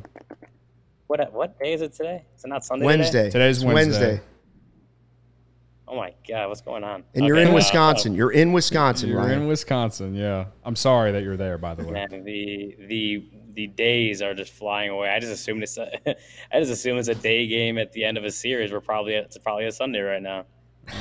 What 1.08 1.34
what 1.34 1.60
day 1.60 1.74
is 1.74 1.82
it 1.82 1.94
today? 1.94 2.24
Is 2.36 2.44
it 2.46 2.48
not 2.48 2.64
Sunday? 2.66 2.86
today? 2.86 2.98
Wednesday. 2.98 3.30
Today's 3.30 3.58
It's 3.58 3.66
Wednesday. 3.66 4.22
Oh 5.88 5.96
my 5.96 6.14
god, 6.28 6.48
what's 6.50 6.62
going 6.62 6.84
on? 6.84 7.04
And 7.14 7.26
you're 7.26 7.36
Okay, 7.38 7.46
in 7.46 7.52
uh, 7.52 7.56
Wisconsin. 7.56 8.16
You're 8.16 8.32
in 8.32 8.54
Wisconsin, 8.54 9.10
You're 9.10 9.20
Ryan. 9.20 9.44
in 9.44 9.48
Wisconsin. 9.48 10.16
Yeah. 10.16 10.46
I'm 10.64 10.76
sorry 10.76 11.12
that 11.12 11.22
you're 11.22 11.38
there. 11.38 11.60
By 11.60 11.76
the 11.76 11.84
way. 11.86 11.92
man, 11.92 12.24
the 12.24 12.76
the 12.88 13.24
the 13.56 13.68
days 13.68 14.22
are 14.22 14.34
just 14.34 14.54
flying 14.54 14.90
away. 14.90 15.10
I 15.10 15.20
just 15.20 15.32
assumed 15.32 15.64
it's 15.64 15.78
a, 15.78 15.90
I 16.52 16.60
just 16.60 16.72
assume 16.72 16.98
it's 16.98 17.08
a 17.08 17.16
day 17.16 17.48
game 17.48 17.78
at 17.78 17.92
the 17.94 18.04
end 18.04 18.18
of 18.18 18.24
a 18.24 18.32
series. 18.32 18.72
We're 18.72 18.82
probably 18.82 19.16
it's 19.16 19.38
probably 19.38 19.66
a 19.66 19.72
Sunday 19.72 20.02
right 20.02 20.22
now. 20.22 20.46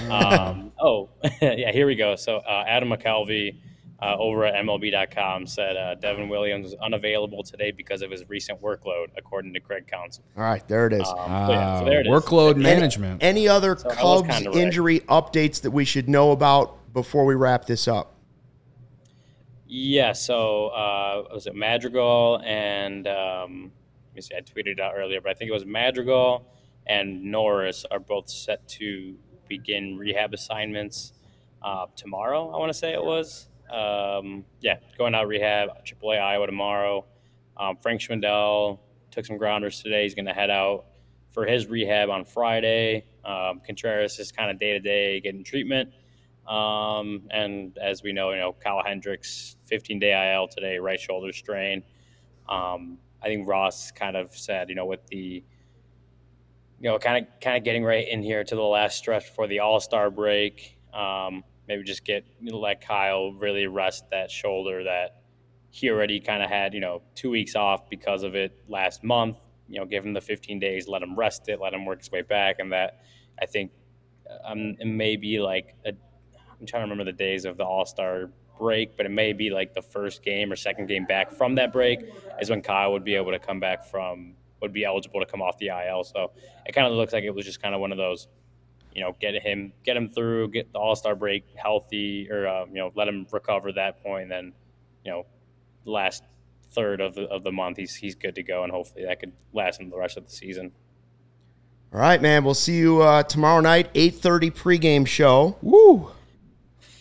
Um, 0.09 0.73
oh 0.81 1.11
yeah, 1.43 1.73
here 1.73 1.87
we 1.87 1.95
go. 1.97 2.17
So 2.17 2.39
uh, 2.39 2.65
Adam 2.67 2.89
McCalvy 2.89 3.59
uh, 4.01 4.17
over 4.19 4.45
at 4.45 4.55
MLB.com 4.65 5.47
said 5.47 5.77
uh, 5.77 5.95
Devin 5.97 6.29
Williams 6.29 6.65
was 6.65 6.75
unavailable 6.83 7.43
today 7.43 7.71
because 7.71 8.03
of 8.03 8.11
his 8.11 8.29
recent 8.29 8.61
workload, 8.61 9.07
according 9.17 9.55
to 9.55 9.61
Craig 9.61 9.87
Counsell. 9.87 10.25
All 10.37 10.43
right, 10.43 10.67
there 10.69 10.87
it 10.87 10.93
is. 10.93 11.09
Um, 11.09 11.17
so, 11.17 11.53
yeah, 11.53 11.79
so 11.79 11.85
there 11.85 12.01
it 12.01 12.07
is. 12.07 12.13
Workload 12.13 12.55
Any- 12.55 12.63
management. 12.63 13.23
Any, 13.23 13.49
other 13.49 13.77
So 13.77 13.91
Cubs 13.91 14.29
kinda 14.29 14.51
right. 14.51 14.59
injury 14.59 15.01
updates 15.01 15.61
that 15.63 15.71
we 15.71 15.85
should 15.85 16.09
know 16.09 16.33
about 16.33 16.93
before 16.93 17.25
we 17.25 17.35
wrap 17.35 17.67
this 17.67 17.87
up? 17.89 18.14
Yeah, 19.67 20.13
so 20.13 20.69
uh, 20.69 21.25
was 21.33 21.47
it 21.47 21.55
Madrigal 21.55 22.41
and 22.45 23.07
um, 23.09 23.73
let 24.09 24.15
me 24.15 24.21
see, 24.21 24.35
I 24.37 24.41
tweeted 24.41 24.73
it 24.73 24.81
out 24.81 24.93
earlier, 24.97 25.21
but 25.21 25.31
I 25.31 25.35
think 25.35 25.49
it 25.49 25.55
was 25.55 25.65
Madrigal 25.65 26.47
and 26.87 27.25
Norris 27.25 27.85
are 27.91 27.99
both 27.99 28.29
set 28.29 28.67
to 28.69 29.17
begin 29.49 29.97
rehab 29.97 30.35
assignments 30.35 31.13
uh, 31.63 31.87
tomorrow. 31.97 32.51
I 32.51 32.59
want 32.59 32.71
to 32.71 32.79
say 32.79 32.93
it 32.93 33.03
was. 33.03 33.49
Um, 33.71 34.45
yeah, 34.61 34.77
going 34.99 35.15
out 35.15 35.27
rehab, 35.27 35.71
AAA 35.85 36.21
Iowa 36.21 36.47
tomorrow. 36.47 37.07
Um, 37.57 37.79
Frank 37.81 38.01
Schwindel 38.01 38.79
took 39.11 39.25
some 39.25 39.39
grounders 39.39 39.83
today. 39.83 40.03
He's 40.03 40.15
going 40.15 40.27
to 40.27 40.35
head 40.35 40.51
out 40.51 40.87
for 41.31 41.47
his 41.47 41.67
rehab 41.67 42.11
on 42.11 42.25
Friday. 42.25 43.05
Um, 43.25 43.61
Contreras 43.67 44.19
is 44.19 44.31
kind 44.31 44.51
of 44.51 44.59
day 44.59 44.73
to 44.73 44.81
day 44.81 45.21
getting 45.21 45.43
treatment. 45.43 45.91
Um, 46.47 47.23
and 47.31 47.77
as 47.79 48.03
we 48.03 48.13
know, 48.13 48.31
you 48.31 48.39
know, 48.39 48.55
Kyle 48.63 48.83
Hendricks, 48.85 49.57
15 49.67 49.99
day 49.99 50.35
IL 50.35 50.49
today, 50.49 50.79
right 50.79 51.01
shoulder 51.01 51.33
strain. 51.33 51.83
Um, 52.49 52.99
I 53.23 53.27
think 53.27 53.49
Ross 53.49 53.91
kind 53.91 54.17
of 54.17 54.37
said, 54.37 54.69
you 54.69 54.75
know, 54.75 54.85
with 54.85 55.07
the, 55.07 55.43
you 56.81 56.91
know, 56.91 56.99
kind 56.99 57.25
of 57.25 57.41
kind 57.41 57.57
of 57.57 57.65
getting 57.65 57.85
right 57.85 58.07
in 58.07 58.23
here 58.23 58.45
to 58.45 58.55
the 58.55 58.63
last 58.63 58.99
stretch 58.99 59.27
before 59.27 59.47
the 59.47 59.61
All 59.61 59.81
Star 59.81 60.11
break. 60.11 60.79
Um, 60.93 61.43
maybe 61.67 61.83
just 61.83 62.05
get 62.05 62.27
let 62.43 62.87
Kyle 62.87 63.33
really 63.33 63.67
rest 63.67 64.05
that 64.11 64.31
shoulder 64.31 64.85
that 64.85 65.23
he 65.71 65.91
already 65.91 66.21
kind 66.21 66.43
of 66.43 66.51
had, 66.51 66.75
you 66.75 66.81
know, 66.81 67.03
two 67.15 67.31
weeks 67.31 67.57
off 67.57 67.89
because 67.89 68.23
of 68.23 68.35
it 68.35 68.53
last 68.69 69.03
month. 69.03 69.39
You 69.69 69.81
know, 69.81 69.87
give 69.87 70.05
him 70.05 70.13
the 70.13 70.21
15 70.21 70.61
days, 70.61 70.87
let 70.87 71.03
him 71.03 71.17
rest 71.17 71.49
it, 71.49 71.59
let 71.61 71.73
him 71.73 71.87
work 71.87 72.01
his 72.01 72.13
way 72.13 72.21
back, 72.21 72.57
and 72.59 72.71
that 72.73 73.01
I 73.41 73.47
think 73.47 73.73
um, 74.45 74.77
it 74.79 74.87
may 74.87 75.17
be 75.17 75.41
like 75.41 75.75
a 75.87 75.93
I'm 76.65 76.69
trying 76.69 76.81
to 76.81 76.91
remember 76.91 77.05
the 77.05 77.17
days 77.17 77.45
of 77.45 77.59
the 77.59 77.65
All 77.65 77.85
Star 77.85 78.31
break, 78.59 78.97
but 78.97 79.05
it 79.05 79.11
may 79.11 79.35
be 79.35 79.51
like 79.51 79.75
the 79.75 79.83
first 79.83 80.23
game 80.23 80.51
or 80.51 80.57
second 80.57 80.87
game 80.87 81.05
back 81.05 81.31
from 81.31 81.57
that 81.57 81.75
break 81.75 82.01
is 82.41 82.49
when 82.49 82.63
Kyle 82.63 82.93
would 82.93 83.05
be 83.05 83.17
able 83.17 83.33
to 83.33 83.39
come 83.39 83.61
back 83.61 83.85
from 83.85 84.33
would 84.63 84.73
be 84.73 84.83
eligible 84.83 85.21
to 85.21 85.27
come 85.27 85.43
off 85.43 85.59
the 85.59 85.69
IL. 85.69 86.05
So 86.05 86.31
it 86.65 86.73
kind 86.73 86.87
of 86.87 86.95
looks 86.95 87.13
like 87.13 87.23
it 87.25 87.35
was 87.35 87.45
just 87.45 87.61
kind 87.61 87.75
of 87.75 87.83
one 87.83 87.93
of 87.93 87.99
those, 87.99 88.29
you 88.95 89.03
know, 89.03 89.15
get 89.21 89.35
him 89.35 89.75
get 89.85 89.95
him 89.95 90.09
through, 90.09 90.49
get 90.53 90.73
the 90.73 90.79
All 90.79 90.97
Star 90.97 91.15
break 91.15 91.45
healthy, 91.55 92.31
or 92.31 92.49
um, 92.49 92.71
you 92.71 92.77
know, 92.77 92.91
let 92.95 93.09
him 93.09 93.27
recover 93.31 93.71
that 93.73 94.03
point, 94.03 94.23
and 94.23 94.33
then 94.33 94.53
you 95.05 95.11
know, 95.11 95.27
last 95.85 96.25
third 96.71 97.03
of 97.03 97.15
the 97.15 97.25
of 97.25 97.45
the 97.45 97.53
month 97.53 97.77
he's 97.77 97.95
he's 97.95 98.15
good 98.15 98.37
to 98.37 98.43
go, 98.43 98.63
and 98.63 98.73
hopefully 98.73 99.05
that 99.05 99.21
could 99.21 99.33
last 99.53 99.83
him 99.83 99.91
the 99.91 99.99
rest 99.99 100.17
of 100.17 100.25
the 100.25 100.33
season. 100.33 100.73
All 101.93 102.01
right, 102.01 102.23
man. 102.23 102.43
We'll 102.43 102.55
see 102.55 102.79
you 102.79 103.03
uh, 103.03 103.23
tomorrow 103.23 103.61
night, 103.61 103.93
8.30 103.95 104.53
pregame 104.53 105.07
show, 105.07 105.57
Woo! 105.63 106.11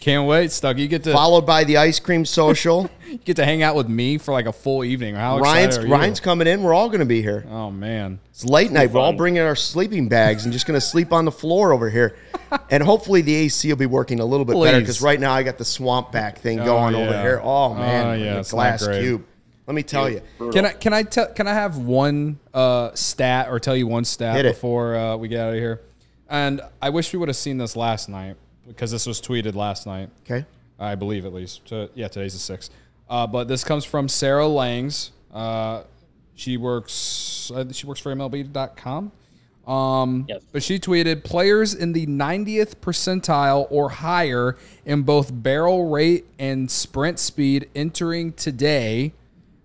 Can't 0.03 0.27
wait, 0.27 0.51
Stuck. 0.51 0.77
You 0.77 0.89
get 0.89 1.05
to 1.05 1.13
followed 1.13 1.45
by 1.45 1.63
the 1.63 1.77
ice 1.77 1.97
cream 1.97 2.25
social. 2.25 2.89
you 3.09 3.19
get 3.19 3.37
to 3.37 3.45
hang 3.45 3.63
out 3.63 3.73
with 3.73 3.87
me 3.87 4.17
for 4.17 4.33
like 4.33 4.47
a 4.47 4.51
full 4.51 4.83
evening. 4.83 5.15
How 5.15 5.39
Ryan's 5.39 5.77
excited 5.77 5.85
are 5.85 5.87
you? 5.87 5.93
Ryan's 5.93 6.19
coming 6.19 6.45
in. 6.45 6.61
We're 6.61 6.73
all 6.73 6.89
going 6.89 6.99
to 6.99 7.05
be 7.05 7.21
here. 7.21 7.45
Oh 7.49 7.71
man. 7.71 8.19
It's 8.29 8.43
late 8.43 8.69
night. 8.69 8.91
We're 8.91 8.99
all 8.99 9.13
bringing 9.13 9.41
our 9.43 9.55
sleeping 9.55 10.09
bags 10.09 10.43
and 10.43 10.51
just 10.51 10.67
going 10.67 10.75
to 10.77 10.85
sleep 10.85 11.13
on 11.13 11.23
the 11.23 11.31
floor 11.31 11.71
over 11.71 11.89
here. 11.89 12.17
and 12.69 12.83
hopefully 12.83 13.21
the 13.21 13.33
AC 13.33 13.69
will 13.69 13.77
be 13.77 13.85
working 13.85 14.19
a 14.19 14.25
little 14.25 14.45
bit 14.45 14.61
better 14.61 14.81
because 14.81 15.01
right 15.01 15.17
now 15.17 15.31
I 15.31 15.41
got 15.41 15.57
the 15.57 15.63
swamp 15.63 16.11
back 16.11 16.39
thing 16.39 16.59
Oh, 16.59 16.65
going 16.65 16.95
over 16.95 17.21
here. 17.21 17.39
Oh 17.41 17.73
man, 17.73 18.07
Oh, 18.07 18.13
yeah, 18.21 18.33
a 18.33 18.39
it's 18.41 18.51
not 18.51 18.57
glass 18.57 18.85
great. 18.85 19.03
cube. 19.03 19.23
Let 19.67 19.73
me 19.73 19.83
tell 19.83 20.09
you. 20.09 20.21
Can 20.51 20.65
I 20.65 20.73
can 20.73 20.91
I 20.91 21.03
tell 21.03 21.27
can 21.27 21.47
I 21.47 21.53
have 21.53 21.77
one 21.77 22.41
uh, 22.53 22.93
stat 22.93 23.47
or 23.47 23.57
tell 23.57 23.77
you 23.77 23.87
one 23.87 24.03
stat 24.03 24.35
Hit 24.35 24.43
before 24.53 24.97
uh, 24.97 25.15
we 25.15 25.29
get 25.29 25.39
out 25.39 25.53
of 25.53 25.59
here? 25.59 25.79
And 26.29 26.59
I 26.81 26.89
wish 26.89 27.13
we 27.13 27.19
would 27.19 27.29
have 27.29 27.37
seen 27.37 27.57
this 27.57 27.77
last 27.77 28.09
night 28.09 28.35
because 28.67 28.91
this 28.91 29.05
was 29.05 29.21
tweeted 29.21 29.55
last 29.55 29.85
night. 29.85 30.09
Okay. 30.25 30.45
I 30.79 30.95
believe 30.95 31.25
at 31.25 31.33
least. 31.33 31.61
So, 31.65 31.89
yeah, 31.95 32.07
today's 32.07 32.33
the 32.33 32.39
sixth. 32.39 32.71
Uh, 33.09 33.27
but 33.27 33.47
this 33.47 33.63
comes 33.63 33.85
from 33.85 34.07
Sarah 34.09 34.47
Langs. 34.47 35.11
Uh, 35.33 35.83
she 36.35 36.57
works. 36.57 37.51
Uh, 37.53 37.65
she 37.71 37.85
works 37.85 37.99
for 37.99 38.13
MLB.com. 38.13 39.11
Um, 39.67 40.25
Yes. 40.27 40.41
But 40.51 40.63
she 40.63 40.77
tweeted 40.79 41.23
players 41.23 41.73
in 41.73 41.93
the 41.93 42.05
90th 42.07 42.75
percentile 42.77 43.67
or 43.69 43.89
higher 43.89 44.57
in 44.85 45.03
both 45.03 45.29
barrel 45.31 45.89
rate 45.89 46.25
and 46.37 46.69
sprint 46.69 47.19
speed 47.19 47.69
entering 47.75 48.33
today. 48.33 49.13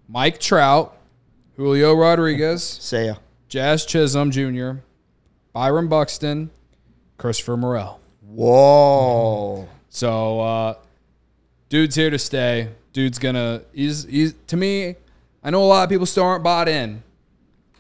Mike 0.09 0.39
Trout, 0.39 0.97
Julio 1.57 1.95
Rodriguez, 1.95 2.63
Seiya. 2.81 3.19
Jazz 3.49 3.85
Chisholm 3.87 4.31
Jr., 4.31 4.81
Byron 5.53 5.89
Buxton, 5.89 6.51
Christopher 7.17 7.57
Morel. 7.57 7.99
Whoa. 8.29 9.67
So, 9.89 10.41
uh, 10.41 10.75
dude's 11.69 11.97
here 11.97 12.11
to 12.11 12.19
stay. 12.19 12.69
Dude's 12.93 13.19
gonna. 13.19 13.63
He's 13.73 14.05
he's 14.05 14.35
to 14.49 14.57
me. 14.57 14.97
I 15.43 15.51
know 15.51 15.63
a 15.63 15.67
lot 15.67 15.85
of 15.85 15.91
people 15.91 16.07
still 16.07 16.25
aren't 16.25 16.45
bought 16.45 16.69
in, 16.69 17.03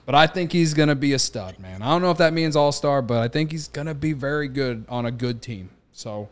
but 0.06 0.14
I 0.14 0.26
think 0.26 0.52
he's 0.52 0.74
gonna 0.74 0.94
be 0.94 1.12
a 1.12 1.18
stud, 1.18 1.58
man. 1.58 1.82
I 1.82 1.86
don't 1.90 2.02
know 2.02 2.10
if 2.10 2.18
that 2.18 2.32
means 2.32 2.56
all 2.56 2.72
star, 2.72 3.02
but 3.02 3.18
I 3.18 3.28
think 3.28 3.50
he's 3.52 3.68
gonna 3.68 3.94
be 3.94 4.12
very 4.12 4.48
good 4.48 4.84
on 4.88 5.04
a 5.06 5.10
good 5.10 5.42
team. 5.42 5.70
So 5.92 6.28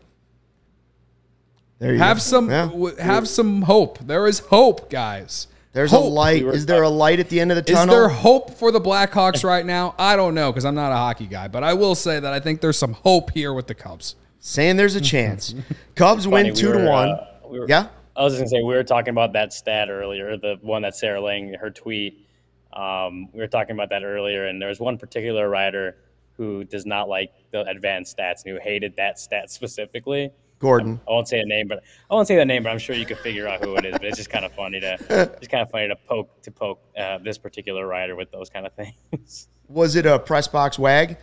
There 1.79 1.93
you 1.93 1.99
have 1.99 2.17
go. 2.17 2.21
some 2.21 2.49
Yeah. 2.49 2.67
w- 2.67 2.95
have 2.95 3.27
some 3.27 3.63
hope. 3.63 3.99
There 3.99 4.25
is 4.27 4.39
hope, 4.39 4.89
guys. 4.89 5.47
There's 5.77 5.93
a 5.93 5.99
light. 5.99 6.39
We 6.41 6.45
were- 6.47 6.53
Is 6.55 6.65
there 6.65 6.81
a 6.81 6.89
light 6.89 7.19
at 7.19 7.29
the 7.29 7.39
end 7.39 7.51
of 7.51 7.55
the 7.55 7.61
tunnel? 7.61 7.93
Is 7.93 7.99
there 8.01 8.09
hope 8.09 8.55
for 8.55 8.71
the 8.71 8.81
Blackhawks 8.81 9.43
right 9.43 9.63
now? 9.63 9.93
I 9.99 10.15
don't 10.15 10.33
know 10.33 10.51
because 10.51 10.65
I'm 10.65 10.73
not 10.73 10.91
a 10.91 10.95
hockey 10.95 11.27
guy, 11.27 11.47
but 11.47 11.63
I 11.63 11.75
will 11.75 11.93
say 11.93 12.19
that 12.19 12.33
I 12.33 12.39
think 12.39 12.61
there's 12.61 12.77
some 12.79 12.93
hope 12.93 13.29
here 13.29 13.53
with 13.53 13.67
the 13.67 13.75
Cubs. 13.75 14.15
Saying 14.39 14.77
there's 14.77 14.95
a 14.95 15.01
chance. 15.01 15.53
Cubs 15.93 16.23
Funny, 16.25 16.33
win 16.33 16.45
we 16.55 16.59
two 16.59 16.73
to 16.73 16.83
one. 16.83 17.09
uh, 17.09 17.25
we 17.47 17.59
were- 17.59 17.67
yeah. 17.69 17.89
I 18.15 18.23
was 18.23 18.33
just 18.33 18.39
gonna 18.41 18.49
say 18.49 18.63
we 18.63 18.73
were 18.73 18.83
talking 18.83 19.11
about 19.11 19.33
that 19.33 19.53
stat 19.53 19.89
earlier, 19.91 20.35
the 20.35 20.57
one 20.63 20.81
that 20.81 20.95
Sarah 20.95 21.21
Lang, 21.21 21.53
her 21.53 21.69
tweet. 21.69 22.25
Um, 22.73 23.29
we 23.31 23.39
were 23.39 23.47
talking 23.47 23.75
about 23.75 23.89
that 23.91 24.03
earlier, 24.03 24.47
and 24.47 24.59
there 24.59 24.69
was 24.69 24.79
one 24.79 24.97
particular 24.97 25.47
writer 25.47 25.95
who 26.37 26.63
does 26.63 26.87
not 26.87 27.07
like 27.07 27.31
the 27.51 27.61
advanced 27.67 28.17
stats 28.17 28.43
and 28.45 28.55
who 28.55 28.59
hated 28.59 28.95
that 28.95 29.19
stat 29.19 29.51
specifically. 29.51 30.31
Gordon. 30.59 30.99
I 31.07 31.11
won't 31.11 31.27
say 31.27 31.39
a 31.39 31.45
name, 31.45 31.67
but 31.67 31.83
I 32.09 32.13
won't 32.15 32.27
say 32.27 32.35
the 32.35 32.45
name, 32.45 32.63
but 32.63 32.69
I'm 32.71 32.79
sure 32.79 32.95
you 32.95 33.05
could 33.05 33.19
figure 33.19 33.47
out 33.47 33.63
who 33.63 33.75
it 33.75 33.85
is. 33.85 33.91
But 33.93 34.05
it's 34.05 34.17
just 34.17 34.29
kind 34.29 34.43
of 34.45 34.51
funny 34.53 34.79
to 34.79 34.97
just 35.39 35.51
kind 35.51 35.61
of 35.61 35.69
funny 35.69 35.87
to 35.89 35.95
poke 35.95 36.41
to 36.41 36.51
poke 36.51 36.81
uh, 36.97 37.19
this 37.19 37.37
particular 37.37 37.85
rider 37.87 38.15
with 38.15 38.31
those 38.31 38.49
kind 38.49 38.65
of 38.65 38.73
things. 38.73 39.47
Was 39.69 39.95
it 39.95 40.05
a 40.05 40.17
press 40.17 40.47
box 40.47 40.79
wag? 40.79 41.17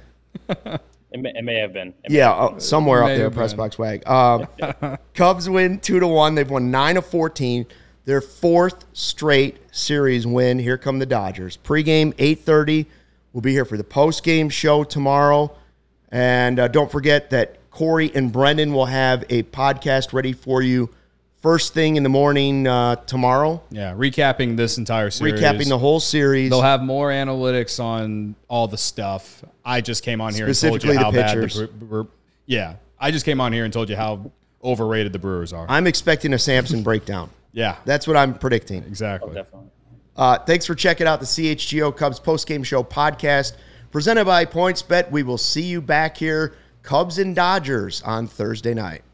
It 0.49 1.21
may, 1.21 1.33
it 1.35 1.45
may 1.45 1.59
have 1.61 1.73
been. 1.73 1.95
May 2.09 2.17
Yeah, 2.19 2.35
have 2.35 2.55
uh, 2.57 2.59
somewhere 2.61 3.03
up 3.05 3.09
there, 3.09 3.25
have 3.25 3.35
press 3.35 3.53
been. 3.53 3.59
box 3.59 3.79
wag. 3.79 4.07
Um, 4.07 4.47
Cubs 5.15 5.49
win 5.49 5.79
two 5.81 6.01
to 6.01 6.07
one. 6.07 6.35
They've 6.35 6.49
won 6.51 6.71
nine 6.71 6.97
of 6.97 7.07
fourteen. 7.07 7.67
their 8.05 8.21
fourth 8.21 8.85
straight 8.93 9.59
series 9.75 10.27
win. 10.27 10.59
Here 10.59 10.77
come 10.77 10.99
the 10.99 11.07
Dodgers. 11.07 11.57
Pregame 11.57 12.13
8:30. 12.15 12.87
We'll 13.33 13.41
be 13.43 13.53
here 13.53 13.65
for 13.65 13.77
the 13.77 13.85
postgame 13.85 14.51
show 14.51 14.85
tomorrow. 14.85 15.57
And 16.11 16.59
uh, 16.61 16.69
don't 16.69 16.91
forget 16.91 17.31
that 17.31 17.64
Corey 17.75 18.11
and 18.15 18.33
Brendan 18.33 18.73
will 18.73 18.87
have 18.87 19.25
a 19.31 19.43
podcast 19.45 20.13
ready 20.13 20.33
for 20.33 20.63
you 20.63 20.91
first 21.43 21.75
thing 21.75 21.97
in 21.97 22.03
the 22.03 22.09
morning 22.09 22.67
uh, 22.67 22.97
tomorrow, 22.97 23.63
Yeah, 23.71 23.93
recapping 23.93 24.57
this 24.57 24.79
entire 24.79 25.11
series. 25.11 25.35
recapping 25.41 25.69
the 25.69 25.79
whole 25.79 26.01
series. 26.01 26.49
They'll 26.51 26.63
have 26.63 26.83
more 26.83 27.11
analytics 27.11 27.79
on 27.83 28.35
all 28.49 28.67
the 28.69 28.79
stuff. 28.79 29.45
I 29.65 29.81
just 29.83 30.03
came 30.03 30.21
on 30.23 30.33
here 30.35 30.47
and 30.47 30.55
told 30.59 30.83
you 30.85 30.91
Specifically 30.91 30.97
the 30.97 31.03
how 31.05 31.11
bad 31.11 31.37
the 31.37 31.43
pitchers. 31.43 31.69
Bre- 31.69 31.85
Bre- 32.03 32.09
yeah, 32.47 32.77
I 32.99 33.11
just 33.11 33.25
came 33.27 33.41
on 33.41 33.53
here 33.53 33.65
and 33.65 33.73
told 33.73 33.91
you 33.91 33.97
how 33.97 34.31
overrated 34.63 35.13
the 35.13 35.19
Brewers 35.19 35.53
are. 35.53 35.67
I'm 35.69 35.87
expecting 35.87 36.33
a 36.33 36.39
Sampson 36.39 36.83
breakdown. 36.83 37.29
yeah, 37.53 37.77
That's 37.85 38.07
what 38.07 38.17
I'm 38.17 38.35
predicting. 38.35 38.83
exactly. 38.85 39.35
Definitely. 39.35 39.69
Uh, 40.17 40.39
thanks 40.39 40.65
for 40.65 40.75
checking 40.75 41.07
out 41.07 41.21
the 41.21 41.27
CHGO 41.27 41.95
Cubs 41.95 42.21
postgame 42.21 42.65
show 42.65 42.83
podcast 42.85 43.55
presented 43.91 44.25
by 44.25 44.47
PointsBet. 44.47 45.11
We 45.11 45.23
will 45.25 45.37
see 45.39 45.63
you 45.63 45.83
back 45.83 46.17
here, 46.17 46.55
Cubs 46.85 47.17
and 47.17 47.35
Dodgers, 47.35 48.03
on 48.03 48.27
Thursday 48.27 48.75
night. 48.75 49.05